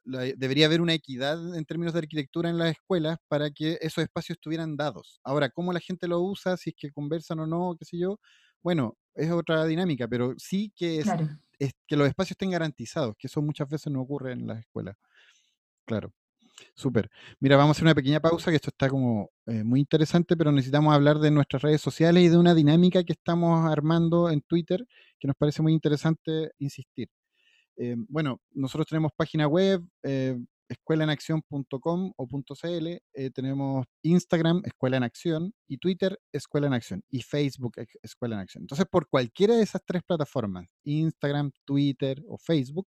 la- 0.07 0.23
debería 0.37 0.67
haber 0.67 0.81
una 0.81 0.95
equidad 0.95 1.57
en 1.57 1.65
términos 1.65 1.93
de 1.95 2.01
arquitectura 2.01 2.51
en 2.51 2.59
las 2.59 2.73
escuelas 2.73 3.19
para 3.29 3.51
que 3.51 3.79
esos 3.83 4.05
espacios 4.05 4.37
estuvieran 4.37 4.77
dados. 4.77 5.21
Ahora, 5.25 5.51
cómo 5.51 5.73
la 5.73 5.81
gente 5.81 6.09
lo 6.09 6.21
usa, 6.21 6.57
si 6.57 6.71
es 6.71 6.77
que 6.79 6.93
conversan 6.93 7.41
o 7.41 7.47
no, 7.47 7.77
qué 7.79 7.85
sé 7.85 7.99
yo, 7.99 8.19
bueno, 8.63 8.97
es 9.15 9.31
otra 9.31 9.65
dinámica, 9.67 10.09
pero 10.09 10.35
sí 10.39 10.73
que, 10.77 11.01
es, 11.01 11.17
Claro. 11.17 11.39
es 11.59 11.73
que 11.87 11.97
los 11.97 12.09
espacios 12.09 12.33
estén 12.33 12.51
garantizados, 12.51 13.15
que 13.19 13.27
eso 13.29 13.43
muchas 13.43 13.69
veces 13.69 13.93
no 13.93 14.01
ocurre 14.03 14.33
en 14.33 14.47
las 14.47 14.61
escuelas. 14.61 14.97
Claro, 15.87 16.13
súper. 16.77 17.11
Mira, 17.41 17.57
vamos 17.57 17.71
a 17.71 17.79
hacer 17.79 17.85
una 17.85 17.95
pequeña 17.95 18.21
pausa, 18.21 18.51
que 18.51 18.57
esto 18.57 18.71
está 18.71 18.89
como 18.91 19.31
eh, 19.47 19.65
muy 19.65 19.81
interesante, 19.81 20.37
pero 20.37 20.53
necesitamos 20.53 20.95
hablar 20.95 21.19
de 21.21 21.31
nuestras 21.33 21.63
redes 21.63 21.81
sociales 21.83 22.25
y 22.25 22.29
de 22.31 22.39
una 22.39 22.55
dinámica 22.55 23.05
que 23.05 23.15
estamos 23.15 23.67
armando 23.71 24.31
en 24.31 24.43
Twitter, 24.43 24.87
que 25.21 25.29
nos 25.29 25.37
parece 25.37 25.63
muy 25.63 25.73
interesante 25.75 26.53
insistir. 26.59 27.09
Eh, 27.77 27.97
bueno, 28.09 28.41
nosotros 28.53 28.87
tenemos 28.87 29.13
página 29.17 29.47
web, 29.47 29.83
eh, 30.03 30.37
escuelaenacción.com 30.69 32.13
o 32.17 32.27
.cl, 32.27 33.03
eh, 33.13 33.31
tenemos 33.31 33.87
Instagram, 34.03 34.63
Escuela 34.65 34.97
en 34.97 35.03
Acción, 35.03 35.55
y 35.69 35.79
Twitter, 35.79 36.19
Escuela 36.33 36.67
en 36.67 36.75
Acción, 36.75 37.03
y 37.11 37.23
Facebook, 37.23 37.75
Escuela 38.03 38.37
en 38.37 38.41
Acción. 38.41 38.63
Entonces, 38.63 38.87
por 38.91 39.09
cualquiera 39.09 39.55
de 39.55 39.63
esas 39.63 39.83
tres 39.85 40.03
plataformas, 40.03 40.67
Instagram, 40.85 41.53
Twitter 41.65 42.23
o 42.29 42.39
Facebook, 42.39 42.89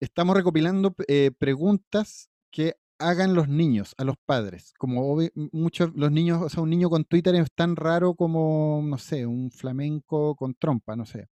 estamos 0.00 0.36
recopilando 0.36 0.94
eh, 1.08 1.30
preguntas 1.38 2.28
que 2.50 2.76
hagan 2.98 3.34
los 3.34 3.48
niños, 3.48 3.94
a 3.98 4.04
los 4.04 4.16
padres. 4.24 4.72
Como 4.78 5.18
muchos 5.52 5.92
los 5.94 6.10
niños, 6.12 6.42
o 6.42 6.48
sea, 6.48 6.62
un 6.62 6.70
niño 6.70 6.88
con 6.90 7.04
Twitter 7.04 7.34
es 7.34 7.48
tan 7.54 7.76
raro 7.76 8.14
como, 8.14 8.82
no 8.84 8.98
sé, 8.98 9.26
un 9.26 9.50
flamenco 9.50 10.36
con 10.36 10.54
trompa, 10.54 10.96
no 10.96 11.04
sé. 11.04 11.28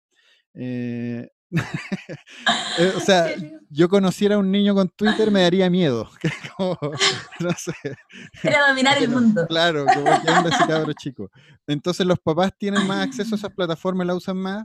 Eh, 0.53 1.29
o 2.95 2.99
sea, 2.99 3.27
yo 3.69 3.89
conociera 3.89 4.35
a 4.35 4.37
un 4.37 4.51
niño 4.51 4.73
con 4.73 4.89
Twitter 4.89 5.31
me 5.31 5.41
daría 5.41 5.69
miedo. 5.69 6.09
no 7.39 7.51
sé. 7.57 7.73
Era 8.43 8.67
dominar 8.67 8.97
el 8.97 9.09
mundo. 9.09 9.45
Claro, 9.47 9.85
como 9.85 10.05
que 10.21 10.29
anda 10.29 10.49
ese 10.49 10.65
cabro 10.67 10.93
chico. 10.93 11.29
Entonces 11.67 12.05
los 12.05 12.19
papás 12.19 12.51
tienen 12.57 12.87
más 12.87 13.05
acceso 13.05 13.35
a 13.35 13.37
esas 13.37 13.53
plataformas, 13.53 14.07
la 14.07 14.15
usan 14.15 14.37
más 14.37 14.63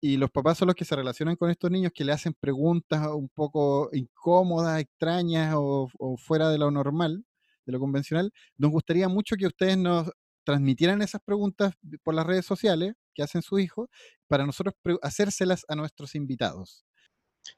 y 0.00 0.16
los 0.16 0.30
papás 0.30 0.58
son 0.58 0.66
los 0.66 0.76
que 0.76 0.84
se 0.84 0.94
relacionan 0.94 1.36
con 1.36 1.50
estos 1.50 1.70
niños 1.70 1.92
que 1.94 2.04
le 2.04 2.12
hacen 2.12 2.34
preguntas 2.38 3.06
un 3.08 3.28
poco 3.28 3.90
incómodas, 3.92 4.80
extrañas 4.80 5.54
o, 5.56 5.88
fuera 6.18 6.50
de 6.50 6.58
lo 6.58 6.70
normal, 6.70 7.24
de 7.66 7.72
lo 7.72 7.80
convencional. 7.80 8.32
Nos 8.56 8.70
gustaría 8.70 9.08
mucho 9.08 9.36
que 9.36 9.46
ustedes 9.46 9.76
nos 9.76 10.10
transmitieran 10.48 11.02
esas 11.02 11.20
preguntas 11.20 11.74
por 12.02 12.14
las 12.14 12.26
redes 12.26 12.46
sociales 12.46 12.94
que 13.14 13.22
hacen 13.22 13.42
sus 13.42 13.60
hijos 13.60 13.90
para 14.28 14.46
nosotros 14.46 14.74
hacérselas 15.02 15.66
a 15.68 15.74
nuestros 15.74 16.14
invitados. 16.14 16.86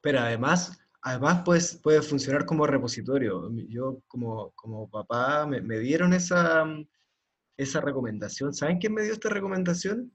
Pero 0.03 0.19
además, 0.19 0.77
además 1.01 1.43
pues, 1.45 1.79
puede 1.81 2.03
funcionar 2.03 2.45
como 2.47 2.67
repositorio. 2.67 3.49
Yo 3.69 4.03
como, 4.09 4.51
como 4.57 4.91
papá 4.91 5.47
me, 5.47 5.61
me 5.61 5.79
dieron 5.79 6.13
esa, 6.15 6.65
esa 7.57 7.81
recomendación. 7.81 8.53
¿Saben 8.53 8.79
quién 8.79 8.93
me 8.93 9.05
dio 9.05 9.13
esta 9.13 9.29
recomendación? 9.29 10.11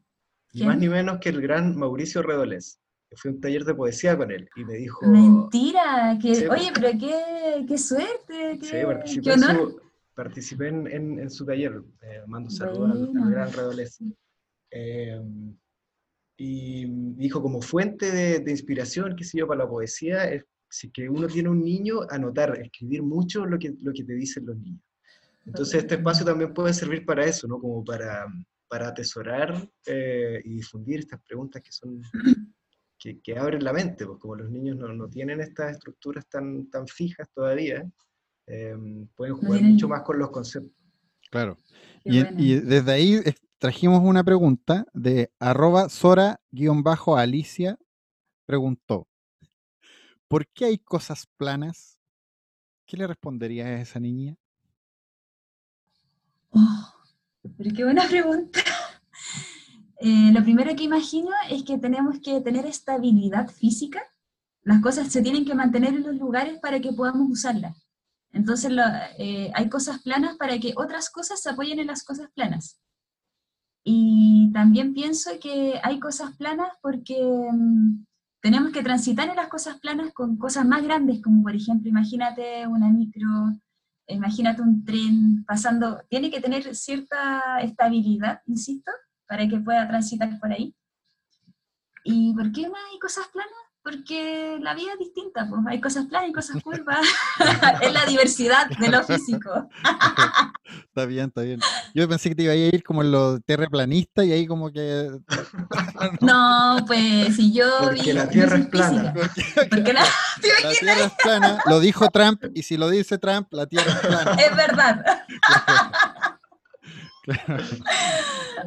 Ni 0.52 0.66
más 0.66 0.78
ni 0.78 0.90
menos 0.90 1.20
que 1.22 1.30
el 1.30 1.40
gran 1.40 1.78
Mauricio 1.78 2.24
Redolés. 2.24 2.82
Fui 3.16 3.32
a 3.32 3.36
un 3.36 3.40
taller 3.40 3.64
de 3.64 3.74
poesía 3.74 4.18
con 4.18 4.32
él 4.32 4.50
y 4.58 4.66
me 4.66 4.74
dijo... 4.74 5.08
Mentira, 5.08 6.20
que, 6.22 6.50
oye, 6.50 6.72
pero 6.74 6.90
qué, 7.00 7.66
qué 7.66 7.78
suerte, 7.78 8.60
qué, 8.60 8.66
sí, 8.66 8.86
participé, 8.86 9.34
En 9.34 9.40
su, 9.40 9.80
participé 10.16 10.70
en, 10.70 10.88
en, 11.20 11.30
su 11.30 11.46
taller, 11.46 11.82
eh, 12.02 12.22
mando 12.28 12.50
saludos 12.50 13.10
al, 13.16 13.32
gran 13.32 13.52
Redolés. 13.52 14.00
Eh, 14.72 15.22
y 16.38 16.86
dijo 17.16 17.42
como 17.42 17.62
fuente 17.62 18.12
de, 18.12 18.40
de, 18.40 18.52
inspiración, 18.52 19.16
qué 19.16 19.24
sé 19.24 19.38
yo, 19.38 19.48
para 19.48 19.64
la 19.64 19.70
poesía, 19.70 20.26
es 20.32 20.44
si 20.70 20.90
que 20.92 21.08
uno 21.08 21.28
tiene 21.28 21.50
un 21.50 21.64
niño, 21.64 22.02
anotar, 22.10 22.60
escribir 22.60 23.04
mucho 23.04 23.46
lo 23.46 23.58
que, 23.60 23.74
lo 23.82 23.94
que 23.94 24.04
te 24.04 24.14
dicen 24.14 24.46
los 24.46 24.58
niños. 24.58 24.82
Entonces 25.46 25.84
este 25.84 25.96
espacio 25.96 26.26
también 26.26 26.54
puede 26.54 26.74
servir 26.74 27.06
para 27.06 27.24
eso, 27.26 27.48
¿no? 27.48 27.60
Como 27.60 27.84
para 27.86 28.26
para 28.68 28.88
atesorar 28.90 29.70
eh, 29.86 30.42
y 30.44 30.56
difundir 30.56 31.00
estas 31.00 31.22
preguntas 31.22 31.62
que 31.62 31.72
son 31.72 32.02
que, 33.00 33.38
abren 33.38 33.64
la 33.64 33.74
mente, 33.74 34.06
pues 34.06 34.20
como 34.20 34.36
los 34.36 34.50
niños 34.50 34.78
no, 34.78 34.88
no 34.90 35.08
tienen 35.08 35.42
estas 35.42 35.74
estructuras 35.74 36.28
tan, 36.28 36.70
tan 36.70 36.88
fijas 36.88 37.30
todavía, 37.34 37.90
em, 38.48 39.08
pueden 39.16 39.36
jugar 39.36 39.62
mucho 39.62 39.88
más 39.88 40.02
con 40.04 40.20
los 40.20 40.30
conceptos. 40.32 40.72
Claro. 41.32 41.58
Y, 42.04 42.20
y, 42.38 42.60
desde 42.60 42.92
ahí 42.92 43.22
trajimos 43.58 44.02
una 44.04 44.24
pregunta 44.24 44.86
de 44.94 45.32
arroba 45.40 45.90
Sora-Alicia 45.90 46.38
preguntó, 48.46 49.08
¿por 50.28 50.48
qué 50.48 50.66
hay 50.66 50.78
cosas 50.78 51.28
planas? 51.38 51.98
¿Qué 52.86 52.98
le 52.98 53.08
respondería 53.08 53.66
a 53.66 53.82
esa 53.82 54.00
niña? 54.00 54.38
Oh, 56.52 56.94
pero 57.58 57.72
qué 57.76 57.84
buena 57.84 58.08
pregunta. 58.10 58.60
Eh, 60.00 60.32
lo 60.32 60.44
primero 60.44 60.76
que 60.76 60.84
imagino 60.84 61.32
es 61.50 61.64
que 61.64 61.78
tenemos 61.78 62.20
que 62.20 62.42
tener 62.42 62.66
estabilidad 62.66 63.50
física. 63.50 64.02
Las 64.62 64.82
cosas 64.82 65.12
se 65.12 65.22
tienen 65.22 65.46
que 65.46 65.56
mantener 65.56 65.96
en 65.96 66.04
los 66.04 66.16
lugares 66.16 66.60
para 66.60 66.80
que 66.80 66.92
podamos 66.92 67.30
usarlas. 67.30 67.85
Entonces 68.36 68.70
eh, 69.18 69.50
hay 69.56 69.70
cosas 69.70 70.02
planas 70.02 70.36
para 70.36 70.60
que 70.60 70.74
otras 70.76 71.10
cosas 71.10 71.42
se 71.42 71.50
apoyen 71.50 71.80
en 71.80 71.88
las 71.88 72.04
cosas 72.04 72.30
planas. 72.36 72.82
Y 73.86 74.52
también 74.54 74.94
pienso 74.94 75.32
que 75.42 75.80
hay 75.82 76.00
cosas 76.00 76.36
planas 76.36 76.68
porque 76.82 77.16
mm, 77.18 78.04
tenemos 78.42 78.74
que 78.74 78.84
transitar 78.84 79.30
en 79.30 79.38
las 79.38 79.48
cosas 79.48 79.80
planas 79.80 80.12
con 80.14 80.38
cosas 80.38 80.66
más 80.66 80.84
grandes, 80.84 81.22
como 81.22 81.44
por 81.44 81.56
ejemplo, 81.56 81.90
imagínate 81.90 82.68
una 82.68 82.90
micro, 82.90 83.30
imagínate 84.08 84.62
un 84.62 84.84
tren 84.84 85.46
pasando, 85.46 86.02
tiene 86.10 86.30
que 86.30 86.42
tener 86.42 86.76
cierta 86.76 87.62
estabilidad, 87.62 88.42
insisto, 88.48 88.92
para 89.28 89.48
que 89.48 89.60
pueda 89.60 89.88
transitar 89.88 90.38
por 90.42 90.52
ahí. 90.52 90.76
¿Y 92.04 92.34
por 92.34 92.52
qué 92.52 92.64
no 92.64 92.76
hay 92.76 93.00
cosas 93.00 93.28
planas? 93.30 93.66
Porque 93.86 94.58
la 94.62 94.74
vida 94.74 94.94
es 94.94 94.98
distinta, 94.98 95.46
pues 95.48 95.62
hay 95.68 95.80
cosas 95.80 96.08
planas 96.08 96.32
y 96.32 96.34
cosas 96.34 96.64
curvas. 96.64 97.06
es 97.82 97.94
la 97.94 98.04
diversidad 98.06 98.68
de 98.68 98.90
lo 98.90 99.04
físico. 99.04 99.70
está 100.88 101.06
bien, 101.06 101.28
está 101.28 101.42
bien. 101.42 101.60
Yo 101.94 102.10
pensé 102.10 102.30
que 102.30 102.36
te 102.36 102.44
iba 102.44 102.54
a 102.54 102.56
ir 102.56 102.84
como 102.84 103.04
en 103.04 103.12
lo 103.12 103.40
terraplanista 103.42 104.26
y 104.26 104.32
ahí 104.32 104.48
como 104.48 104.72
que... 104.72 105.12
no, 106.22 106.78
pues 106.88 107.36
si 107.36 107.54
yo... 107.54 107.70
Porque 107.80 108.12
la 108.16 108.28
Tierra 108.28 108.58
es 108.58 108.66
plana. 108.70 109.14
Porque, 109.14 109.94
la, 109.94 110.04
Tierra 110.42 111.06
es 111.06 111.14
plana, 111.22 111.60
lo 111.68 111.80
dijo 111.80 112.10
Trump, 112.10 112.44
y 112.56 112.64
si 112.64 112.78
lo 112.78 112.90
dice 112.90 113.20
Trump, 113.20 113.50
la 113.52 113.68
Tierra 113.68 113.92
es 113.92 114.00
plana. 114.00 114.32
Es 114.32 114.56
verdad. 114.56 115.06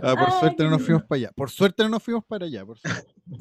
Ah, 0.01 0.15
por 0.15 0.31
suerte 0.39 0.63
no 0.63 0.71
nos 0.71 0.83
fuimos 0.83 1.03
para 1.05 1.19
allá. 1.19 1.31
Por 1.35 1.51
suerte 1.51 1.83
no 1.83 1.89
nos 1.89 2.03
fuimos 2.03 2.25
para 2.25 2.47
allá. 2.47 2.65
Por 2.65 2.79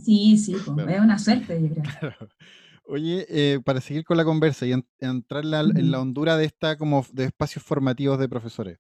sí, 0.04 0.38
sí, 0.38 0.56
pues, 0.66 0.88
es 0.88 1.00
una 1.00 1.20
suerte, 1.20 1.62
yo 1.62 1.70
creo. 1.70 2.14
Oye, 2.86 3.28
eh, 3.30 3.60
para 3.64 3.80
seguir 3.80 4.06
con 4.06 4.18
la 4.18 4.24
conversa 4.24 4.66
y 4.66 4.74
entrar 5.00 5.44
en 5.44 5.92
la 5.92 6.00
hondura 6.00 6.36
de 6.38 6.46
esta 6.46 6.78
como 6.78 7.06
de 7.12 7.26
espacios 7.26 7.64
formativos 7.64 8.18
de 8.18 8.30
profesores. 8.30 8.80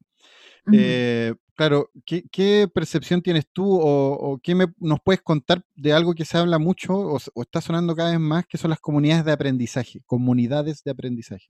Eh, 0.73 1.33
claro, 1.55 1.89
¿qué, 2.05 2.69
percepción 2.73 3.21
tienes 3.21 3.47
tú 3.51 3.79
o, 3.79 4.39
qué 4.43 4.55
nos 4.79 4.99
puedes 5.01 5.21
contar 5.21 5.63
de 5.75 5.93
algo 5.93 6.13
que 6.13 6.25
se 6.25 6.37
habla 6.37 6.59
mucho 6.59 6.93
o, 6.93 7.17
está 7.41 7.61
sonando 7.61 7.95
cada 7.95 8.11
vez 8.11 8.19
más, 8.19 8.45
que 8.45 8.57
son 8.57 8.69
las 8.69 8.79
comunidades 8.79 9.25
de 9.25 9.31
aprendizaje, 9.31 10.01
comunidades 10.05 10.83
de 10.83 10.91
aprendizaje? 10.91 11.47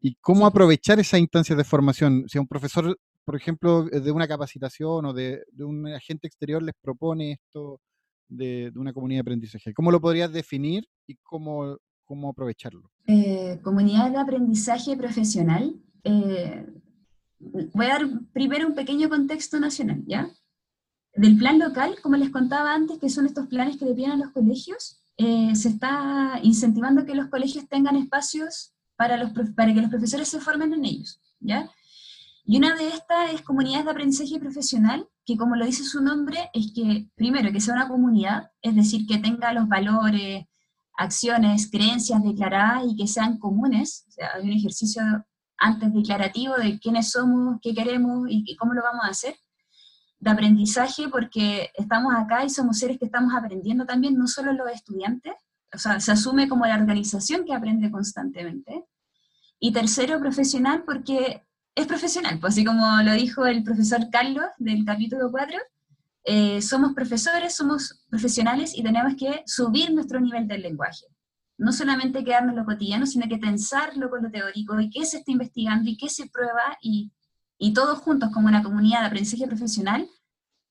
¿Y 0.00 0.16
cómo 0.16 0.46
aprovechar 0.46 0.98
esas 0.98 1.20
instancias 1.20 1.56
de 1.56 1.64
formación? 1.64 2.24
Si 2.28 2.38
un 2.38 2.48
profesor 2.48 2.98
por 3.24 3.36
ejemplo, 3.36 3.84
de 3.84 4.12
una 4.12 4.28
capacitación 4.28 5.06
o 5.06 5.12
de, 5.12 5.44
un 5.58 5.86
agente 5.88 6.26
exterior 6.26 6.62
les 6.62 6.74
propone 6.80 7.32
esto 7.32 7.80
de, 8.28 8.72
una 8.76 8.92
comunidad 8.92 9.18
de 9.18 9.22
aprendizaje? 9.22 9.72
¿Cómo 9.72 9.90
lo 9.90 10.00
podrías 10.00 10.32
definir 10.32 10.86
y 11.06 11.16
cómo, 11.22 11.78
cómo 12.04 12.30
aprovecharlo? 12.30 12.90
Eh, 13.06 13.60
comunidad 13.62 14.10
de 14.10 14.18
aprendizaje 14.18 14.96
profesional. 14.96 15.74
Eh, 16.04 16.66
voy 17.38 17.86
a 17.86 17.90
dar 17.90 18.02
primero 18.32 18.66
un 18.66 18.74
pequeño 18.74 19.08
contexto 19.08 19.58
nacional, 19.58 20.02
¿ya? 20.06 20.30
Del 21.16 21.36
plan 21.38 21.58
local, 21.58 21.96
como 22.02 22.16
les 22.16 22.30
contaba 22.30 22.74
antes, 22.74 22.98
que 22.98 23.08
son 23.08 23.26
estos 23.26 23.46
planes 23.46 23.76
que 23.76 24.06
a 24.06 24.16
los 24.16 24.32
colegios, 24.32 25.00
eh, 25.16 25.54
se 25.54 25.68
está 25.68 26.40
incentivando 26.42 27.06
que 27.06 27.14
los 27.14 27.28
colegios 27.28 27.68
tengan 27.68 27.96
espacios 27.96 28.74
para, 28.96 29.16
los, 29.16 29.30
para 29.54 29.72
que 29.72 29.80
los 29.80 29.90
profesores 29.90 30.28
se 30.28 30.40
formen 30.40 30.72
en 30.72 30.84
ellos, 30.84 31.20
¿ya? 31.38 31.70
Y 32.44 32.58
una 32.58 32.74
de 32.74 32.88
estas 32.88 33.32
es 33.32 33.42
comunidades 33.42 33.86
de 33.86 33.90
aprendizaje 33.90 34.38
profesional, 34.38 35.08
que 35.24 35.36
como 35.36 35.56
lo 35.56 35.64
dice 35.64 35.82
su 35.84 36.02
nombre, 36.02 36.50
es 36.52 36.72
que 36.74 37.08
primero 37.14 37.50
que 37.52 37.60
sea 37.60 37.74
una 37.74 37.88
comunidad, 37.88 38.50
es 38.60 38.74
decir, 38.74 39.06
que 39.06 39.18
tenga 39.18 39.52
los 39.52 39.66
valores, 39.66 40.44
acciones, 40.96 41.70
creencias 41.70 42.22
declaradas 42.22 42.84
y 42.86 42.96
que 42.96 43.06
sean 43.06 43.38
comunes, 43.38 44.04
o 44.08 44.12
sea, 44.12 44.30
hay 44.34 44.42
un 44.42 44.52
ejercicio 44.52 45.02
antes 45.56 45.92
declarativo 45.92 46.54
de 46.56 46.78
quiénes 46.78 47.10
somos, 47.10 47.58
qué 47.62 47.74
queremos 47.74 48.26
y 48.28 48.54
cómo 48.56 48.74
lo 48.74 48.82
vamos 48.82 49.04
a 49.04 49.08
hacer, 49.08 49.34
de 50.18 50.30
aprendizaje 50.30 51.08
porque 51.08 51.70
estamos 51.74 52.14
acá 52.14 52.44
y 52.44 52.50
somos 52.50 52.78
seres 52.78 52.98
que 52.98 53.04
estamos 53.06 53.34
aprendiendo 53.34 53.84
también, 53.84 54.16
no 54.16 54.26
solo 54.26 54.52
los 54.52 54.70
estudiantes, 54.70 55.34
o 55.72 55.78
sea, 55.78 56.00
se 56.00 56.12
asume 56.12 56.48
como 56.48 56.66
la 56.66 56.76
organización 56.76 57.44
que 57.44 57.54
aprende 57.54 57.90
constantemente. 57.90 58.84
Y 59.58 59.72
tercero, 59.72 60.20
profesional, 60.20 60.84
porque 60.84 61.42
es 61.74 61.86
profesional, 61.86 62.38
pues 62.38 62.54
así 62.54 62.64
como 62.64 63.02
lo 63.02 63.12
dijo 63.12 63.46
el 63.46 63.64
profesor 63.64 64.08
Carlos 64.10 64.46
del 64.58 64.84
capítulo 64.84 65.30
4, 65.30 65.58
eh, 66.24 66.62
somos 66.62 66.94
profesores, 66.94 67.54
somos 67.54 68.04
profesionales 68.08 68.76
y 68.76 68.82
tenemos 68.82 69.14
que 69.16 69.42
subir 69.46 69.92
nuestro 69.92 70.20
nivel 70.20 70.46
del 70.46 70.62
lenguaje. 70.62 71.06
No 71.58 71.72
solamente 71.72 72.24
quedarnos 72.24 72.54
lo 72.54 72.64
cotidiano, 72.64 73.06
sino 73.06 73.28
que 73.28 73.38
pensarlo 73.38 74.08
con 74.08 74.22
lo 74.22 74.30
teórico 74.30 74.80
y 74.80 74.90
qué 74.90 75.04
se 75.04 75.18
está 75.18 75.32
investigando 75.32 75.90
y 75.90 75.96
qué 75.96 76.08
se 76.08 76.28
prueba 76.28 76.78
y, 76.80 77.12
y 77.58 77.72
todos 77.72 77.98
juntos 77.98 78.30
como 78.32 78.48
una 78.48 78.62
comunidad 78.62 79.00
de 79.00 79.06
aprendizaje 79.06 79.46
profesional 79.46 80.08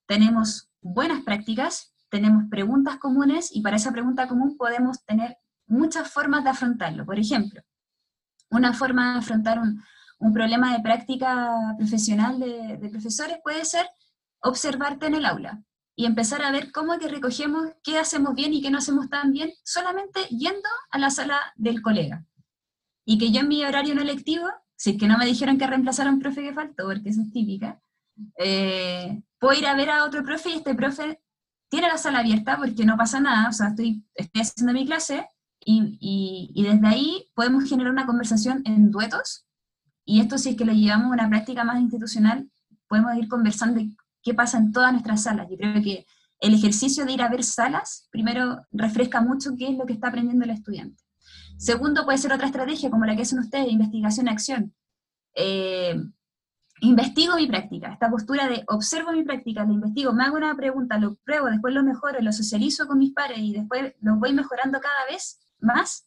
tenemos 0.06 0.70
buenas 0.82 1.24
prácticas, 1.24 1.94
tenemos 2.10 2.44
preguntas 2.50 2.98
comunes 2.98 3.50
y 3.56 3.62
para 3.62 3.78
esa 3.78 3.92
pregunta 3.92 4.28
común 4.28 4.58
podemos 4.58 5.04
tener 5.06 5.38
muchas 5.68 6.12
formas 6.12 6.44
de 6.44 6.50
afrontarlo. 6.50 7.06
Por 7.06 7.20
ejemplo, 7.20 7.62
una 8.50 8.74
forma 8.74 9.14
de 9.14 9.20
afrontar 9.20 9.60
un, 9.60 9.82
un 10.24 10.34
problema 10.34 10.74
de 10.74 10.82
práctica 10.82 11.76
profesional 11.78 12.40
de, 12.40 12.90
profesores 12.90 13.38
puede 13.44 13.66
ser 13.66 13.86
observarte 14.42 15.08
en 15.08 15.16
el 15.16 15.26
aula 15.26 15.62
y 15.96 16.06
empezar 16.06 16.42
a 16.44 16.52
ver 16.52 16.72
cómo 16.72 16.98
que 16.98 17.10
recogemos 17.10 17.72
qué 17.84 18.00
hacemos 18.00 18.34
bien 18.34 18.54
y 18.54 18.62
qué 18.62 18.72
no 18.72 18.78
hacemos 18.78 19.10
tan 19.10 19.32
bien 19.32 19.52
solamente 19.64 20.22
yendo 20.30 20.70
a 20.92 20.98
la 20.98 21.10
sala 21.10 21.40
del 21.56 21.82
colega. 21.82 22.26
Y 23.06 23.18
que 23.18 23.32
yo 23.32 23.42
en 23.42 23.50
mi 23.50 23.64
horario 23.66 23.94
no 23.96 24.04
lectivo, 24.04 24.48
si 24.78 24.92
es 24.92 24.98
que 24.98 25.08
no 25.08 25.18
me 25.18 25.26
dijeron 25.26 25.58
que 25.58 25.68
reemplazara 25.68 26.10
a 26.10 26.14
un 26.14 26.20
profe 26.20 26.42
que 26.42 26.54
faltó, 26.54 26.86
porque 26.86 27.10
eso 27.10 27.22
es 27.22 27.32
típica, 27.32 27.82
eh, 28.38 29.22
puedo 29.40 29.60
ir 29.60 29.68
a 29.68 29.76
ver 29.76 29.90
a 29.90 30.06
otro 30.06 30.24
profe 30.24 30.52
y 30.52 30.54
este 30.54 30.74
profe 30.74 31.22
tiene 31.70 31.90
la 31.90 31.98
sala 31.98 32.20
abierta 32.20 32.58
porque 32.58 32.86
no 32.86 32.96
pasa 32.96 33.20
nada, 33.20 33.50
o 33.50 33.52
sea, 33.52 33.68
estoy, 33.70 34.06
estoy 34.16 34.42
haciendo 34.42 34.74
mi 34.74 34.86
clase 34.86 35.28
y, 35.60 35.98
y, 36.00 36.52
y, 36.56 36.64
desde 36.64 36.88
ahí 36.88 37.30
podemos 37.34 37.68
generar 37.68 37.92
una 37.92 38.06
conversación 38.06 38.62
en 38.66 38.92
duetos 38.92 39.46
y 40.06 40.20
esto 40.20 40.38
si 40.38 40.50
es 40.50 40.56
que 40.56 40.66
lo 40.66 40.74
llevamos 40.74 41.12
a 41.12 41.14
una 41.14 41.30
práctica 41.30 41.64
más 41.64 41.80
institucional, 41.80 42.50
podemos 42.88 43.16
ir 43.16 43.28
conversando 43.28 43.82
qué 44.22 44.34
pasa 44.34 44.58
en 44.58 44.72
todas 44.72 44.92
nuestras 44.92 45.24
salas. 45.24 45.48
Yo 45.50 45.58
creo 45.58 45.82
que 45.82 46.06
el 46.40 46.54
ejercicio 46.54 47.06
de 47.06 47.14
ir 47.14 47.22
a 47.22 47.30
ver 47.30 47.44
salas, 47.44 48.08
primero, 48.12 48.66
refresca 48.72 49.22
mucho 49.22 49.52
qué 49.58 49.70
es 49.70 49.78
lo 49.78 49.86
que 49.86 49.94
está 49.94 50.10
aprendiendo 50.10 50.44
el 50.46 50.52
estudiante. 50.52 51.02
Segundo, 51.58 52.04
puede 52.04 52.18
ser 52.18 52.34
otra 52.34 52.48
estrategia 52.48 52.90
como 52.90 53.06
la 53.06 53.16
que 53.16 53.22
hacen 53.22 53.40
ustedes, 53.40 53.72
investigación-acción. 53.72 54.74
Eh, 55.36 55.96
investigo 56.82 57.36
mi 57.38 57.48
práctica, 57.48 57.94
esta 57.94 58.10
postura 58.10 58.50
de 58.50 58.64
observo 58.68 59.14
mi 59.14 59.24
práctica, 59.24 59.64
lo 59.64 59.74
investigo, 59.74 60.12
me 60.12 60.24
hago 60.26 60.36
una 60.36 60.56
pregunta, 60.56 60.98
lo 60.98 61.16
pruebo, 61.16 61.48
después 61.48 61.74
lo 61.74 61.84
mejoro, 61.84 62.20
lo 62.22 62.34
socializo 62.34 62.88
con 62.88 63.00
mis 63.00 63.14
pares 63.14 63.40
y 63.40 63.54
después 63.54 63.94
lo 64.02 64.18
voy 64.18 64.34
mejorando 64.34 64.80
cada 64.82 65.06
vez 65.10 65.40
más, 65.60 66.06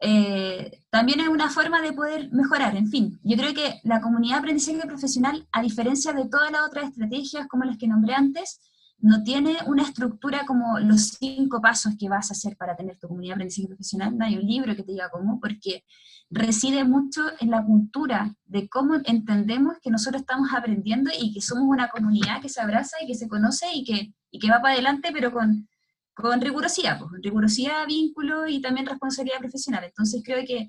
eh, 0.00 0.82
también 0.90 1.20
es 1.20 1.28
una 1.28 1.50
forma 1.50 1.80
de 1.80 1.92
poder 1.92 2.30
mejorar. 2.32 2.76
En 2.76 2.88
fin, 2.88 3.18
yo 3.22 3.36
creo 3.36 3.54
que 3.54 3.80
la 3.84 4.00
comunidad 4.00 4.36
de 4.36 4.40
aprendizaje 4.40 4.86
profesional, 4.86 5.46
a 5.52 5.62
diferencia 5.62 6.12
de 6.12 6.28
todas 6.28 6.50
las 6.50 6.62
otras 6.62 6.90
estrategias 6.90 7.46
como 7.48 7.64
las 7.64 7.78
que 7.78 7.88
nombré 7.88 8.14
antes, 8.14 8.60
no 8.98 9.22
tiene 9.22 9.58
una 9.66 9.82
estructura 9.82 10.46
como 10.46 10.78
los 10.78 11.16
cinco 11.18 11.60
pasos 11.60 11.94
que 11.98 12.08
vas 12.08 12.30
a 12.30 12.32
hacer 12.32 12.56
para 12.56 12.76
tener 12.76 12.98
tu 12.98 13.08
comunidad 13.08 13.32
de 13.32 13.34
aprendizaje 13.34 13.68
profesional, 13.68 14.16
no 14.16 14.24
hay 14.24 14.36
un 14.36 14.46
libro 14.46 14.74
que 14.74 14.82
te 14.82 14.92
diga 14.92 15.10
cómo, 15.10 15.38
porque 15.38 15.84
reside 16.30 16.82
mucho 16.84 17.22
en 17.40 17.50
la 17.50 17.62
cultura 17.64 18.34
de 18.46 18.68
cómo 18.68 18.94
entendemos 19.04 19.76
que 19.82 19.90
nosotros 19.90 20.22
estamos 20.22 20.48
aprendiendo 20.54 21.10
y 21.18 21.32
que 21.32 21.40
somos 21.40 21.64
una 21.68 21.88
comunidad 21.88 22.40
que 22.40 22.48
se 22.48 22.60
abraza 22.60 22.96
y 23.02 23.06
que 23.06 23.14
se 23.14 23.28
conoce 23.28 23.66
y 23.74 23.84
que, 23.84 24.14
y 24.30 24.38
que 24.38 24.50
va 24.50 24.60
para 24.60 24.74
adelante, 24.74 25.10
pero 25.12 25.30
con, 25.30 25.68
con 26.16 26.40
rigurosidad, 26.40 26.98
pues, 26.98 27.22
rigurosidad, 27.22 27.86
vínculo 27.86 28.48
y 28.48 28.60
también 28.60 28.86
responsabilidad 28.86 29.38
profesional. 29.38 29.84
Entonces 29.84 30.22
creo 30.24 30.44
que 30.46 30.68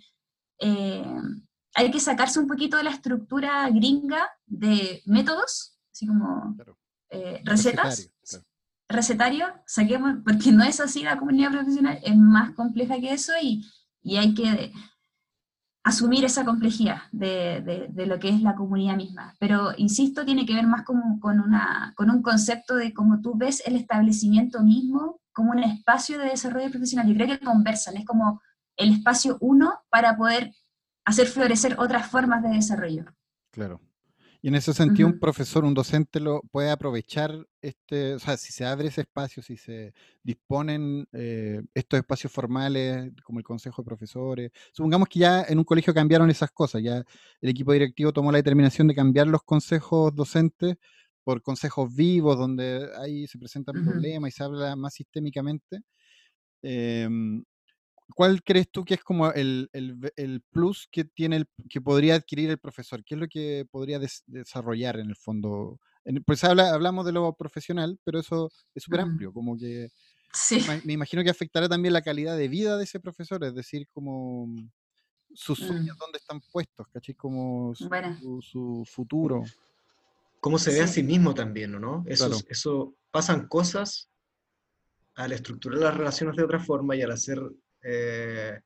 eh, 0.60 1.22
hay 1.74 1.91
que 1.91 2.00
sacarse 2.00 2.39
un 2.39 2.48
poquito 2.48 2.76
de 2.76 2.84
la 2.84 2.91
estructura 2.91 3.70
gringa 3.70 4.30
de 4.45 5.02
métodos, 5.06 5.78
así 5.91 6.06
como 6.06 6.56
eh, 7.10 7.41
recetas, 7.45 8.12
recetario, 8.89 9.48
saquemos, 9.66 10.18
porque 10.26 10.52
no 10.52 10.64
es 10.64 10.82
así 10.82 11.04
la 11.04 11.18
comunidad 11.18 11.52
profesional, 11.52 12.00
es 12.04 12.18
más 12.18 12.54
compleja 12.54 13.00
que 13.00 13.14
eso 13.14 13.32
y, 13.41 13.66
y 14.02 14.18
hay 14.18 14.34
que 14.34 14.74
asumir 15.84 16.26
esa 16.26 16.43
complejidad 16.43 17.04
de, 17.14 17.62
de, 17.62 17.88
de, 17.89 18.06
lo 18.06 18.20
que 18.20 18.28
es 18.28 18.41
la 18.41 18.56
comunidad 18.56 18.98
misma. 18.98 19.34
Pero, 19.39 19.72
insisto, 19.78 20.26
tiene 20.26 20.45
que 20.45 20.56
ver 20.56 20.68
más 20.68 20.84
con, 20.84 21.20
con, 21.20 21.39
una, 21.39 21.93
con 21.95 22.10
un 22.10 22.22
concepto 22.22 22.76
de 22.76 22.93
cómo 22.93 23.22
tú 23.22 23.38
ves 23.38 23.64
el 23.66 23.78
establecimiento 23.78 24.62
mismo 24.62 25.22
como 25.38 25.52
un 25.52 25.60
espacio 25.60 26.18
de 26.18 26.30
desarrollo 26.32 26.72
profesional. 26.72 27.08
Yo 27.08 27.14
creo 27.14 27.28
que 27.28 27.46
conversan, 27.46 27.96
es 27.96 28.06
como 28.06 28.42
el 28.76 28.94
espacio 28.94 29.38
uno 29.40 29.82
para 29.92 30.18
poder 30.18 30.52
hacer 31.06 31.28
florecer 31.28 31.76
otras 31.78 32.10
formas 32.10 32.42
de 32.42 32.50
desarrollo. 32.50 33.06
Claro. 33.52 33.80
Y 34.42 34.48
en 34.48 34.56
ese 34.56 34.74
sentido, 34.74 35.08
uh 35.08 35.12
-huh. 35.12 35.14
un 35.14 35.20
profesor, 35.20 35.64
un 35.64 35.76
docente 35.76 36.20
lo 36.20 36.42
puede 36.52 36.72
aprovechar, 36.72 37.32
este, 37.62 38.16
o 38.16 38.20
sea, 38.20 38.36
si 38.36 38.52
se 38.52 38.66
abre 38.66 38.88
ese 38.88 39.02
espacio, 39.02 39.44
si 39.44 39.58
se 39.58 39.94
disponen 40.24 41.08
eh, 41.12 41.62
estos 41.76 42.00
espacios 42.00 42.34
formales, 42.34 43.12
como 43.24 43.38
el 43.38 43.46
consejo 43.46 43.84
de 43.84 43.86
profesores. 43.86 44.52
Supongamos 44.74 45.08
que 45.08 45.20
ya 45.20 45.44
en 45.44 45.60
un 45.60 45.66
colegio 45.66 45.94
cambiaron 45.94 46.32
esas 46.32 46.50
cosas, 46.50 46.82
ya 46.82 47.04
el 47.42 47.50
equipo 47.50 47.74
directivo 47.74 48.12
tomó 48.12 48.32
la 48.32 48.40
determinación 48.40 48.88
de 48.88 48.96
cambiar 48.96 49.28
los 49.28 49.44
consejos 49.44 50.16
docentes 50.16 50.78
por 51.28 51.42
consejos 51.42 51.94
vivos, 51.94 52.38
donde 52.38 52.90
ahí 53.02 53.28
se 53.28 53.38
presentan 53.38 53.76
uh 53.76 53.82
-huh. 53.82 53.92
problemas 53.92 54.30
y 54.30 54.32
se 54.32 54.44
habla 54.46 54.78
más 54.78 54.94
sistémicamente. 54.94 55.82
Eh, 56.64 57.10
¿Cuál 58.16 58.42
crees 58.44 58.72
tú 58.72 58.86
que 58.86 58.94
es 58.94 59.04
como 59.04 59.34
el, 59.34 59.70
el, 59.74 59.98
el 60.16 60.42
plus 60.50 60.88
que 60.90 61.04
tiene 61.04 61.36
el, 61.36 61.46
que 61.70 61.82
podría 61.82 62.16
adquirir 62.16 62.50
el 62.50 62.60
profesor? 62.60 63.04
¿Qué 63.04 63.16
es 63.16 63.20
lo 63.20 63.28
que 63.28 63.66
podría 63.70 64.00
des, 64.00 64.24
desarrollar 64.26 65.02
en 65.02 65.10
el 65.10 65.18
fondo? 65.18 65.82
En, 66.06 66.24
pues 66.24 66.46
habla, 66.46 66.74
hablamos 66.74 67.06
de 67.06 67.12
lo 67.12 67.36
profesional, 67.36 68.00
pero 68.06 68.22
eso 68.22 68.50
es 68.74 68.84
súper 68.84 69.02
amplio, 69.02 69.34
como 69.34 69.58
que 69.58 69.90
sí. 70.32 70.62
me, 70.86 70.94
imagino 70.94 71.26
que 71.26 71.30
afectará 71.30 71.68
también 71.68 71.92
la 71.92 72.02
calidad 72.02 72.38
de 72.38 72.48
vida 72.48 72.78
de 72.78 72.86
ese 72.86 73.02
profesor, 73.02 73.44
es 73.44 73.54
decir, 73.54 73.86
como 73.92 74.48
sus 75.34 75.60
sueños, 75.60 75.98
mm. 75.98 76.00
dónde 76.00 76.20
están 76.20 76.40
puestos, 76.54 76.88
¿cachai? 76.88 77.16
Como 77.16 77.76
su, 77.76 77.90
bueno. 77.90 78.18
su, 78.18 78.42
su 78.42 78.86
futuro 78.90 79.44
cómo 80.40 80.58
se 80.60 80.72
ve 80.72 80.78
sí. 80.78 80.84
a 80.84 80.88
sí 80.88 81.04
mismo 81.04 81.34
también, 81.34 81.72
¿no? 81.80 82.04
Eso, 82.08 82.28
claro. 82.28 82.44
eso 82.50 82.96
pasan 83.12 83.48
cosas 83.48 84.10
al 85.16 85.32
estructurar 85.32 85.80
las 85.80 85.98
relaciones 85.98 86.36
de 86.36 86.44
otra 86.44 86.60
forma 86.60 86.96
y 86.96 87.02
al 87.02 87.12
hacer, 87.12 87.40
eh, 87.84 88.60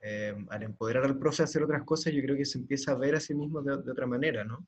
eh, 0.00 0.34
al 0.50 0.62
empoderar 0.62 1.04
al 1.04 1.18
profe 1.18 1.42
a 1.42 1.44
hacer 1.44 1.62
otras 1.62 1.82
cosas, 1.84 2.12
yo 2.12 2.22
creo 2.22 2.36
que 2.36 2.46
se 2.46 2.58
empieza 2.58 2.92
a 2.92 2.96
ver 2.96 3.14
a 3.14 3.20
sí 3.20 3.34
mismo 3.34 3.60
de, 3.60 3.82
de, 3.82 3.92
otra 3.92 4.06
manera, 4.06 4.44
¿no? 4.44 4.66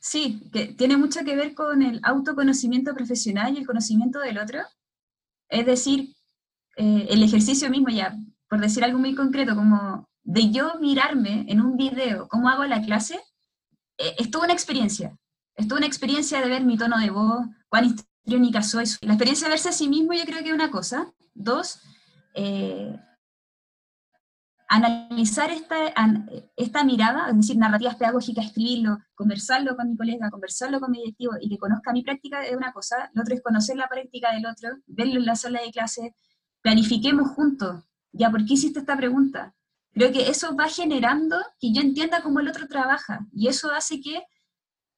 Sí, 0.00 0.48
que 0.52 0.66
tiene 0.74 0.96
mucho 0.96 1.24
que 1.24 1.34
ver 1.34 1.54
con 1.54 1.82
el 1.82 2.00
autoconocimiento 2.04 2.94
profesional 2.94 3.54
y 3.54 3.58
el 3.58 3.66
conocimiento 3.66 4.20
del 4.20 4.38
otro. 4.38 4.60
Es 5.48 5.66
decir, 5.66 6.14
eh, 6.76 7.06
el 7.10 7.22
ejercicio 7.22 7.70
mismo, 7.70 7.88
ya, 7.88 8.14
por 8.48 8.60
decir 8.60 8.84
algo 8.84 8.98
muy 8.98 9.14
concreto, 9.14 9.56
como 9.56 10.08
de 10.22 10.50
yo 10.50 10.74
mirarme 10.80 11.46
en 11.48 11.60
un 11.60 11.76
video 11.76 12.28
cómo 12.28 12.48
hago 12.48 12.64
la 12.66 12.82
clase, 12.82 13.18
eh, 13.98 14.14
es 14.18 14.30
toda 14.30 14.44
una 14.44 14.52
experiencia 14.52 15.16
es 15.56 15.66
toda 15.66 15.78
una 15.78 15.86
experiencia 15.86 16.40
de 16.40 16.48
ver 16.48 16.64
mi 16.64 16.76
tono 16.76 16.98
de 16.98 17.10
voz, 17.10 17.46
cuán 17.68 17.86
histriónica 17.86 18.62
soy. 18.62 18.84
La 19.00 19.14
experiencia 19.14 19.48
de 19.48 19.52
verse 19.52 19.70
a 19.70 19.72
sí 19.72 19.88
mismo 19.88 20.12
yo 20.12 20.24
creo 20.24 20.42
que 20.42 20.48
es 20.48 20.54
una 20.54 20.70
cosa. 20.70 21.12
Dos, 21.34 21.80
eh, 22.34 22.94
analizar 24.68 25.50
esta, 25.50 25.76
esta 26.56 26.84
mirada, 26.84 27.30
es 27.30 27.36
decir, 27.36 27.56
narrativas 27.56 27.96
pedagógicas, 27.96 28.46
escribirlo, 28.46 28.98
conversarlo 29.14 29.76
con 29.76 29.90
mi 29.90 29.96
colega, 29.96 30.30
conversarlo 30.30 30.80
con 30.80 30.90
mi 30.90 30.98
directivo 30.98 31.32
y 31.40 31.48
que 31.48 31.58
conozca 31.58 31.92
mi 31.92 32.02
práctica 32.02 32.44
es 32.44 32.56
una 32.56 32.72
cosa. 32.72 33.10
Lo 33.14 33.22
otro 33.22 33.34
es 33.34 33.42
conocer 33.42 33.76
la 33.76 33.88
práctica 33.88 34.32
del 34.32 34.46
otro, 34.46 34.70
verlo 34.86 35.20
en 35.20 35.26
la 35.26 35.36
sala 35.36 35.62
de 35.62 35.70
clase, 35.70 36.14
planifiquemos 36.62 37.30
juntos. 37.30 37.84
Ya, 38.12 38.30
¿por 38.30 38.44
qué 38.44 38.54
hiciste 38.54 38.80
esta 38.80 38.96
pregunta? 38.96 39.54
Creo 39.92 40.12
que 40.12 40.28
eso 40.28 40.54
va 40.54 40.68
generando 40.68 41.38
que 41.58 41.72
yo 41.72 41.80
entienda 41.80 42.22
cómo 42.22 42.40
el 42.40 42.48
otro 42.48 42.66
trabaja 42.66 43.20
y 43.32 43.48
eso 43.48 43.70
hace 43.70 44.00
que 44.00 44.22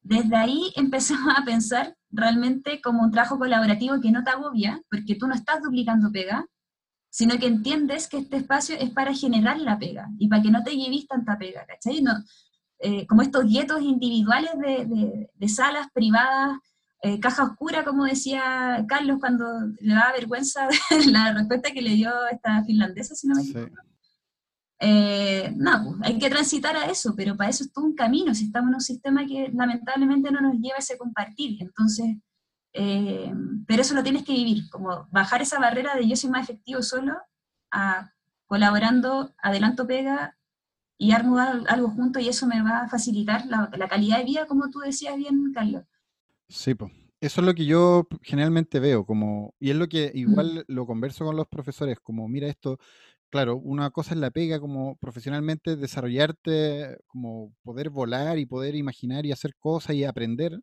desde 0.09 0.37
ahí 0.37 0.73
empezamos 0.77 1.35
a 1.37 1.45
pensar 1.45 1.95
realmente 2.11 2.81
como 2.81 3.03
un 3.03 3.11
trabajo 3.11 3.39
colaborativo 3.39 4.01
que 4.01 4.11
no 4.11 4.25
te 4.25 4.31
agobia, 4.31 4.81
porque 4.91 5.15
tú 5.15 5.27
no 5.27 5.35
estás 5.35 5.63
duplicando 5.63 6.11
pega, 6.11 6.47
sino 7.11 7.39
que 7.39 7.47
entiendes 7.47 8.09
que 8.09 8.19
este 8.19 8.37
espacio 8.37 8.77
es 8.79 8.91
para 8.91 9.15
generar 9.15 9.59
la 9.59 9.79
pega 9.79 10.09
y 10.19 10.29
para 10.29 10.43
que 10.43 10.51
no 10.51 10.63
te 10.63 10.77
lleves 10.77 11.07
tanta 11.07 11.39
pega, 11.39 11.65
¿cachai? 11.67 12.01
No, 12.03 12.13
eh, 12.81 13.07
como 13.07 13.23
estos 13.23 13.45
guetos 13.45 13.83
individuales 13.83 14.53
de, 14.59 14.87
de, 14.87 15.31
de 15.35 15.49
salas 15.49 15.89
privadas, 15.93 16.59
eh, 17.03 17.21
caja 17.21 17.45
oscura, 17.45 17.85
como 17.85 18.05
decía 18.05 18.85
Carlos 18.89 19.19
cuando 19.21 19.47
le 19.81 19.95
daba 19.95 20.13
vergüenza 20.13 20.69
la 21.11 21.33
respuesta 21.33 21.71
que 21.71 21.83
le 21.83 21.95
dio 21.95 22.11
esta 22.31 22.65
finlandesa, 22.65 23.15
si 23.15 23.29
no 23.29 23.37
me 23.37 23.43
equivoco. 23.43 23.67
Sí. 23.67 23.98
Eh, 24.81 25.55
pues, 25.57 25.97
hay 26.03 26.19
que 26.19 26.31
transitar 26.31 26.77
a 26.77 26.87
eso, 26.87 27.15
pero 27.17 27.37
para 27.37 27.51
eso 27.51 27.65
es 27.65 27.73
todo 27.73 27.85
un 27.85 27.95
camino, 27.95 28.35
si 28.35 28.45
estamos 28.45 28.69
en 28.69 28.75
un 28.77 28.81
sistema 28.81 29.27
que 29.27 29.51
lamentablemente 29.53 30.31
no 30.31 30.41
nos 30.41 30.55
lleva 30.55 30.77
a 30.77 30.79
ese 30.79 30.97
compartir, 30.97 31.61
entonces, 31.61 32.17
eh, 32.73 33.33
pero 33.67 33.83
eso 33.83 33.95
lo 33.95 34.05
tienes 34.05 34.25
que 34.25 34.33
vivir, 34.33 34.71
como 34.71 35.09
bajar 35.11 35.43
esa 35.43 35.59
barrera 35.59 35.97
de 35.97 36.09
yo 36.09 36.15
soy 36.15 36.31
más 36.31 36.49
efectivo 36.49 36.83
solo, 36.83 37.17
a 37.73 38.13
colaborando, 38.47 39.35
adelanto 39.43 39.87
pega 39.87 40.39
y 40.97 41.13
armo 41.13 41.39
algo 41.39 41.91
junto 41.91 42.19
y 42.19 42.29
eso 42.29 42.47
me 42.47 42.63
va 42.63 42.83
a 42.83 42.89
facilitar 42.89 43.47
la, 43.47 43.71
la 43.77 43.89
calidad 43.89 44.19
de 44.19 44.25
vida, 44.25 44.47
como 44.47 44.71
tú 44.71 44.79
decías 44.79 45.17
bien, 45.17 45.53
Carlos. 45.53 45.85
Sí, 46.49 46.75
pues. 46.75 46.93
Eso 47.21 47.41
es 47.41 47.47
lo 47.47 47.55
que 47.55 47.67
yo 47.67 48.07
generalmente 48.23 48.79
veo, 48.79 49.05
como, 49.05 49.55
y 49.59 49.71
es 49.71 49.77
lo 49.77 49.89
que 49.89 50.13
igual 50.15 50.65
lo 50.69 50.87
converso 50.87 51.25
con 51.25 51.35
los 51.35 51.49
profesores, 51.49 51.99
como, 51.99 52.29
mira 52.29 52.47
esto, 52.47 52.79
claro, 53.31 53.57
una 53.57 53.91
cosa 53.91 54.15
es 54.15 54.21
la 54.21 54.31
pega 54.31 54.61
como 54.61 54.97
profesionalmente, 54.97 55.77
desarrollarte, 55.77 56.99
como 57.07 57.55
poder 57.63 57.91
volar 57.91 58.39
y 58.39 58.47
poder 58.47 58.75
imaginar 58.77 59.27
y 59.27 59.33
hacer 59.33 59.55
cosas 59.59 59.97
y 59.97 60.05
aprender, 60.05 60.61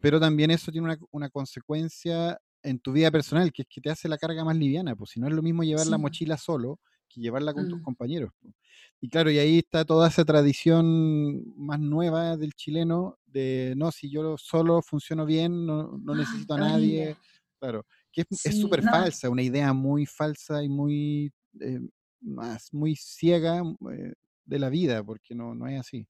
pero 0.00 0.20
también 0.20 0.50
eso 0.50 0.72
tiene 0.72 0.86
una, 0.86 0.98
una 1.12 1.30
consecuencia 1.30 2.38
en 2.62 2.78
tu 2.80 2.92
vida 2.92 3.10
personal, 3.10 3.52
que 3.52 3.62
es 3.62 3.68
que 3.68 3.80
te 3.80 3.90
hace 3.90 4.08
la 4.08 4.18
carga 4.18 4.44
más 4.44 4.56
liviana, 4.56 4.96
pues 4.96 5.10
si 5.10 5.20
no 5.20 5.28
es 5.28 5.34
lo 5.34 5.42
mismo 5.42 5.64
llevar 5.64 5.86
sí. 5.86 5.88
la 5.88 5.98
mochila 5.98 6.36
solo 6.38 6.80
que 7.08 7.20
llevarla 7.20 7.52
con 7.54 7.66
tus 7.68 7.78
Mm. 7.78 7.82
compañeros. 7.82 8.30
po. 8.40 8.54
Y 9.00 9.08
claro, 9.10 9.30
y 9.30 9.38
ahí 9.38 9.58
está 9.58 9.84
toda 9.84 10.08
esa 10.08 10.24
tradición 10.24 11.42
más 11.56 11.80
nueva 11.80 12.36
del 12.36 12.52
chileno 12.54 13.18
de, 13.26 13.74
no, 13.76 13.92
si 13.92 14.10
yo 14.10 14.36
solo 14.38 14.82
funciono 14.82 15.26
bien, 15.26 15.66
no, 15.66 15.98
no 15.98 16.14
Ay, 16.14 16.14
necesito 16.14 16.54
a 16.54 16.58
nadie. 16.58 17.16
Claro, 17.60 17.84
que 18.12 18.24
es 18.44 18.56
Sí, 18.56 18.56
súper 18.56 18.82
no. 18.82 18.90
falsa, 18.90 19.28
una 19.30 19.42
idea 19.42 19.72
muy 19.72 20.06
falsa 20.06 20.62
y 20.64 20.68
muy, 20.68 21.32
eh, 21.60 21.80
más, 22.20 22.72
muy 22.72 22.96
ciega 22.96 23.62
eh, 23.92 24.12
de 24.44 24.58
la 24.58 24.68
vida, 24.68 25.02
porque 25.02 25.34
no, 25.34 25.54
no 25.54 25.66
es 25.68 25.80
así. 25.80 26.06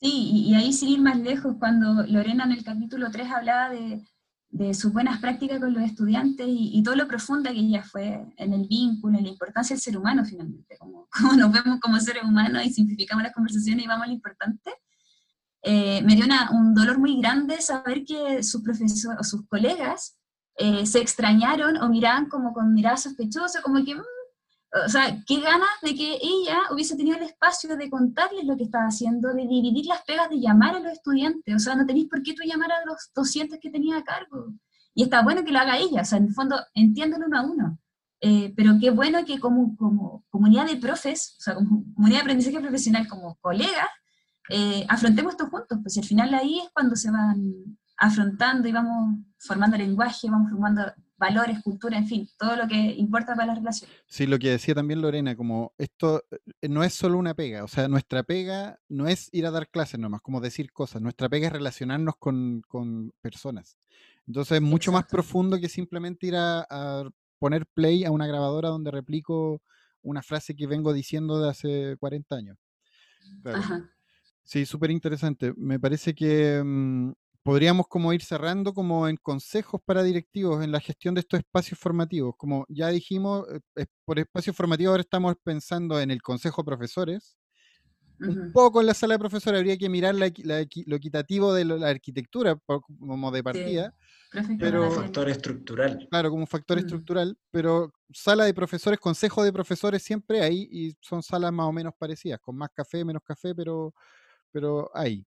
Sí, 0.00 0.10
y, 0.12 0.50
y 0.50 0.54
ahí 0.54 0.72
sin 0.72 0.90
ir 0.90 1.00
más 1.00 1.18
lejos, 1.18 1.56
cuando 1.58 2.02
Lorena 2.06 2.44
en 2.44 2.52
el 2.52 2.64
capítulo 2.64 3.10
3 3.10 3.30
hablaba 3.30 3.70
de, 3.70 4.04
de 4.50 4.74
sus 4.74 4.92
buenas 4.92 5.20
prácticas 5.20 5.58
con 5.58 5.72
los 5.72 5.82
estudiantes 5.82 6.46
y, 6.46 6.70
y 6.78 6.82
todo 6.82 6.96
lo 6.96 7.08
profunda 7.08 7.50
que 7.50 7.60
ella 7.60 7.82
fue 7.82 8.26
en 8.36 8.52
el 8.52 8.66
vínculo, 8.68 9.16
en 9.16 9.24
la 9.24 9.30
importancia 9.30 9.74
del 9.74 9.80
ser 9.80 9.96
humano 9.96 10.24
finalmente, 10.24 10.76
como, 10.78 11.08
como 11.18 11.32
nos 11.32 11.52
vemos 11.52 11.80
como 11.80 11.98
seres 12.00 12.24
humanos 12.24 12.62
y 12.64 12.70
simplificamos 12.70 13.22
las 13.24 13.32
conversaciones 13.32 13.84
y 13.84 13.88
vamos 13.88 14.04
a 14.04 14.08
lo 14.08 14.12
importante, 14.14 14.70
eh, 15.62 16.02
me 16.02 16.14
dio 16.14 16.26
una- 16.26 16.50
un 16.52 16.74
dolor 16.74 16.98
muy 16.98 17.18
grande 17.18 17.60
saber 17.60 18.04
que 18.04 18.42
sus 18.42 18.62
profesores 18.62 19.18
o 19.18 19.24
sus 19.24 19.46
colegas 19.48 20.18
eh, 20.56 20.86
se 20.86 21.00
extrañaron 21.00 21.76
o 21.78 21.88
miraban 21.88 22.28
como 22.28 22.52
con 22.52 22.72
mirada 22.72 22.96
sospechosa, 22.96 23.62
como 23.62 23.84
que, 23.84 23.94
mm, 23.94 24.02
o 24.86 24.88
sea, 24.88 25.22
qué 25.26 25.40
ganas 25.40 25.68
de 25.82 25.94
que 25.94 26.18
ella 26.22 26.60
hubiese 26.70 26.96
tenido 26.96 27.16
el 27.16 27.24
espacio 27.24 27.76
de 27.76 27.90
contarles 27.90 28.44
lo 28.44 28.56
que 28.56 28.64
estaba 28.64 28.86
haciendo, 28.86 29.32
de 29.32 29.46
dividir 29.46 29.86
las 29.86 30.02
pegas, 30.02 30.30
de 30.30 30.40
llamar 30.40 30.76
a 30.76 30.80
los 30.80 30.92
estudiantes, 30.92 31.54
o 31.54 31.58
sea, 31.58 31.74
no 31.74 31.86
tenéis 31.86 32.08
por 32.08 32.22
qué 32.22 32.34
tú 32.34 32.42
llamar 32.44 32.72
a 32.72 32.84
los 32.84 33.10
docentes 33.14 33.58
que 33.60 33.70
tenía 33.70 33.98
a 33.98 34.04
cargo. 34.04 34.52
Y 34.94 35.02
está 35.04 35.22
bueno 35.22 35.44
que 35.44 35.52
lo 35.52 35.58
haga 35.58 35.78
ella, 35.78 36.02
o 36.02 36.04
sea, 36.04 36.18
en 36.18 36.26
el 36.26 36.34
fondo, 36.34 36.58
entiéndelo 36.74 37.26
uno 37.26 37.38
a 37.38 37.42
uno. 37.42 37.78
Eh, 38.20 38.54
pero 38.56 38.72
qué 38.80 38.90
bueno 38.90 39.24
que 39.26 39.38
como, 39.38 39.76
como 39.76 40.24
comunidad 40.30 40.66
de 40.66 40.76
profes, 40.76 41.36
o 41.38 41.42
sea, 41.42 41.54
como 41.54 41.84
comunidad 41.94 42.20
de 42.20 42.22
aprendizaje 42.22 42.60
profesional, 42.60 43.06
como 43.08 43.36
colegas, 43.36 43.88
eh, 44.48 44.86
afrontemos 44.88 45.32
esto 45.32 45.48
juntos, 45.48 45.78
pues 45.82 45.98
al 45.98 46.04
final 46.04 46.32
ahí 46.34 46.60
es 46.60 46.70
cuando 46.72 46.96
se 46.96 47.10
van 47.10 47.78
afrontando 47.96 48.68
y 48.68 48.72
vamos 48.72 49.18
formando 49.38 49.76
lenguaje, 49.76 50.28
vamos 50.30 50.50
formando 50.50 50.82
valores, 51.18 51.62
cultura, 51.62 51.96
en 51.96 52.06
fin, 52.06 52.28
todo 52.38 52.56
lo 52.56 52.68
que 52.68 52.76
importa 52.76 53.34
para 53.34 53.46
las 53.46 53.58
relaciones. 53.58 53.96
Sí, 54.06 54.26
lo 54.26 54.38
que 54.38 54.50
decía 54.50 54.74
también 54.74 55.00
Lorena, 55.00 55.34
como 55.34 55.72
esto 55.78 56.22
eh, 56.30 56.68
no 56.68 56.84
es 56.84 56.92
solo 56.92 57.18
una 57.18 57.34
pega, 57.34 57.64
o 57.64 57.68
sea, 57.68 57.88
nuestra 57.88 58.22
pega 58.22 58.78
no 58.88 59.08
es 59.08 59.30
ir 59.32 59.46
a 59.46 59.50
dar 59.50 59.68
clases 59.68 59.98
nomás, 59.98 60.20
como 60.20 60.40
decir 60.40 60.72
cosas, 60.72 61.00
nuestra 61.00 61.28
pega 61.28 61.46
es 61.46 61.52
relacionarnos 61.52 62.16
con, 62.18 62.62
con 62.68 63.12
personas. 63.22 63.78
Entonces 64.26 64.56
es 64.56 64.62
mucho 64.62 64.92
más 64.92 65.06
profundo 65.06 65.58
que 65.58 65.68
simplemente 65.68 66.26
ir 66.26 66.36
a, 66.36 66.66
a 66.68 67.08
poner 67.38 67.66
play 67.66 68.04
a 68.04 68.10
una 68.10 68.26
grabadora 68.26 68.68
donde 68.68 68.90
replico 68.90 69.62
una 70.02 70.22
frase 70.22 70.54
que 70.54 70.66
vengo 70.66 70.92
diciendo 70.92 71.40
de 71.40 71.50
hace 71.50 71.96
40 71.98 72.36
años. 72.36 72.58
Claro. 73.42 73.58
Ajá. 73.58 73.90
Sí, 74.46 74.64
súper 74.64 74.92
interesante. 74.92 75.52
Me 75.56 75.80
parece 75.80 76.14
que 76.14 76.62
mm, 76.64 77.10
podríamos 77.46 77.86
como 77.88 78.12
ir 78.12 78.22
cerrando 78.22 78.74
como 78.74 79.08
en 79.08 79.16
consejos 79.16 79.80
para 79.84 80.02
directivos 80.02 80.64
en 80.64 80.72
la 80.72 80.80
gestión 80.80 81.14
de 81.14 81.20
estos 81.20 81.38
espacios 81.40 81.78
formativos. 81.78 82.34
Como 82.36 82.66
ya 82.68 82.88
dijimos, 82.88 83.46
eh, 83.76 83.86
por 84.04 84.18
espacios 84.18 84.56
formativos 84.56 84.90
ahora 84.90 85.02
estamos 85.02 85.34
pensando 85.44 86.00
en 86.00 86.10
el 86.10 86.20
consejo 86.20 86.62
de 86.62 86.66
profesores. 86.66 87.36
Un 88.18 88.52
poco 88.52 88.80
en 88.80 88.86
la 88.86 88.94
sala 88.94 89.14
de 89.14 89.18
profesores 89.20 89.58
habría 89.58 89.76
que 89.76 89.88
mirar 89.90 90.14
la 90.14 90.32
la 90.42 90.66
lo 90.86 90.96
equitativo 90.96 91.52
de 91.54 91.64
la 91.66 91.88
arquitectura 91.88 92.58
como 92.66 93.30
de 93.30 93.42
partida, 93.44 93.94
pero- 94.58 94.82
Un 94.82 94.88
hacer- 94.88 95.02
factor 95.04 95.28
estructural. 95.28 96.06
claro, 96.10 96.30
como 96.30 96.42
un 96.42 96.46
factor 96.48 96.78
Mm. 96.78 96.80
estructural, 96.80 97.38
pero 97.52 97.92
sala 98.12 98.44
de 98.46 98.54
profesores, 98.54 98.98
consejo 99.00 99.44
de 99.44 99.52
profesores 99.52 100.02
siempre 100.02 100.40
hay 100.42 100.66
y 100.70 100.96
son 101.02 101.22
salas 101.22 101.52
más 101.52 101.66
o 101.66 101.72
menos 101.72 101.92
parecidas, 101.98 102.40
con 102.40 102.56
más 102.56 102.70
café, 102.74 103.04
menos 103.04 103.22
café, 103.22 103.54
pero, 103.54 103.94
pero 104.52 104.90
hay. 104.94 105.26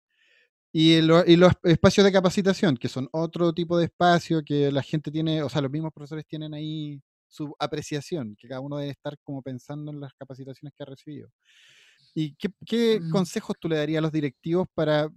Y, 0.72 1.00
lo- 1.00 1.24
y 1.26 1.36
los 1.36 1.52
espacios 1.64 2.04
de 2.04 2.12
capacitación, 2.12 2.76
que 2.76 2.88
son 2.88 3.08
otro 3.12 3.52
tipo 3.54 3.78
de 3.78 3.86
espacio 3.86 4.42
que 4.44 4.70
la 4.70 4.82
gente 4.82 5.10
tiene, 5.10 5.42
o 5.42 5.48
sea, 5.48 5.62
los 5.62 5.70
mismos 5.70 5.92
profesores 5.92 6.26
tienen 6.26 6.52
ahí 6.54 7.00
su 7.28 7.54
apreciación, 7.58 8.36
que 8.38 8.48
cada 8.48 8.60
uno 8.60 8.76
debe 8.78 8.90
estar 8.92 9.16
como 9.22 9.42
pensando 9.42 9.90
en 9.90 10.00
las 10.00 10.12
capacitaciones 10.14 10.74
que 10.76 10.82
ha 10.82 10.86
recibido. 10.86 11.30
¿Y 12.14 12.34
qué, 12.36 12.48
qué 12.66 13.00
Mm. 13.00 13.10
consejos 13.10 13.56
tú 13.60 13.68
le 13.68 13.76
darías 13.78 13.98
a 14.00 14.02
los 14.02 14.12
directivos 14.12 14.66
para 14.74 15.08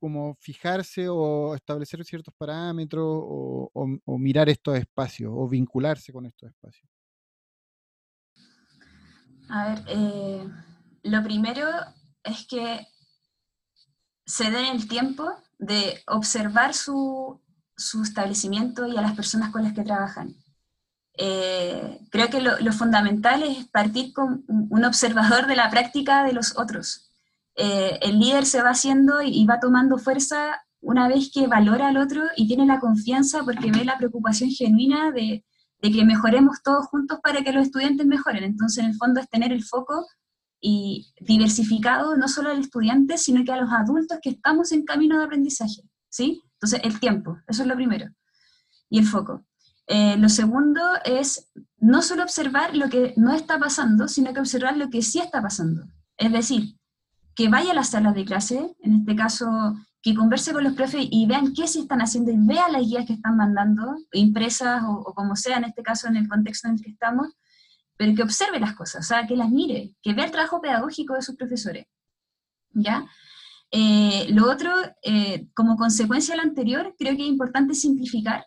como 0.00 0.36
fijarse 0.40 1.08
o 1.08 1.54
establecer 1.54 2.04
ciertos 2.04 2.34
parámetros 2.36 3.04
o, 3.06 3.70
o- 3.72 3.98
o 4.04 4.18
mirar 4.18 4.48
estos 4.48 4.76
espacios 4.78 5.32
o 5.34 5.48
vincularse 5.48 6.12
con 6.12 6.26
estos 6.26 6.50
espacios? 6.50 6.88
A 9.48 9.68
ver, 9.68 9.84
eh, 9.88 10.48
lo 11.04 11.22
primero 11.22 11.68
es 12.24 12.46
que 12.46 12.86
se 14.26 14.50
den 14.50 14.66
el 14.66 14.88
tiempo 14.88 15.32
de 15.58 16.02
observar 16.06 16.74
su, 16.74 17.40
su 17.76 18.02
establecimiento 18.02 18.86
y 18.86 18.96
a 18.96 19.00
las 19.00 19.14
personas 19.14 19.50
con 19.50 19.62
las 19.62 19.72
que 19.72 19.84
trabajan. 19.84 20.34
Eh, 21.18 22.00
creo 22.10 22.28
que 22.28 22.42
lo, 22.42 22.72
fundamental 22.72 23.42
es 23.42 23.64
partir 23.68 24.12
con 24.12 24.44
un 24.48 24.84
observador 24.84 25.46
de 25.46 25.56
la 25.56 25.70
práctica 25.70 26.24
de 26.24 26.32
los 26.32 26.58
otros. 26.58 27.10
Eh, 27.54 27.98
el 28.02 28.18
líder 28.18 28.44
se 28.44 28.62
va 28.62 28.70
haciendo 28.70 29.22
y, 29.22 29.28
y 29.28 29.46
va 29.46 29.60
tomando 29.60 29.96
fuerza 29.96 30.62
una 30.80 31.08
vez 31.08 31.30
que 31.32 31.46
valora 31.46 31.88
al 31.88 31.96
otro 31.96 32.22
y 32.36 32.46
tiene 32.46 32.66
la 32.66 32.80
confianza 32.80 33.42
porque 33.44 33.70
ve 33.70 33.84
la 33.84 33.96
preocupación 33.96 34.50
genuina 34.50 35.10
de, 35.10 35.42
de 35.80 35.90
que 35.90 36.04
mejoremos 36.04 36.62
todos 36.62 36.86
juntos 36.86 37.18
para 37.22 37.42
que 37.42 37.52
los 37.52 37.66
estudiantes 37.66 38.06
mejoren. 38.06 38.44
Entonces, 38.44 38.84
en 38.84 38.90
el 38.90 38.96
fondo 38.96 39.20
es 39.20 39.28
tener 39.28 39.52
el 39.52 39.64
foco 39.64 40.06
y 40.68 41.06
diversificado 41.20 42.16
no 42.16 42.26
solo 42.26 42.50
al 42.50 42.58
estudiante, 42.58 43.18
sino 43.18 43.44
que 43.44 43.52
a 43.52 43.60
los 43.60 43.70
adultos 43.72 44.18
que 44.20 44.30
estamos 44.30 44.72
en 44.72 44.84
camino 44.84 45.16
de 45.16 45.24
aprendizaje, 45.24 45.82
¿sí? 46.08 46.42
Entonces, 46.54 46.80
el 46.82 46.98
tiempo, 46.98 47.38
eso 47.46 47.62
es 47.62 47.68
lo 47.68 47.76
primero, 47.76 48.08
y 48.90 48.98
el 48.98 49.06
foco. 49.06 49.46
Eh, 49.86 50.16
lo 50.16 50.28
segundo 50.28 50.80
es 51.04 51.52
no 51.78 52.02
solo 52.02 52.24
observar 52.24 52.74
lo 52.74 52.88
que 52.88 53.14
no 53.16 53.32
está 53.32 53.60
pasando, 53.60 54.08
sino 54.08 54.34
que 54.34 54.40
observar 54.40 54.76
lo 54.76 54.90
que 54.90 55.02
sí 55.02 55.20
está 55.20 55.40
pasando. 55.40 55.84
Es 56.16 56.32
decir, 56.32 56.76
que 57.36 57.48
vaya 57.48 57.70
a 57.70 57.74
las 57.74 57.90
salas 57.90 58.16
de 58.16 58.24
clase, 58.24 58.74
en 58.80 58.94
este 58.96 59.14
caso, 59.14 59.46
que 60.02 60.16
converse 60.16 60.52
con 60.52 60.64
los 60.64 60.72
profes 60.72 61.06
y 61.08 61.26
vean 61.26 61.54
qué 61.54 61.68
se 61.68 61.78
están 61.78 62.00
haciendo 62.00 62.32
y 62.32 62.38
vean 62.38 62.72
las 62.72 62.82
guías 62.82 63.06
que 63.06 63.12
están 63.12 63.36
mandando, 63.36 63.98
impresas 64.14 64.82
o, 64.82 64.94
o 64.94 65.14
como 65.14 65.36
sea, 65.36 65.58
en 65.58 65.64
este 65.64 65.84
caso, 65.84 66.08
en 66.08 66.16
el 66.16 66.26
contexto 66.26 66.66
en 66.66 66.74
el 66.74 66.82
que 66.82 66.90
estamos, 66.90 67.28
pero 67.96 68.14
que 68.14 68.22
observe 68.22 68.60
las 68.60 68.74
cosas, 68.74 69.04
o 69.04 69.08
sea, 69.08 69.26
que 69.26 69.36
las 69.36 69.50
mire, 69.50 69.94
que 70.02 70.12
vea 70.14 70.26
el 70.26 70.30
trabajo 70.30 70.60
pedagógico 70.60 71.14
de 71.14 71.22
sus 71.22 71.36
profesores. 71.36 71.86
¿Ya? 72.72 73.06
Eh, 73.70 74.26
lo 74.30 74.50
otro, 74.50 74.70
eh, 75.02 75.48
como 75.54 75.76
consecuencia 75.76 76.34
de 76.34 76.42
lo 76.42 76.48
anterior, 76.48 76.94
creo 76.98 77.16
que 77.16 77.22
es 77.22 77.28
importante 77.28 77.74
simplificar. 77.74 78.46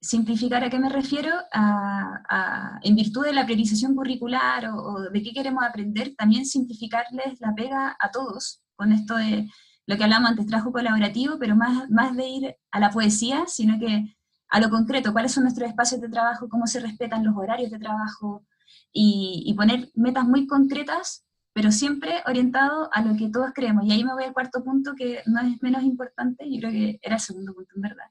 Simplificar 0.00 0.64
a 0.64 0.68
qué 0.70 0.78
me 0.80 0.88
refiero? 0.88 1.30
A, 1.52 2.20
a- 2.28 2.80
en 2.82 2.96
virtud 2.96 3.24
de 3.24 3.32
la 3.34 3.44
priorización 3.44 3.94
curricular 3.94 4.66
o, 4.66 4.76
o 4.76 5.00
de 5.10 5.22
qué 5.22 5.32
queremos 5.32 5.62
aprender, 5.64 6.14
también 6.16 6.44
simplificarles 6.44 7.40
la 7.40 7.54
pega 7.54 7.96
a 8.00 8.10
todos, 8.10 8.62
con 8.74 8.92
esto 8.92 9.14
de 9.16 9.48
lo 9.86 9.96
que 9.96 10.04
hablamos 10.04 10.30
antes, 10.30 10.46
trabajo 10.46 10.72
colaborativo, 10.72 11.38
pero 11.38 11.54
más, 11.56 11.88
más 11.90 12.16
de 12.16 12.28
ir 12.28 12.56
a 12.72 12.80
la 12.80 12.90
poesía, 12.90 13.44
sino 13.46 13.78
que 13.78 14.16
a 14.48 14.60
lo 14.60 14.70
concreto, 14.70 15.12
cuáles 15.12 15.32
son 15.32 15.44
nuestros 15.44 15.68
espacios 15.68 16.00
de 16.00 16.08
trabajo, 16.08 16.48
cómo 16.48 16.66
se 16.66 16.80
respetan 16.80 17.24
los 17.24 17.36
horarios 17.36 17.70
de 17.70 17.78
trabajo, 17.78 18.44
y, 18.92 19.42
y 19.46 19.54
poner 19.54 19.90
metas 19.94 20.24
muy 20.24 20.46
concretas, 20.46 21.24
pero 21.52 21.70
siempre 21.70 22.22
orientado 22.26 22.88
a 22.92 23.02
lo 23.02 23.16
que 23.16 23.28
todos 23.28 23.50
creemos. 23.54 23.84
Y 23.84 23.92
ahí 23.92 24.04
me 24.04 24.14
voy 24.14 24.24
al 24.24 24.32
cuarto 24.32 24.64
punto, 24.64 24.94
que 24.94 25.22
no 25.26 25.40
es 25.40 25.62
menos 25.62 25.82
importante, 25.82 26.50
yo 26.50 26.60
creo 26.60 26.72
que 26.72 26.98
era 27.02 27.16
el 27.16 27.20
segundo 27.20 27.54
punto 27.54 27.70
en 27.76 27.82
verdad. 27.82 28.06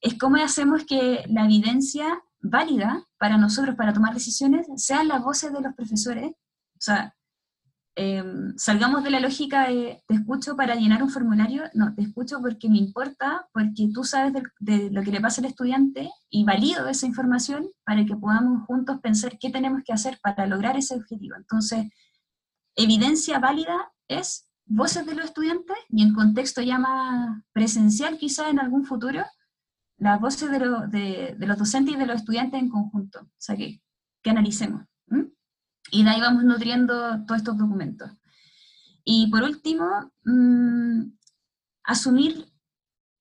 Es 0.00 0.18
cómo 0.18 0.36
hacemos 0.36 0.84
que 0.84 1.24
la 1.28 1.44
evidencia 1.44 2.22
válida 2.40 3.06
para 3.18 3.38
nosotros, 3.38 3.76
para 3.76 3.92
tomar 3.92 4.14
decisiones, 4.14 4.66
sean 4.76 5.08
las 5.08 5.22
voces 5.22 5.52
de 5.52 5.60
los 5.60 5.74
profesores. 5.74 6.30
O 6.30 6.80
sea, 6.80 7.14
eh, 7.96 8.22
salgamos 8.56 9.02
de 9.04 9.10
la 9.10 9.20
lógica 9.20 9.68
de 9.68 10.02
te 10.06 10.14
escucho 10.14 10.54
para 10.54 10.74
llenar 10.74 11.02
un 11.02 11.10
formulario, 11.10 11.64
no, 11.74 11.94
te 11.94 12.02
escucho 12.02 12.40
porque 12.40 12.68
me 12.68 12.76
importa, 12.78 13.48
porque 13.52 13.88
tú 13.92 14.04
sabes 14.04 14.34
de, 14.60 14.90
lo 14.90 15.02
que 15.02 15.10
le 15.10 15.20
pasa 15.20 15.40
al 15.40 15.46
estudiante 15.46 16.10
y 16.30 16.44
valido 16.44 16.86
esa 16.88 17.06
información 17.06 17.66
para 17.84 18.04
que 18.04 18.14
podamos 18.16 18.64
juntos 18.66 19.00
pensar 19.00 19.38
qué 19.38 19.50
tenemos 19.50 19.82
que 19.84 19.92
hacer 19.94 20.18
para 20.22 20.46
lograr 20.46 20.76
ese 20.76 20.94
objetivo. 20.94 21.36
Entonces, 21.36 21.86
evidencia 22.76 23.38
válida 23.38 23.92
es 24.08 24.48
voces 24.66 25.06
de 25.06 25.14
los 25.14 25.26
estudiantes 25.26 25.76
y 25.88 26.02
en 26.02 26.12
contexto 26.12 26.60
ya 26.60 26.78
más 26.78 27.42
presencial 27.52 28.18
quizá 28.18 28.50
en 28.50 28.58
algún 28.60 28.84
futuro, 28.84 29.24
las 29.98 30.20
voces 30.20 30.50
de, 30.50 30.58
lo- 30.58 30.86
de- 30.88 31.34
de 31.38 31.46
los 31.46 31.56
docentes 31.56 31.94
y 31.94 31.98
de 31.98 32.06
los 32.06 32.16
estudiantes 32.16 32.60
en 32.60 32.68
conjunto, 32.68 33.20
o 33.22 33.30
sea, 33.38 33.56
que, 33.56 33.80
analicemos. 34.28 34.82
Y 35.90 36.04
de 36.04 36.10
ahí 36.10 36.20
vamos 36.20 36.44
nutriendo 36.44 37.24
todos 37.26 37.38
estos 37.38 37.56
documentos. 37.56 38.10
Y 39.04 39.28
por 39.30 39.42
último, 39.42 40.12
mm, 40.24 41.12
asumir 41.84 42.46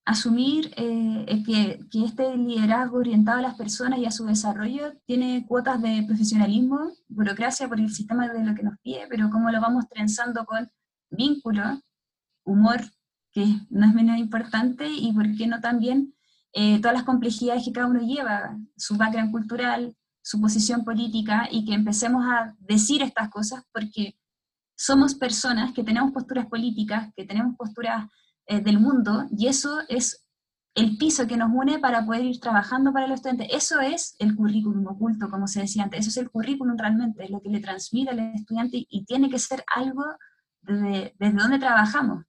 asumir 0.06 0.72
eh, 0.78 1.44
que, 1.46 1.80
que, 1.90 2.06
este 2.06 2.38
liderazgo 2.38 2.98
orientado 2.98 3.40
a 3.40 3.42
las 3.42 3.56
personas 3.56 4.00
y 4.00 4.06
a 4.06 4.12
su 4.12 4.26
desarrollo 4.26 4.94
tiene 5.06 5.46
cuotas 5.48 5.82
de 5.82 6.04
profesionalismo, 6.08 6.92
burocracia 7.08 7.68
por 7.68 7.80
el 7.80 7.92
sistema 7.92 8.28
de 8.28 8.44
lo 8.44 8.54
que 8.54 8.64
nos 8.64 8.78
pide, 8.82 9.08
pero 9.10 9.32
cómo 9.32 9.50
lo 9.50 9.60
vamos 9.60 9.90
trenzando 9.90 10.46
con 10.46 10.70
vínculo, 11.10 11.82
humor, 12.44 12.82
que 13.32 13.46
no 13.70 13.88
es 13.88 13.94
menos 13.96 14.18
importante, 14.18 14.88
y 14.88 15.12
por 15.12 15.36
qué 15.36 15.48
no 15.48 15.60
también 15.60 16.14
eh, 16.54 16.80
todas 16.80 16.94
las 16.94 17.04
complejidades 17.04 17.66
que 17.66 17.72
cada 17.72 17.88
uno 17.88 18.02
lleva, 18.02 18.58
su 18.78 18.98
background 18.98 19.32
cultural, 19.32 19.96
su 20.26 20.42
posición 20.42 20.84
política, 20.84 21.48
y 21.52 21.66
que 21.66 21.76
empecemos 21.76 22.26
a 22.26 22.56
decir 22.58 23.04
estas 23.04 23.30
cosas 23.30 23.64
porque 23.72 24.18
somos 24.76 25.14
personas 25.14 25.72
que 25.72 25.84
tenemos 25.84 26.12
posturas 26.14 26.48
políticas, 26.48 27.14
que 27.16 27.26
tenemos 27.26 27.56
posturas 27.56 28.08
eh, 28.48 28.60
del 28.60 28.80
mundo, 28.80 29.28
y 29.38 29.46
eso 29.46 29.82
es 29.88 30.26
el 30.74 30.98
piso 30.98 31.28
que 31.28 31.38
nos 31.38 31.52
une 31.54 31.78
para 31.78 32.04
poder 32.04 32.26
ir 32.26 32.40
trabajando 32.40 32.92
para 32.92 33.06
los 33.06 33.18
estudiantes. 33.18 33.50
Eso 33.52 33.80
es 33.80 34.16
el 34.18 34.36
currículum 34.36 34.88
oculto, 34.88 35.30
como 35.30 35.48
se 35.48 35.62
decía 35.62 35.84
antes, 35.84 36.00
eso 36.00 36.10
es 36.10 36.18
el 36.18 36.32
currículum 36.32 36.76
realmente, 36.76 37.24
es 37.24 37.30
lo 37.30 37.40
que 37.40 37.50
le 37.50 37.60
transmite 37.60 38.10
al 38.10 38.20
estudiante 38.34 38.84
y 38.90 39.06
tiene 39.06 39.30
que 39.30 39.38
ser 39.38 39.64
algo 39.74 40.04
desde, 40.62 41.16
desde 41.20 41.38
donde 41.38 41.60
trabajamos. 41.60 42.26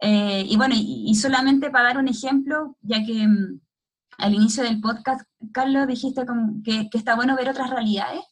Eh, 0.00 0.46
y 0.48 0.56
bueno, 0.56 0.74
y, 0.74 1.14
solamente 1.16 1.70
para 1.70 1.88
dar 1.88 1.98
un 1.98 2.08
ejemplo, 2.08 2.78
ya 2.80 3.04
que 3.04 3.28
mm, 3.28 3.60
al 4.18 4.34
inicio 4.34 4.62
del 4.62 4.80
podcast, 4.80 5.22
Carlos, 5.52 5.86
dijiste 5.86 6.24
que, 6.64 6.88
que, 6.90 6.98
está 6.98 7.14
bueno 7.14 7.36
ver 7.36 7.48
otras 7.48 7.70
realidades, 7.70 8.22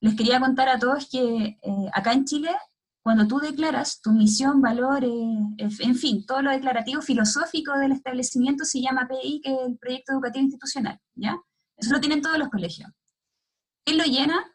les 0.00 0.16
quería 0.16 0.40
contar 0.40 0.68
a 0.68 0.78
todos 0.78 1.08
que 1.10 1.58
eh, 1.62 1.90
acá 1.92 2.12
en 2.12 2.24
Chile 2.24 2.50
cuando 3.02 3.26
tú 3.26 3.40
declaras 3.40 4.00
tu 4.00 4.12
misión, 4.12 4.60
valores, 4.60 5.10
en 5.58 5.96
fin, 5.96 6.24
todo 6.24 6.40
lo 6.40 6.50
declarativo 6.50 7.02
filosófico 7.02 7.76
del 7.76 7.92
establecimiento 7.92 8.64
se 8.64 8.80
llama 8.80 9.08
PI, 9.08 9.40
que 9.42 9.52
es 9.52 9.58
el 9.66 9.76
Proyecto 9.76 10.12
Educativo 10.12 10.44
Institucional, 10.44 11.00
¿ya? 11.16 11.36
Eso 11.76 11.92
lo 11.92 12.00
tienen 12.00 12.22
todos 12.22 12.38
los 12.38 12.48
colegios. 12.48 12.90
¿Quién 13.84 13.98
lo 13.98 14.04
llena? 14.04 14.54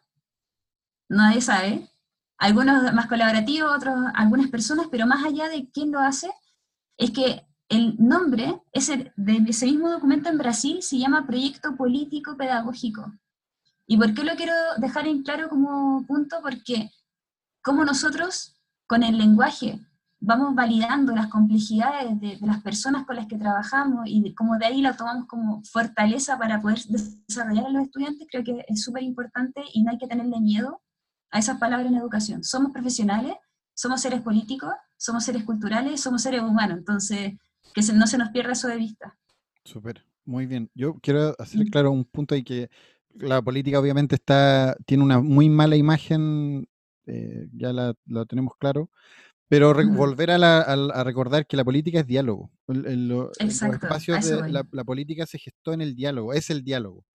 Nadie 1.10 1.42
sabe. 1.42 1.90
Algunos 2.38 2.92
más 2.94 3.06
colaborativos, 3.06 3.70
otros, 3.76 3.96
algunas 4.14 4.48
personas, 4.48 4.86
pero 4.90 5.06
más 5.06 5.24
allá 5.26 5.48
de 5.48 5.68
quién 5.70 5.92
lo 5.92 6.00
hace, 6.00 6.30
es 6.96 7.10
que 7.10 7.46
el 7.68 7.96
nombre 7.98 8.62
ese, 8.72 9.12
de 9.16 9.44
ese 9.48 9.66
mismo 9.66 9.90
documento 9.90 10.28
en 10.28 10.38
Brasil 10.38 10.82
se 10.82 10.98
llama 10.98 11.26
Proyecto 11.26 11.76
Político 11.76 12.36
Pedagógico. 12.36 13.12
¿Y 13.86 13.96
por 13.96 14.14
qué 14.14 14.24
lo 14.24 14.34
quiero 14.36 14.52
dejar 14.78 15.06
en 15.06 15.22
claro 15.22 15.48
como 15.48 16.04
punto? 16.06 16.38
Porque 16.42 16.90
cómo 17.62 17.84
nosotros 17.84 18.54
con 18.86 19.02
el 19.02 19.18
lenguaje 19.18 19.80
vamos 20.20 20.54
validando 20.54 21.14
las 21.14 21.28
complejidades 21.28 22.20
de, 22.20 22.38
las 22.40 22.62
personas 22.62 23.06
con 23.06 23.16
las 23.16 23.26
que 23.26 23.38
trabajamos 23.38 24.02
y 24.06 24.34
cómo 24.34 24.58
de 24.58 24.66
ahí 24.66 24.82
lo 24.82 24.94
tomamos 24.96 25.26
como 25.26 25.62
fortaleza 25.64 26.38
para 26.38 26.60
poder 26.60 26.80
desarrollar 26.88 27.66
a 27.66 27.70
los 27.70 27.84
estudiantes, 27.84 28.26
creo 28.30 28.42
que 28.42 28.64
es 28.66 28.82
súper 28.82 29.02
importante 29.04 29.62
y 29.72 29.82
no 29.82 29.90
hay 29.90 29.98
que 29.98 30.08
tenerle 30.08 30.40
miedo 30.40 30.82
a 31.30 31.38
esas 31.38 31.58
palabras 31.58 31.88
en 31.88 31.98
educación. 31.98 32.42
Somos 32.42 32.72
profesionales, 32.72 33.36
somos 33.74 34.00
seres 34.00 34.22
políticos, 34.22 34.72
somos 34.96 35.24
seres 35.24 35.44
culturales, 35.44 36.00
somos 36.00 36.22
seres 36.22 36.42
humanos, 36.42 36.78
entonces 36.78 37.34
que 37.74 37.82
no 37.92 38.06
se 38.06 38.18
nos 38.18 38.30
pierda 38.30 38.52
eso 38.52 38.68
de 38.68 38.76
vista. 38.76 39.18
Súper, 39.64 40.04
muy 40.24 40.46
bien. 40.46 40.70
Yo 40.74 40.94
quiero 41.00 41.34
hacer 41.38 41.60
mm. 41.60 41.70
claro 41.70 41.90
un 41.90 42.04
punto 42.04 42.34
ahí 42.34 42.42
que 42.42 42.70
la 43.14 43.42
política 43.42 43.80
obviamente 43.80 44.14
está, 44.14 44.76
tiene 44.86 45.02
una 45.02 45.20
muy 45.20 45.48
mala 45.48 45.76
imagen 45.76 46.68
eh, 47.06 47.48
ya 47.54 47.72
la, 47.72 47.94
tenemos 48.26 48.52
claro, 48.58 48.90
pero 49.48 49.72
volver 49.94 50.30
a, 50.30 51.04
recordar 51.04 51.46
que 51.46 51.56
la 51.56 51.64
política 51.64 52.00
es 52.00 52.06
diálogo. 52.06 52.50
El, 52.66 53.08
la, 53.08 54.84
política 54.84 55.24
se 55.24 55.38
gestó 55.38 55.72
en 55.72 55.80
el 55.80 55.94
diálogo, 55.94 56.34
es 56.34 56.50
el 56.50 56.62
diálogo. 56.62 57.06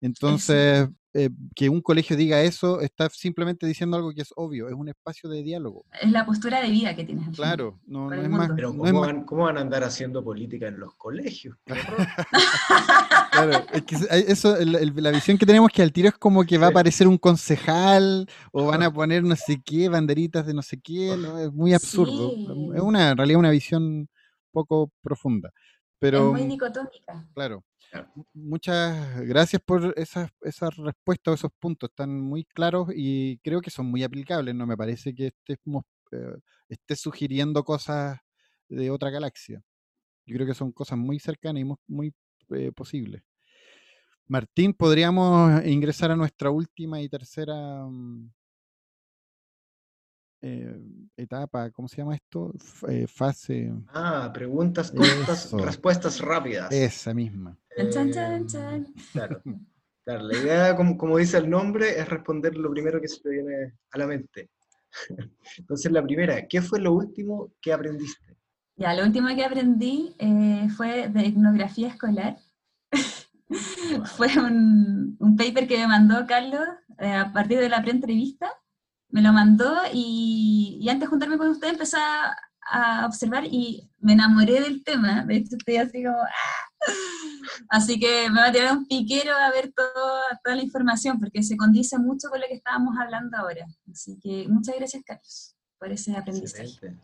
Entonces, 0.00 0.88
eh, 1.14 1.28
que 1.54 1.68
un 1.68 1.82
colegio 1.82 2.16
diga 2.16 2.40
eso 2.40 2.80
está 2.80 3.10
simplemente 3.10 3.66
diciendo 3.66 3.98
algo 3.98 4.14
que 4.14 4.22
es 4.22 4.32
obvio, 4.34 4.68
es 4.68 4.74
un 4.74 4.88
espacio 4.88 5.28
de 5.28 5.42
diálogo. 5.42 5.84
Es 6.00 6.10
la 6.10 6.24
postura 6.24 6.62
de 6.62 6.70
vida 6.70 6.96
que 6.96 7.04
tienes. 7.04 7.36
Claro, 7.36 7.78
no, 7.86 8.10
es 8.12 8.28
más. 8.30 8.50
Pero 8.56 8.74
¿cómo, 8.74 9.00
van, 9.00 9.24
¿cómo, 9.24 9.44
van, 9.44 9.58
a 9.58 9.60
andar 9.60 9.84
haciendo 9.84 10.24
política 10.24 10.68
en 10.68 10.80
los 10.80 10.94
colegios? 10.94 11.56
claro, 13.32 13.64
es 13.72 13.82
que 13.82 13.96
eso, 14.26 14.56
la 14.56 15.10
visión 15.10 15.36
que 15.36 15.44
tenemos 15.44 15.70
que 15.70 15.82
al 15.82 15.92
tiro 15.92 16.08
es 16.08 16.14
como 16.14 16.44
que 16.44 16.56
va 16.56 16.68
a 16.68 16.70
aparecer 16.70 17.06
un 17.06 17.18
concejal 17.18 18.26
o 18.50 18.66
van 18.66 18.82
a 18.82 18.90
poner 18.90 19.22
no 19.22 19.36
sé 19.36 19.60
qué, 19.62 19.90
banderitas 19.90 20.46
de 20.46 20.54
no 20.54 20.62
sé 20.62 20.80
qué, 20.80 21.12
es 21.12 21.52
muy 21.52 21.74
absurdo. 21.74 22.32
Es 22.74 22.80
una, 22.80 23.10
en 23.10 23.16
realidad 23.18 23.38
una 23.38 23.50
visión 23.50 24.08
poco 24.50 24.90
profunda. 25.02 25.52
Pero, 26.02 26.34
es 26.34 26.42
muy 26.42 26.50
dicotómica. 26.50 27.28
Claro. 27.32 27.64
Muchas 28.34 29.20
gracias 29.20 29.62
por 29.64 29.94
esas, 29.96 30.32
esas 30.40 30.76
respuestas, 30.76 31.34
esos 31.34 31.52
puntos, 31.60 31.90
están 31.90 32.20
muy 32.20 32.44
claros 32.44 32.88
y 32.92 33.38
creo 33.38 33.60
que 33.60 33.70
son 33.70 33.86
muy 33.86 34.02
aplicables, 34.02 34.52
no 34.52 34.66
me 34.66 34.76
parece 34.76 35.14
que 35.14 35.32
estemos, 35.46 35.84
eh, 36.10 36.34
esté 36.68 36.96
sugiriendo 36.96 37.62
cosas 37.62 38.18
de 38.68 38.90
otra 38.90 39.10
galaxia. 39.10 39.62
Yo 40.26 40.34
creo 40.34 40.46
que 40.48 40.54
son 40.54 40.72
cosas 40.72 40.98
muy 40.98 41.20
cercanas 41.20 41.62
y 41.62 41.66
muy, 41.86 42.12
eh, 42.50 42.72
posibles. 42.72 43.22
Martín, 44.26 44.74
podríamos 44.74 45.64
ingresar 45.64 46.10
a 46.10 46.16
nuestra 46.16 46.50
última 46.50 47.00
y 47.00 47.08
tercera 47.08 47.54
mm, 47.86 48.28
eh, 50.44 50.76
etapa, 51.16 51.70
¿cómo 51.70 51.86
se 51.86 51.98
llama 51.98 52.16
esto? 52.16 52.52
Eh, 52.88 53.06
fase. 53.06 53.72
Ah, 53.94 54.28
preguntas 54.34 54.90
cortas, 54.90 55.52
respuestas 55.52 56.20
rápidas. 56.20 56.72
Esa 56.72 57.14
misma. 57.14 57.56
Eh, 57.76 57.88
claro. 57.88 58.44
claro. 60.04 60.22
la 60.24 60.36
idea, 60.36 60.76
como, 60.76 60.96
como, 60.96 61.18
dice 61.18 61.38
el 61.38 61.48
nombre, 61.48 61.96
es 61.96 62.08
responder 62.08 62.56
lo 62.56 62.72
primero 62.72 63.00
que 63.00 63.06
se 63.06 63.20
te 63.20 63.30
viene 63.30 63.74
a 63.92 63.98
la 63.98 64.06
mente. 64.08 64.50
Entonces, 65.58 65.92
la 65.92 66.02
primera, 66.02 66.44
¿qué 66.48 66.60
fue 66.60 66.80
lo 66.80 66.92
último 66.92 67.52
que 67.60 67.72
aprendiste? 67.72 68.36
Ya, 68.74 68.94
lo 68.94 69.04
último 69.04 69.28
que 69.28 69.44
aprendí 69.44 70.16
fue 70.76 71.08
de 71.08 71.26
etnografía 71.26 71.86
escolar. 71.86 72.36
fue 74.16 74.26
un, 74.38 75.16
un, 75.20 75.36
paper 75.36 75.68
que 75.68 75.78
me 75.78 75.86
mandó 75.86 76.26
Carlos 76.26 76.66
a 76.98 77.30
partir 77.32 77.60
de 77.60 77.68
la 77.68 77.80
pre-entrevista 77.80 78.50
me 79.12 79.22
lo 79.22 79.32
mandó 79.32 79.76
y, 79.92 80.84
antes 80.88 81.02
de 81.02 81.06
juntarme 81.06 81.38
con 81.38 81.48
usted 81.48 81.68
empecé 81.68 81.98
a, 81.98 82.36
observar 83.06 83.44
y 83.44 83.90
me 83.98 84.14
enamoré 84.14 84.60
del 84.60 84.82
tema. 84.82 85.24
De 85.26 85.36
hecho, 85.36 85.56
estoy 85.56 85.76
así 85.76 86.02
como... 86.02 86.16
¡ah! 86.16 86.92
Así 87.68 87.98
que 87.98 88.30
me 88.30 88.40
va 88.40 88.46
a 88.46 88.52
tirar 88.52 88.72
un 88.76 88.86
piquero 88.86 89.34
a 89.34 89.50
ver 89.50 89.72
toda, 89.72 90.22
toda 90.42 90.56
la 90.56 90.62
información 90.62 91.18
porque 91.18 91.42
se 91.42 91.56
condice 91.56 91.98
mucho 91.98 92.28
con 92.30 92.40
lo 92.40 92.46
que 92.46 92.54
estábamos 92.54 92.96
hablando 92.98 93.36
ahora. 93.36 93.66
Así 93.90 94.18
que 94.22 94.46
muchas 94.48 94.76
gracias, 94.76 95.02
Carlos, 95.04 95.54
por 95.78 95.92
ese 95.92 96.16
aprendizaje. 96.16 96.96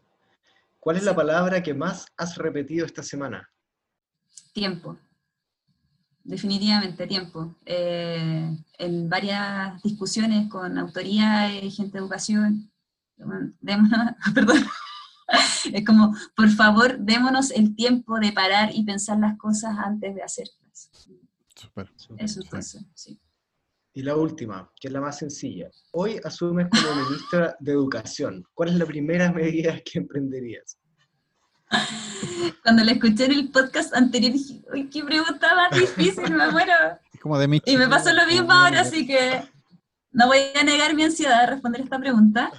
¿Cuál 0.81 0.97
es 0.97 1.05
la 1.05 1.15
palabra 1.15 1.63
que 1.63 1.75
más 1.75 2.07
has 2.17 2.37
repetido 2.37 2.87
esta 2.87 3.03
semana? 3.03 3.51
Tiempo 4.55 4.97
definitivamente 6.25 7.07
tiempo. 7.07 7.57
Eh, 7.65 8.57
en 8.79 9.09
varias 9.09 9.83
discusiones 9.83 10.49
con 10.49 10.79
autoridades, 10.79 11.65
y 11.65 11.71
gente 11.71 11.93
de 11.93 11.99
educación, 11.99 12.71
démonos, 13.61 14.15
perdón, 14.35 14.65
es 15.73 15.85
como, 15.85 16.15
por 16.35 16.49
favor, 16.51 16.99
démonos 16.99 17.51
el 17.51 17.75
tiempo 17.75 18.19
de 18.19 18.33
parar 18.33 18.71
y 18.75 18.85
pensar 18.85 19.19
las 19.19 19.37
cosas 19.39 19.77
antes 19.79 20.15
de 20.15 20.23
hacerlas. 20.23 20.91
Super, 21.55 21.93
Eso 22.19 22.41
es 22.53 22.79
sí. 22.95 23.21
Y 23.93 24.03
la 24.03 24.17
última, 24.17 24.71
que 24.81 24.89
es 24.89 24.93
la 24.93 25.01
más 25.01 25.19
sencilla. 25.19 25.69
Hoy 25.91 26.21
asumes 26.23 26.69
como 26.71 27.05
ministra 27.05 27.57
de 27.59 27.73
Educación. 27.73 28.45
¿Cuál 28.55 28.69
es 28.69 28.77
la 28.77 28.87
primera 28.87 29.33
medida 29.33 29.81
que 29.85 29.99
emprenderías? 29.99 30.79
Cuando 32.63 32.85
la 32.85 32.93
escuché 32.93 33.27
en 33.27 33.33
el 33.33 33.51
podcast 33.51 33.95
anterior 33.95 34.33
dije, 34.33 34.63
uy, 34.73 34.89
qué 34.91 35.03
pregunta 35.05 35.55
más 35.55 35.79
difícil, 35.79 36.33
me 36.33 36.51
muero. 36.51 36.73
y 37.65 37.77
me 37.77 37.89
pasó 37.89 38.13
lo 38.13 38.27
mismo 38.27 38.53
ahora, 38.53 38.81
así 38.81 39.07
que 39.07 39.43
no 40.13 40.27
voy 40.27 40.39
a 40.59 40.65
negar 40.65 40.95
mi 40.95 41.05
ansiedad 41.05 41.41
de 41.41 41.47
responder 41.47 41.83
esta 41.83 41.99
pregunta. 41.99 42.51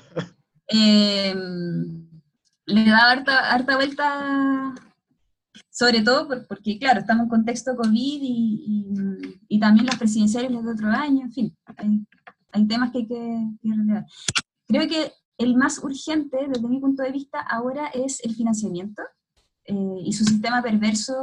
Em, 0.67 2.07
le 2.65 2.81
he 2.81 2.89
dado 2.89 3.07
harta, 3.07 3.51
harta, 3.51 3.75
vuelta, 3.75 4.75
sobre 5.69 6.01
todo 6.01 6.27
porque, 6.47 6.77
claro, 6.77 6.99
estamos 6.99 7.23
en 7.23 7.29
contexto 7.29 7.75
COVID 7.75 8.19
y, 8.21 9.59
también 9.59 9.87
las 9.87 9.97
presidenciales 9.97 10.51
de 10.51 10.71
otro 10.71 10.89
año, 10.89 11.23
en 11.25 11.33
fin, 11.33 11.57
hay, 12.51 12.67
temas 12.67 12.91
que 12.91 12.99
hay 12.99 13.07
que, 13.07 13.47
que 13.61 13.69
relevar. 13.75 14.05
Creo 14.67 14.87
que 14.87 15.11
el 15.39 15.55
más 15.55 15.81
urgente, 15.81 16.37
desde 16.47 16.67
mi 16.67 16.79
punto 16.79 17.01
de 17.01 17.11
vista, 17.11 17.39
ahora 17.39 17.87
es 17.87 18.23
el 18.25 18.35
financiamiento 18.35 19.01
eh, 19.63 20.01
y 20.03 20.11
su 20.11 20.25
sistema 20.25 20.61
perverso 20.61 21.13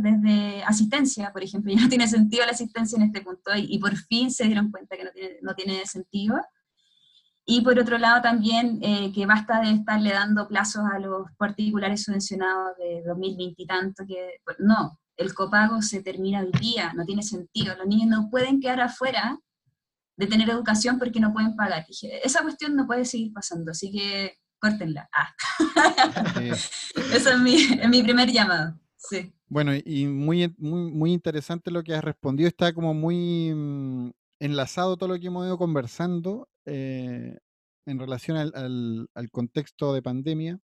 desde 0.00 0.62
asistencia, 0.64 1.32
por 1.32 1.42
ejemplo. 1.42 1.72
Ya 1.74 1.82
no 1.82 1.88
tiene 1.88 2.08
sentido 2.08 2.44
la 2.44 2.50
asistencia 2.50 2.96
en 2.96 3.04
este 3.04 3.22
punto 3.22 3.52
y, 3.56 3.78
por 3.78 3.96
fin 3.96 4.30
se 4.32 4.44
dieron 4.44 4.72
cuenta 4.72 4.96
que 4.96 5.04
no 5.04 5.12
tiene, 5.12 5.36
no 5.42 5.54
tiene 5.54 5.86
sentido. 5.86 6.40
Y 7.46 7.62
por 7.62 7.78
otro 7.78 7.96
lado 7.96 8.20
también 8.20 8.80
eh, 8.82 9.12
que 9.14 9.24
basta 9.24 9.60
de 9.60 9.70
estarle 9.70 10.10
dando 10.10 10.48
plazos 10.48 10.82
a 10.92 10.98
los 10.98 11.30
particulares 11.38 12.02
subvencionados 12.02 12.76
de 12.76 13.02
2020 13.06 13.62
y 13.62 13.66
tanto, 13.66 14.04
que 14.06 14.40
no, 14.58 14.98
el 15.16 15.32
copago 15.32 15.80
se 15.80 16.02
termina 16.02 16.40
hoy 16.40 16.50
día, 16.60 16.92
no 16.94 17.04
tiene 17.04 17.22
sentido, 17.22 17.76
los 17.76 17.86
niños 17.86 18.08
no 18.08 18.30
pueden 18.30 18.60
quedar 18.60 18.80
afuera 18.80 19.38
de 20.20 20.26
tener 20.26 20.50
educación 20.50 20.98
porque 20.98 21.18
no 21.18 21.32
pueden 21.32 21.56
pagar. 21.56 21.86
Dije, 21.88 22.20
esa 22.24 22.42
cuestión 22.42 22.76
no 22.76 22.86
puede 22.86 23.06
seguir 23.06 23.32
pasando, 23.32 23.70
así 23.70 23.90
que 23.90 24.36
córtenla. 24.60 25.08
Ah. 25.16 25.34
Eso 27.14 27.30
es 27.30 27.38
mi, 27.38 27.54
es 27.56 27.88
mi 27.88 28.02
primer 28.02 28.30
llamado. 28.30 28.78
Sí. 28.98 29.32
Bueno, 29.48 29.72
y 29.74 30.06
muy, 30.06 30.54
muy, 30.58 30.92
muy 30.92 31.12
interesante 31.12 31.70
lo 31.70 31.82
que 31.82 31.94
has 31.94 32.04
respondido. 32.04 32.48
Está 32.48 32.74
como 32.74 32.92
muy 32.92 33.54
mm, 33.54 34.10
enlazado 34.40 34.98
todo 34.98 35.08
lo 35.08 35.18
que 35.18 35.28
hemos 35.28 35.46
ido 35.46 35.56
conversando 35.56 36.50
eh, 36.66 37.38
en 37.86 37.98
relación 37.98 38.36
al, 38.36 39.08
al, 39.14 39.30
contexto 39.30 39.94
de 39.94 40.02
pandemia. 40.02 40.58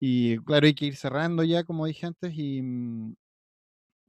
Y 0.00 0.38
claro, 0.38 0.66
hay 0.66 0.74
que 0.74 0.86
ir 0.86 0.96
cerrando 0.96 1.44
ya, 1.44 1.64
como 1.64 1.84
dije 1.84 2.06
antes, 2.06 2.32
y 2.34 2.62
mm, 2.62 3.14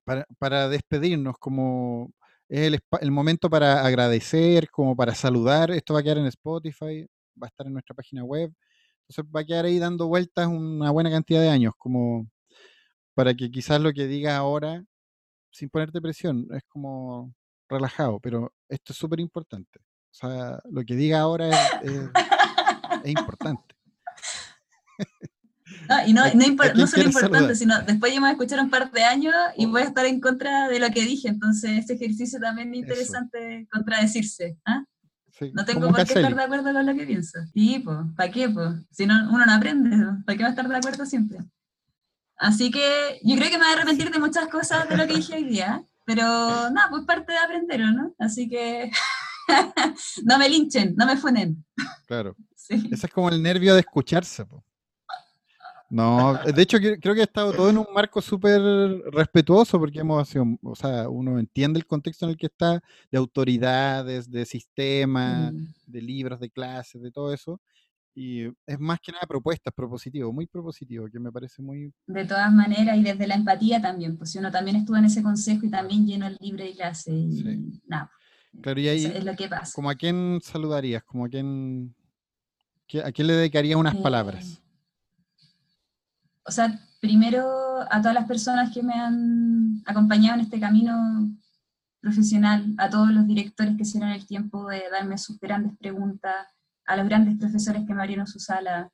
para, 0.06 0.26
para 0.40 0.70
despedirnos, 0.70 1.38
como 1.40 2.14
es 2.52 2.68
el, 2.68 2.80
el, 3.00 3.12
momento 3.12 3.50
para 3.50 3.86
agradecer, 3.86 4.70
como 4.70 4.94
para 4.94 5.16
saludar. 5.16 5.72
Esto 5.72 5.94
va 5.94 6.02
a 6.02 6.04
quedar 6.04 6.18
en 6.18 6.26
Spotify, 6.26 7.08
va 7.42 7.48
a 7.48 7.48
estar 7.48 7.66
en 7.66 7.74
nuestra 7.74 7.96
página 7.96 8.26
web. 8.26 8.54
Entonces 9.08 9.34
va 9.34 9.40
a 9.40 9.46
quedar 9.46 9.66
ahí 9.66 9.80
dando 9.80 10.08
vueltas 10.08 10.48
una 10.48 10.92
buena 10.92 11.10
cantidad 11.10 11.40
de 11.42 11.50
años, 11.50 11.74
como 11.78 12.28
para 13.14 13.34
que 13.34 13.50
quizás 13.50 13.80
lo 13.80 13.94
que 13.94 14.06
diga 14.06 14.36
ahora, 14.36 14.84
sin 15.52 15.70
ponerte 15.70 16.02
presión, 16.02 16.48
es 16.52 16.64
como 16.68 17.34
relajado, 17.70 18.20
pero 18.20 18.54
esto 18.68 18.92
es 18.92 19.00
súper 19.00 19.22
importante. 19.22 19.80
O 19.80 20.14
sea, 20.14 20.60
lo 20.70 20.84
que 20.84 20.96
diga 20.96 21.22
ahora 21.22 21.50
es, 21.82 22.10
importante. 23.06 23.76
y 26.08 26.14
no, 26.14 26.24
no, 26.76 26.88
solo 26.88 27.04
importante, 27.04 27.56
sino 27.56 27.82
después 27.82 28.14
yo 28.14 28.22
me 28.22 28.28
voy 28.28 28.30
a 28.30 28.34
escuchar 28.34 28.60
un 28.60 28.70
par 28.70 28.92
de 28.92 29.04
años 29.04 29.34
y 29.58 29.66
voy 29.66 29.82
a 29.82 29.86
estar 29.86 30.06
en 30.06 30.20
contra 30.20 30.68
de 30.68 30.80
lo 30.80 30.90
que 30.90 31.02
dije. 31.02 31.28
Entonces, 31.28 31.72
este 31.72 31.94
ejercicio 31.94 32.40
también 32.40 32.74
es 32.74 32.80
interesante 32.80 33.68
contradecirse. 33.72 34.58
¿ah? 34.66 34.84
no 35.54 35.66
tengo 35.66 35.88
por 35.88 36.06
qué 36.06 36.14
estar 36.14 36.36
de 36.36 36.44
acuerdo 36.44 36.72
con 36.72 36.86
lo 36.86 36.94
que 36.94 37.06
pienso. 37.06 37.40
Sí, 37.54 37.82
pues, 37.84 37.98
¿para 38.16 38.32
qué? 38.32 38.50
Pues? 38.50 38.70
Si 38.92 39.06
no, 39.06 39.16
uno 39.32 39.46
no 39.46 39.54
aprende, 39.54 39.90
¿para 40.26 40.38
qué 40.38 40.44
va 40.44 40.50
a 40.50 40.52
estar 40.52 40.68
de 40.68 40.76
acuerdo 40.76 41.06
siempre? 41.06 41.40
Así 42.38 42.72
que 42.72 43.20
yo 43.24 43.36
creo 43.36 43.50
que 43.50 43.58
me 43.58 43.66
voy 43.66 43.74
a 43.74 43.78
arrepentir 43.78 44.12
de 44.12 44.20
muchas 44.20 44.48
cosas 44.48 44.90
de 44.90 44.98
lo 44.98 45.08
que 45.08 45.16
dije 45.16 45.36
hoy 45.36 45.44
día, 45.44 45.84
pero 46.06 46.24
nada, 46.26 46.88
pues 46.90 47.06
parte 47.06 47.32
de 47.32 47.38
aprender, 47.38 47.82
¿no? 47.82 48.14
Así 48.18 48.50
que 48.50 48.92
no 50.26 50.38
me 50.38 50.50
linchen, 50.50 50.96
no 50.98 51.06
me 51.06 51.18
funen. 51.18 51.64
Claro. 52.08 52.36
Ese 52.70 53.06
es 53.06 53.14
como 53.14 53.30
el 53.30 53.42
nervio 53.42 53.74
de 53.74 53.82
escucharse. 53.82 54.46
No, 55.92 56.40
de 56.46 56.62
hecho 56.62 56.78
creo 56.80 57.14
que 57.14 57.20
ha 57.20 57.26
estado 57.26 57.52
todo 57.52 57.70
en 57.70 57.78
un 57.78 57.86
marco 57.94 58.22
súper 58.22 58.62
respetuoso 59.12 59.78
porque 59.78 60.00
hemos 60.00 60.26
sido, 60.30 60.46
o 60.64 60.74
sea, 60.74 61.10
uno 61.10 61.38
entiende 61.38 61.80
el 61.80 61.86
contexto 61.86 62.26
en 62.26 62.32
el 62.32 62.38
que 62.38 62.46
está, 62.46 62.82
de 63.12 63.18
autoridades, 63.18 64.32
de 64.32 64.46
sistemas, 64.46 65.52
mm. 65.52 65.68
de 65.88 66.02
libros, 66.02 66.40
de 66.40 66.50
clases, 66.50 67.02
de 67.02 67.12
todo 67.12 67.34
eso. 67.34 67.60
Y 68.16 68.46
es 68.66 68.80
más 68.80 69.00
que 69.02 69.12
nada 69.12 69.26
propuestas, 69.28 69.74
propositivo, 69.74 70.32
muy 70.32 70.48
propositivo, 70.48 71.08
que 71.12 71.20
me 71.20 71.30
parece 71.30 71.62
muy... 71.62 71.94
De 72.08 72.24
todas 72.24 72.54
maneras, 72.54 72.98
y 72.98 73.04
desde 73.04 73.28
la 73.28 73.36
empatía 73.36 73.82
también, 73.82 74.18
pues 74.18 74.32
si 74.32 74.40
uno 74.40 74.50
también 74.50 74.78
estuvo 74.78 74.96
en 74.96 75.06
ese 75.06 75.22
consejo 75.22 75.66
y 75.66 75.70
también 75.70 76.08
lleno 76.08 76.26
el 76.26 76.38
libre 76.40 76.66
de 76.66 76.74
clase, 76.74 77.12
y 77.12 77.82
nada. 77.86 78.10
Claro, 78.62 78.80
y 78.80 78.88
ahí, 78.88 79.06
es 79.06 79.26
lo 79.26 79.36
que 79.36 79.50
pasa. 79.50 79.74
¿Como 79.76 79.90
a 79.90 79.96
quién 79.96 80.40
saludarías? 80.42 81.04
¿Como 81.04 81.26
a 81.26 81.30
quién, 81.30 81.94
a 83.04 83.12
quién 83.12 83.28
le 83.28 83.34
dedicarías 83.34 83.78
unas 83.78 83.96
eh, 83.96 84.02
palabras? 84.02 84.62
O 86.46 86.52
sea, 86.52 86.80
primero 87.00 87.82
a 87.90 88.02
todas 88.02 88.14
las 88.14 88.28
personas 88.28 88.74
que 88.74 88.84
me 88.84 88.94
han 88.94 89.82
acompañado 89.86 90.36
en 90.36 90.42
este 90.42 90.60
camino 90.60 91.30
profesional, 92.00 92.74
a 92.78 92.90
todos 92.90 93.10
los 93.10 93.28
directores 93.28 93.76
que 93.76 93.84
hicieron 93.84 94.10
el 94.10 94.26
tiempo 94.26 94.68
de 94.68 94.84
darme 94.92 95.18
sus 95.18 95.40
grandes 95.40 95.78
preguntas, 95.78 96.48
a 96.86 96.98
los 96.98 97.08
grandes 97.08 97.38
profesores 97.38 97.86
que 97.86 97.94
me 97.94 98.02
abrieron 98.02 98.28
su 98.28 98.40
sala, 98.40 98.92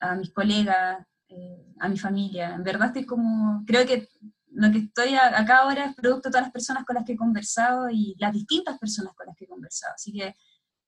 a 0.00 0.16
mis 0.16 0.32
colegas, 0.32 1.06
eh, 1.28 1.72
a 1.78 1.88
mi 1.88 1.98
familia. 1.98 2.54
En 2.54 2.64
verdad 2.64 2.88
estoy 2.88 3.06
como, 3.06 3.64
creo 3.64 3.86
que 3.86 4.08
lo 4.54 4.70
que 4.70 4.78
estoy 4.78 5.14
acá 5.14 5.58
ahora 5.58 5.86
es 5.86 5.94
producto 5.94 6.28
de 6.28 6.32
todas 6.32 6.46
las 6.46 6.52
personas 6.52 6.84
con 6.84 6.94
las 6.96 7.04
que 7.04 7.12
he 7.12 7.16
conversado 7.16 7.88
y 7.90 8.14
las 8.18 8.32
distintas 8.32 8.78
personas 8.78 9.14
con 9.14 9.26
las 9.26 9.36
que 9.36 9.44
he 9.44 9.48
conversado. 9.48 9.94
Así 9.94 10.12
que 10.12 10.34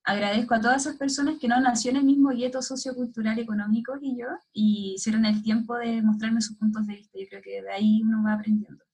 agradezco 0.04 0.54
a 0.54 0.60
todas 0.60 0.82
esas 0.82 0.96
personas 0.96 1.38
que 1.40 1.48
no 1.48 1.60
nacieron 1.60 2.02
en 2.02 2.08
el 2.08 2.14
mismo 2.14 2.30
gueto 2.30 2.60
sociocultural 2.62 3.38
económico 3.38 3.98
que 3.98 4.14
yo 4.14 4.26
y 4.52 4.94
hicieron 4.96 5.24
el 5.24 5.42
tiempo 5.42 5.76
de 5.76 6.02
mostrarme 6.02 6.42
sus 6.42 6.56
puntos 6.56 6.86
de 6.86 6.96
vista. 6.96 7.18
Yo 7.18 7.26
creo 7.28 7.42
que 7.42 7.62
de 7.62 7.72
ahí 7.72 8.02
uno 8.02 8.22
va 8.22 8.34
aprendiendo. 8.34 8.84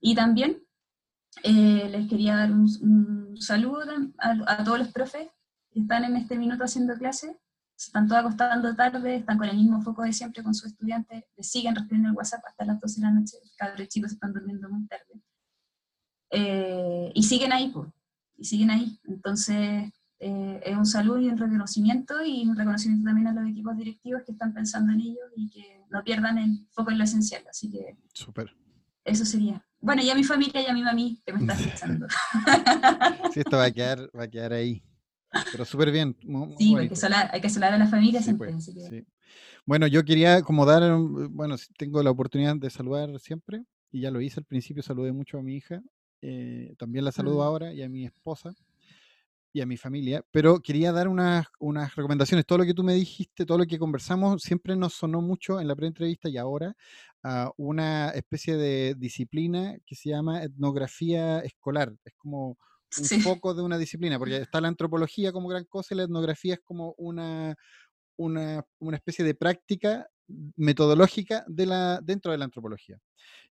Y 0.00 0.14
también 0.14 0.62
eh, 1.42 1.88
les 1.90 2.08
quería 2.08 2.36
dar 2.36 2.52
un, 2.52 3.36
saludo 3.40 3.84
a, 4.18 4.36
a, 4.46 4.64
todos 4.64 4.78
los 4.78 4.88
profes 4.88 5.28
están 5.80 6.04
en 6.04 6.16
este 6.16 6.36
minuto 6.36 6.64
haciendo 6.64 6.94
clase, 6.94 7.38
se 7.76 7.88
están 7.88 8.08
todos 8.08 8.20
acostando 8.20 8.74
tarde, 8.74 9.16
están 9.16 9.38
con 9.38 9.48
el 9.48 9.56
mismo 9.56 9.80
foco 9.82 10.02
de 10.02 10.12
siempre 10.12 10.42
con 10.42 10.54
sus 10.54 10.72
estudiantes, 10.72 11.24
les 11.36 11.50
siguen 11.50 11.74
respondiendo 11.74 12.10
el 12.10 12.16
WhatsApp 12.16 12.42
hasta 12.46 12.64
las 12.64 12.80
12 12.80 13.00
de 13.00 13.06
la 13.06 13.12
noche, 13.12 13.36
los 13.78 13.88
chicos 13.88 14.12
están 14.12 14.32
durmiendo 14.32 14.68
muy 14.68 14.86
tarde. 14.86 15.22
Eh, 16.30 17.12
y 17.14 17.22
siguen 17.22 17.52
ahí, 17.52 17.70
pues, 17.70 17.88
y 18.36 18.44
siguen 18.44 18.70
ahí. 18.70 19.00
Entonces, 19.04 19.90
eh, 20.20 20.60
es 20.64 20.76
un 20.76 20.86
saludo 20.86 21.20
y 21.20 21.28
un 21.28 21.38
reconocimiento, 21.38 22.24
y 22.24 22.46
un 22.46 22.56
reconocimiento 22.56 23.04
también 23.04 23.28
a 23.28 23.32
los 23.32 23.48
equipos 23.48 23.76
directivos 23.76 24.22
que 24.24 24.32
están 24.32 24.52
pensando 24.52 24.92
en 24.92 25.00
ello 25.00 25.20
y 25.36 25.50
que 25.50 25.80
no 25.90 26.02
pierdan 26.02 26.38
el 26.38 26.66
foco 26.70 26.90
en 26.90 26.98
lo 26.98 27.04
esencial. 27.04 27.42
Así 27.48 27.70
que, 27.70 27.96
Súper. 28.12 28.54
Eso 29.04 29.24
sería. 29.24 29.64
Bueno, 29.80 30.02
y 30.02 30.10
a 30.10 30.14
mi 30.14 30.24
familia 30.24 30.60
y 30.60 30.66
a 30.66 30.74
mi 30.74 30.82
mami 30.82 31.22
que 31.24 31.32
me 31.32 31.40
están 31.40 31.58
escuchando. 31.58 32.06
sí, 33.32 33.40
esto 33.40 33.56
va 33.56 33.64
a 33.64 33.70
quedar, 33.70 34.10
va 34.16 34.24
a 34.24 34.28
quedar 34.28 34.52
ahí. 34.52 34.82
Pero 35.52 35.64
súper 35.64 35.90
bien. 35.90 36.16
sí, 36.58 36.74
hay 36.76 36.88
que, 36.88 36.96
salar, 36.96 37.30
hay 37.32 37.40
que 37.40 37.48
a 37.48 37.78
la 37.78 37.86
familia 37.86 38.22
siempre. 38.22 38.52
Pues, 38.52 39.04
bueno, 39.66 39.86
yo 39.86 40.04
quería 40.04 40.42
como 40.42 40.64
dar, 40.64 40.82
bueno, 41.30 41.56
tengo 41.76 42.02
la 42.02 42.10
oportunidad 42.10 42.56
de 42.56 42.70
saludar 42.70 43.18
siempre, 43.20 43.64
y 43.90 44.00
ya 44.00 44.10
lo 44.10 44.20
hice 44.20 44.40
al 44.40 44.46
principio, 44.46 44.82
saludé 44.82 45.12
mucho 45.12 45.38
a 45.38 45.42
mi 45.42 45.54
hija, 45.54 45.82
eh, 46.22 46.74
también 46.78 47.04
la 47.04 47.12
saludo 47.12 47.38
mm. 47.38 47.42
ahora, 47.42 47.72
y 47.72 47.82
a 47.82 47.88
mi 47.88 48.06
esposa, 48.06 48.54
y 49.58 49.60
a 49.60 49.66
mi 49.66 49.76
familia, 49.76 50.24
pero 50.30 50.60
quería 50.60 50.92
dar 50.92 51.08
unas, 51.08 51.46
unas 51.58 51.94
recomendaciones. 51.96 52.46
Todo 52.46 52.58
lo 52.58 52.64
que 52.64 52.74
tú 52.74 52.84
me 52.84 52.94
dijiste, 52.94 53.44
todo 53.44 53.58
lo 53.58 53.66
que 53.66 53.78
conversamos, 53.78 54.42
siempre 54.42 54.76
nos 54.76 54.94
sonó 54.94 55.20
mucho 55.20 55.60
en 55.60 55.66
la 55.66 55.74
pre-entrevista 55.74 56.28
y 56.28 56.36
ahora 56.36 56.76
a 57.24 57.50
una 57.56 58.10
especie 58.10 58.56
de 58.56 58.94
disciplina 58.96 59.76
que 59.84 59.96
se 59.96 60.10
llama 60.10 60.42
etnografía 60.44 61.40
escolar. 61.40 61.92
Es 62.04 62.14
como 62.14 62.56
un 63.00 63.22
poco 63.24 63.52
de 63.52 63.62
una 63.62 63.78
disciplina, 63.78 64.18
porque 64.18 64.36
está 64.48 64.60
la 64.60 64.68
antropología 64.68 65.32
como 65.32 65.48
gran 65.48 65.64
cosa 65.64 65.94
y 65.94 65.96
la 65.96 66.04
etnografía 66.04 66.54
es 66.54 66.60
como 66.60 66.94
una, 66.96 67.56
una, 68.16 68.64
una 68.78 68.96
especie 68.96 69.24
de 69.24 69.34
práctica 69.34 70.06
metodológica 70.56 71.44
de 71.48 71.66
la, 71.66 72.00
dentro 72.02 72.32
de 72.32 72.38
la 72.38 72.44
antropología. 72.44 72.98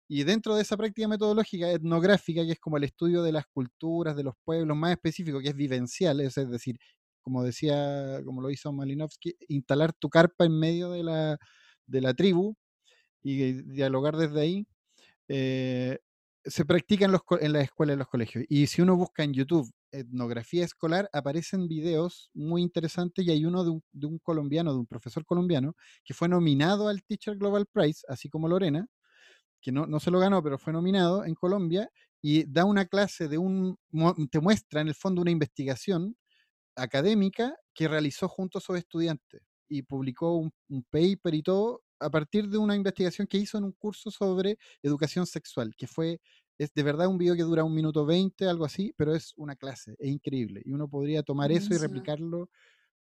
Y 0.08 0.24
dentro 0.24 0.56
de 0.56 0.62
esa 0.62 0.78
práctica 0.78 1.08
metodológica 1.08 1.72
etnográfica, 1.72 2.46
que 2.46 2.54
es 2.54 2.60
como 2.60 2.78
el 2.78 2.86
estudio 2.86 3.24
de 3.24 3.32
las 3.32 3.46
culturas, 3.48 4.16
de 4.16 4.24
los 4.24 4.36
pueblos, 4.44 4.78
más 4.78 4.92
específico, 4.92 5.42
que 5.42 5.50
es 5.50 5.56
vivencial, 5.56 6.22
es, 6.22 6.36
decir, 6.36 6.80
como 7.22 7.44
decía, 7.44 8.22
como 8.24 8.42
lo 8.42 8.50
hizo 8.50 8.72
Malinowski, 8.72 9.36
instalar 9.50 9.94
tu 9.94 10.10
carpa 10.10 10.46
en 10.46 10.58
medio 10.58 10.92
de 10.92 11.04
la, 11.04 11.38
de 11.86 12.02
la 12.02 12.14
tribu 12.14 12.56
y 13.22 13.54
dialogar 13.64 14.16
desde 14.16 14.40
ahí, 14.40 14.68
eh, 15.28 16.00
se 16.46 16.66
practica 16.66 17.06
en, 17.06 17.12
los, 17.12 17.22
en 17.42 17.54
las 17.54 17.64
escuelas 17.64 17.96
y 17.96 18.00
los 18.00 18.08
colegios. 18.08 18.46
Y 18.48 18.68
si 18.68 18.82
uno 18.82 18.96
busca 18.96 19.24
en 19.24 19.34
YouTube 19.34 19.70
etnografía 19.92 20.66
escolar, 20.66 21.10
aparecen 21.14 21.68
videos 21.68 22.30
muy 22.34 22.62
interesantes 22.62 23.26
y 23.26 23.32
hay 23.32 23.46
uno 23.46 23.64
de 23.64 24.08
un, 24.08 24.20
colombiano, 24.20 24.74
de 24.74 24.80
un 24.80 24.88
profesor 24.88 25.26
colombiano, 25.26 25.76
que 26.04 26.14
fue 26.14 26.28
nominado 26.30 26.88
al 26.88 27.04
Teacher 27.04 27.38
Global 27.38 27.66
Prize, 27.72 28.02
así 28.08 28.30
como 28.30 28.48
Lorena, 28.48 28.88
que 29.62 29.72
no, 29.72 29.86
no 29.88 30.00
se 30.00 30.12
lo 30.12 30.20
ganó, 30.20 30.44
pero 30.44 30.58
fue 30.58 30.74
nominado 30.74 31.26
en 31.26 31.36
Colombia 31.36 31.90
y 32.22 32.46
da 32.46 32.66
una 32.66 32.86
clase 32.86 33.28
de 33.28 33.38
un, 33.38 33.78
te 34.32 34.40
muestra 34.40 34.82
en 34.82 34.90
el 34.90 34.96
fondo 34.96 35.22
una 35.22 35.32
investigación 35.32 36.16
académica 36.76 37.56
que 37.74 37.88
realizó 37.88 38.28
junto 38.28 38.60
a 38.60 38.62
sus 38.62 38.78
estudiantes 38.78 39.42
y 39.70 39.84
publicó 39.84 40.36
un, 40.36 40.52
un 40.70 40.84
paper 40.84 41.34
y 41.36 41.44
todo 41.44 41.84
a 42.00 42.10
partir 42.10 42.48
de 42.50 42.58
una 42.58 42.76
investigación 42.76 43.28
que 43.28 43.38
hizo 43.38 43.58
en 43.58 43.64
un 43.66 43.72
curso 43.74 44.12
sobre 44.12 44.58
educación 44.84 45.26
sexual, 45.26 45.74
que 45.76 45.88
fue, 45.88 46.20
es 46.58 46.74
de 46.74 46.84
verdad 46.84 47.08
un 47.08 47.18
video 47.18 47.36
que 47.36 47.44
dura 47.44 47.64
un 47.64 47.74
minuto 47.74 48.06
veinte, 48.06 48.46
algo 48.48 48.66
así, 48.66 48.94
pero 48.98 49.14
es 49.16 49.34
una 49.38 49.56
clase, 49.56 49.96
es 50.00 50.10
increíble. 50.10 50.62
Y 50.66 50.72
uno 50.72 50.88
podría 50.90 51.24
tomar 51.24 51.52
eso 51.52 51.74
y 51.74 51.78
replicarlo. 51.78 52.50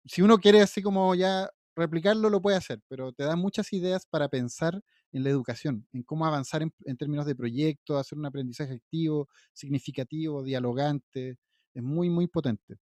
Si 0.04 0.22
uno 0.22 0.38
quiere 0.38 0.62
así 0.62 0.82
como 0.82 1.14
ya 1.14 1.50
replicarlo, 1.76 2.30
lo 2.30 2.40
puede 2.40 2.56
hacer, 2.56 2.80
pero 2.88 3.12
te 3.12 3.24
da 3.24 3.36
muchas 3.36 3.72
ideas 3.72 4.06
para 4.06 4.28
pensar 4.28 4.80
en 5.12 5.24
la 5.24 5.30
educación, 5.30 5.86
en 5.92 6.02
cómo 6.02 6.26
avanzar 6.26 6.62
en, 6.62 6.72
en 6.84 6.96
términos 6.96 7.26
de 7.26 7.34
proyectos, 7.34 8.00
hacer 8.00 8.18
un 8.18 8.26
aprendizaje 8.26 8.74
activo, 8.74 9.28
significativo, 9.52 10.42
dialogante. 10.42 11.36
Es 11.74 11.82
muy, 11.82 12.10
muy 12.10 12.26
potente. 12.28 12.76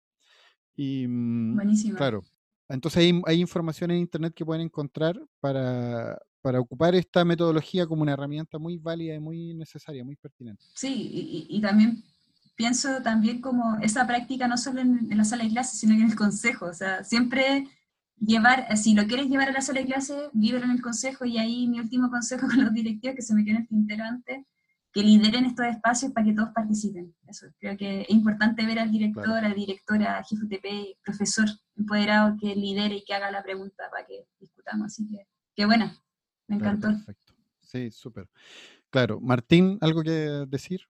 Y, 0.76 1.06
mm, 1.06 1.56
Buenísimo. 1.56 1.96
Claro. 1.96 2.24
Entonces 2.68 2.98
hay, 3.02 3.22
hay 3.26 3.40
información 3.40 3.90
en 3.90 3.98
Internet 3.98 4.34
que 4.34 4.44
pueden 4.44 4.62
encontrar 4.62 5.18
para, 5.40 6.18
para 6.40 6.60
ocupar 6.60 6.94
esta 6.94 7.24
metodología 7.24 7.86
como 7.86 8.02
una 8.02 8.12
herramienta 8.12 8.58
muy 8.58 8.78
válida 8.78 9.14
y 9.14 9.20
muy 9.20 9.54
necesaria, 9.54 10.04
muy 10.04 10.16
pertinente. 10.16 10.64
Sí, 10.74 11.10
y, 11.12 11.56
y 11.56 11.60
también 11.60 12.02
pienso 12.58 13.00
también 13.02 13.40
como 13.40 13.78
esa 13.80 14.06
práctica 14.06 14.48
no 14.48 14.56
solo 14.56 14.80
en, 14.80 15.06
en, 15.10 15.16
la 15.16 15.24
sala 15.24 15.44
de 15.44 15.50
clase, 15.50 15.76
sino 15.76 15.94
que 15.94 16.02
en 16.02 16.10
el 16.10 16.16
consejo. 16.16 16.66
O 16.66 16.74
sea, 16.74 17.04
siempre 17.04 17.68
llevar, 18.20 18.76
si 18.76 18.94
lo 18.94 19.06
quieres 19.06 19.28
llevar 19.28 19.48
a 19.48 19.52
la 19.52 19.60
sala 19.60 19.80
de 19.80 19.86
clase, 19.86 20.28
vívelo 20.32 20.64
en 20.64 20.72
el 20.72 20.82
consejo. 20.82 21.24
Y 21.24 21.38
ahí 21.38 21.68
mi 21.68 21.78
último 21.78 22.10
consejo 22.10 22.48
con 22.48 22.62
los 22.62 22.72
directivos, 22.72 23.14
que 23.14 23.22
se 23.22 23.34
me 23.34 23.44
quedó 23.44 23.56
en 23.56 23.62
el 23.62 23.68
tintero 23.68 24.04
antes, 24.04 24.44
que 24.92 25.02
lideren 25.02 25.44
estos 25.44 25.66
espacios 25.66 26.12
para 26.12 26.26
que 26.26 26.32
todos 26.32 26.50
participen. 26.50 27.14
Eso, 27.28 27.46
creo 27.60 27.76
que 27.76 28.02
es 28.02 28.10
importante 28.10 28.66
ver 28.66 28.80
al 28.80 28.90
director, 28.90 29.24
claro. 29.24 29.46
a 29.46 29.48
la 29.48 29.54
directora, 29.54 30.24
jefe 30.24 30.44
UTP, 30.44 30.98
profesor 31.04 31.46
empoderado 31.76 32.36
que 32.40 32.56
lidere 32.56 32.96
y 32.96 33.04
que 33.04 33.14
haga 33.14 33.30
la 33.30 33.42
pregunta 33.42 33.84
para 33.90 34.04
que 34.04 34.24
discutamos. 34.40 34.86
Así 34.86 35.06
que, 35.08 35.28
qué 35.54 35.64
buena, 35.64 35.96
me 36.48 36.56
encantó. 36.56 36.88
Claro, 36.88 37.04
perfecto. 37.04 37.34
Sí, 37.60 37.90
súper. 37.90 38.28
Claro, 38.90 39.20
Martín, 39.20 39.78
¿algo 39.80 40.02
que 40.02 40.46
decir? 40.48 40.80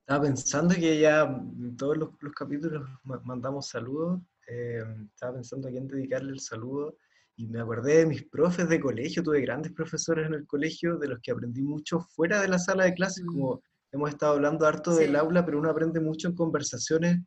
Estaba 0.00 0.24
pensando 0.24 0.74
que 0.74 0.98
ya 0.98 1.22
en 1.22 1.76
todos 1.76 1.96
los, 1.96 2.10
los 2.20 2.32
capítulos 2.32 2.86
mandamos 3.02 3.68
saludos. 3.68 4.20
Eh, 4.46 4.82
estaba 5.10 5.34
pensando 5.34 5.68
a 5.68 5.70
quién 5.70 5.86
dedicarle 5.86 6.32
el 6.32 6.40
saludo 6.40 6.98
y 7.36 7.46
me 7.46 7.60
acordé 7.60 7.98
de 7.98 8.06
mis 8.06 8.24
profes 8.24 8.68
de 8.68 8.80
colegio. 8.80 9.22
Tuve 9.22 9.40
grandes 9.40 9.72
profesores 9.72 10.26
en 10.26 10.34
el 10.34 10.46
colegio 10.46 10.98
de 10.98 11.08
los 11.08 11.20
que 11.20 11.32
aprendí 11.32 11.62
mucho 11.62 12.00
fuera 12.00 12.40
de 12.40 12.48
la 12.48 12.58
sala 12.58 12.84
de 12.84 12.94
clases, 12.94 13.24
como 13.24 13.62
hemos 13.92 14.10
estado 14.10 14.34
hablando 14.34 14.66
harto 14.66 14.92
sí. 14.92 15.04
del 15.04 15.16
aula, 15.16 15.44
pero 15.44 15.58
uno 15.58 15.70
aprende 15.70 16.00
mucho 16.00 16.28
en 16.28 16.34
conversaciones 16.34 17.20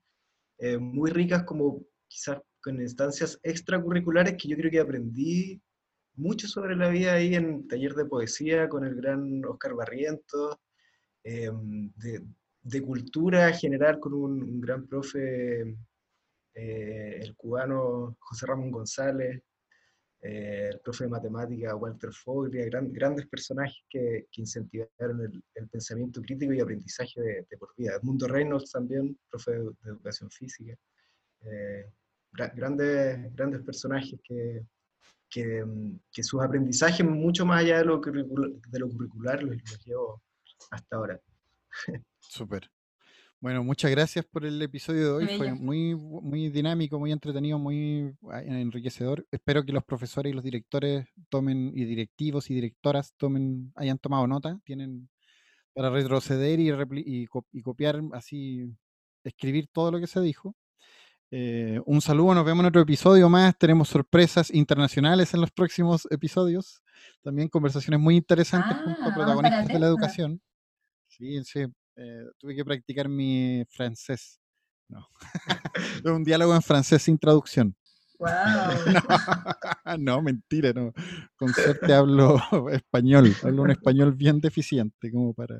eh, 0.60 0.78
muy 0.78 1.12
ricas, 1.12 1.44
como 1.44 1.84
quizás 2.08 2.40
con 2.62 2.82
instancias 2.82 3.40
extracurriculares 3.44 4.36
que 4.38 4.50
yo 4.50 4.58
creo 4.58 4.72
que 4.72 4.80
aprendí 4.80 5.62
mucho 6.18 6.48
sobre 6.48 6.76
la 6.76 6.90
vida 6.90 7.14
ahí 7.14 7.36
en 7.36 7.68
taller 7.68 7.94
de 7.94 8.06
poesía 8.06 8.68
con 8.68 8.84
el 8.86 8.96
gran 8.96 9.44
Oscar 9.46 9.74
Barrientos, 9.76 10.58
eh, 11.24 11.52
de, 12.62 12.82
cultura 12.82 13.52
general 13.54 14.00
con 14.00 14.14
un, 14.14 14.62
gran 14.62 14.88
profe, 14.88 15.78
eh, 16.54 17.20
el 17.22 17.36
cubano 17.36 18.18
José 18.20 18.46
Ramón 18.46 18.72
González, 18.72 19.42
eh, 20.22 20.70
el 20.74 20.80
profe 20.80 21.04
de 21.04 21.10
matemática 21.12 21.76
Walter 21.76 22.12
Foglia, 22.12 22.66
gran, 22.66 22.92
grandes 22.92 23.28
personajes 23.28 23.84
que, 23.90 24.28
que 24.32 24.42
incentivaron 24.42 25.42
el, 25.54 25.70
pensamiento 25.70 26.22
crítico 26.22 26.54
y 26.54 26.60
aprendizaje 26.60 27.22
de, 27.50 27.58
por 27.58 27.74
vida. 27.78 27.96
Edmundo 27.96 28.28
Reynolds 28.28 28.72
también, 28.72 29.18
profe 29.30 29.52
de, 29.52 29.60
de 29.60 29.90
educación 29.92 30.30
física. 30.32 30.76
Eh, 31.42 31.86
gra 32.32 32.48
grandes, 32.50 33.34
grandes 33.36 33.62
personajes 33.62 34.20
que, 34.24 34.66
que, 35.30 35.64
que, 36.12 36.24
sus 36.24 36.42
aprendizajes, 36.42 37.06
mucho 37.06 37.46
más 37.46 37.62
allá 37.62 37.80
de 37.80 37.86
lo, 37.86 38.00
de 38.00 38.80
lo 38.80 38.90
curricular, 38.90 39.44
los, 39.44 39.58
los 39.58 39.86
llevo 39.86 40.22
hasta 40.72 40.96
ahora. 40.96 41.20
Súper. 42.20 42.70
Bueno, 43.40 43.64
muchas 43.64 43.92
gracias 43.92 44.26
por 44.26 44.46
el 44.46 44.60
episodio 44.64 45.04
de 45.04 45.12
hoy. 45.12 45.38
Fue 45.38 45.54
muy, 45.54 45.94
muy 45.96 46.50
dinámico, 46.50 46.98
muy 46.98 47.12
entretenido, 47.12 47.60
muy 47.60 48.16
enriquecedor. 48.32 49.28
Espero 49.30 49.64
que 49.64 49.72
los 49.72 49.84
profesores 49.84 50.32
y 50.32 50.34
los 50.34 50.44
directores 50.44 51.06
tomen, 51.30 51.72
y 51.76 51.86
directivos 51.86 52.50
y 52.50 52.56
directoras 52.56 53.14
tomen, 53.16 53.72
hayan 53.76 54.00
tomado 54.00 54.26
nota, 54.26 54.60
tienen 54.64 55.08
para 55.74 55.92
retroceder 55.92 56.60
y, 56.60 56.72
y, 56.72 57.28
y 57.52 57.62
copiar, 57.62 58.02
así, 58.14 58.74
escribir 59.24 59.68
todo 59.72 59.92
lo 59.92 60.00
que 60.00 60.08
se 60.08 60.20
dijo. 60.20 60.56
Eh, 61.30 61.82
un 61.86 62.00
saludo, 62.00 62.34
nos 62.34 62.46
vemos 62.46 62.64
en 62.64 62.68
otro 62.68 62.82
episodio 62.82 63.28
más. 63.30 63.58
Tenemos 63.58 63.90
sorpresas 63.90 64.54
internacionales 64.54 65.34
en 65.34 65.42
los 65.42 65.52
próximos 65.52 66.08
episodios. 66.10 66.82
También 67.22 67.50
conversaciones 67.50 68.00
muy 68.00 68.16
interesantes 68.16 68.78
ah, 68.78 68.82
junto 68.84 69.04
a 69.04 69.14
protagonistas 69.14 69.68
de 69.68 69.80
la 69.80 69.88
educación. 69.88 70.42
Sí, 71.08 71.44
sí, 71.44 71.66
eh, 71.96 72.24
tuve 72.38 72.56
que 72.56 72.64
practicar 72.64 73.10
mi 73.10 73.64
francés. 73.70 74.40
No. 74.88 75.06
un 76.06 76.24
diálogo 76.24 76.56
en 76.56 76.62
francés 76.62 77.02
sin 77.02 77.18
traducción. 77.18 77.76
Wow. 78.20 78.30
no, 79.86 79.98
no, 79.98 80.22
mentira, 80.22 80.72
no. 80.74 80.94
Con 81.36 81.54
suerte 81.54 81.94
hablo 81.94 82.40
español, 82.72 83.36
hablo 83.44 83.64
un 83.64 83.72
español 83.72 84.14
bien 84.14 84.40
deficiente, 84.40 85.12
como 85.12 85.34
para. 85.34 85.60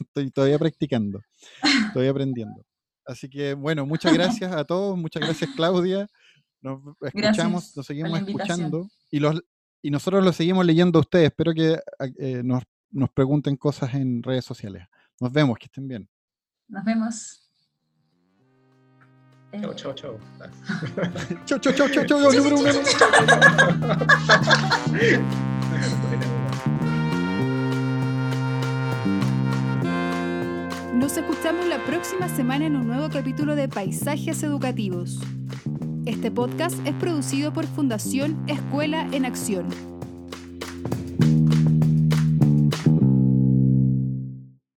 Estoy 0.00 0.30
todavía 0.30 0.58
practicando, 0.58 1.20
estoy 1.86 2.08
aprendiendo. 2.08 2.64
Así 3.08 3.28
que, 3.30 3.54
bueno, 3.54 3.86
muchas 3.86 4.12
gracias 4.12 4.52
a 4.52 4.64
todos, 4.64 4.96
muchas 4.98 5.22
gracias, 5.22 5.50
Claudia. 5.56 6.06
Nos 6.60 6.80
escuchamos, 7.00 7.14
gracias 7.14 7.76
nos 7.76 7.86
seguimos 7.86 8.20
escuchando 8.20 8.86
y, 9.10 9.18
los, 9.18 9.42
y 9.80 9.90
nosotros 9.90 10.22
los 10.22 10.36
seguimos 10.36 10.66
leyendo 10.66 10.98
a 10.98 11.00
ustedes. 11.00 11.28
Espero 11.28 11.54
que 11.54 11.78
eh, 12.18 12.42
nos, 12.44 12.62
nos 12.90 13.08
pregunten 13.08 13.56
cosas 13.56 13.94
en 13.94 14.22
redes 14.22 14.44
sociales. 14.44 14.86
Nos 15.20 15.32
vemos, 15.32 15.58
que 15.58 15.64
estén 15.64 15.88
bien. 15.88 16.06
Nos 16.68 16.84
vemos. 16.84 17.50
Chao, 19.58 19.72
chao, 19.72 19.94
chao. 19.94 20.18
chao, 21.46 21.58
chao, 21.60 21.72
chao, 21.72 21.88
chao, 21.88 22.04
chao, 22.04 22.30
número 22.30 22.58
uno. 22.58 22.68
Nos 30.98 31.16
escuchamos 31.16 31.64
la 31.68 31.78
próxima 31.84 32.28
semana 32.28 32.66
en 32.66 32.74
un 32.74 32.88
nuevo 32.88 33.08
capítulo 33.08 33.54
de 33.54 33.68
Paisajes 33.68 34.42
Educativos. 34.42 35.20
Este 36.06 36.32
podcast 36.32 36.76
es 36.84 36.94
producido 36.94 37.52
por 37.52 37.66
Fundación 37.66 38.36
Escuela 38.48 39.06
en 39.12 39.24
Acción 39.24 39.97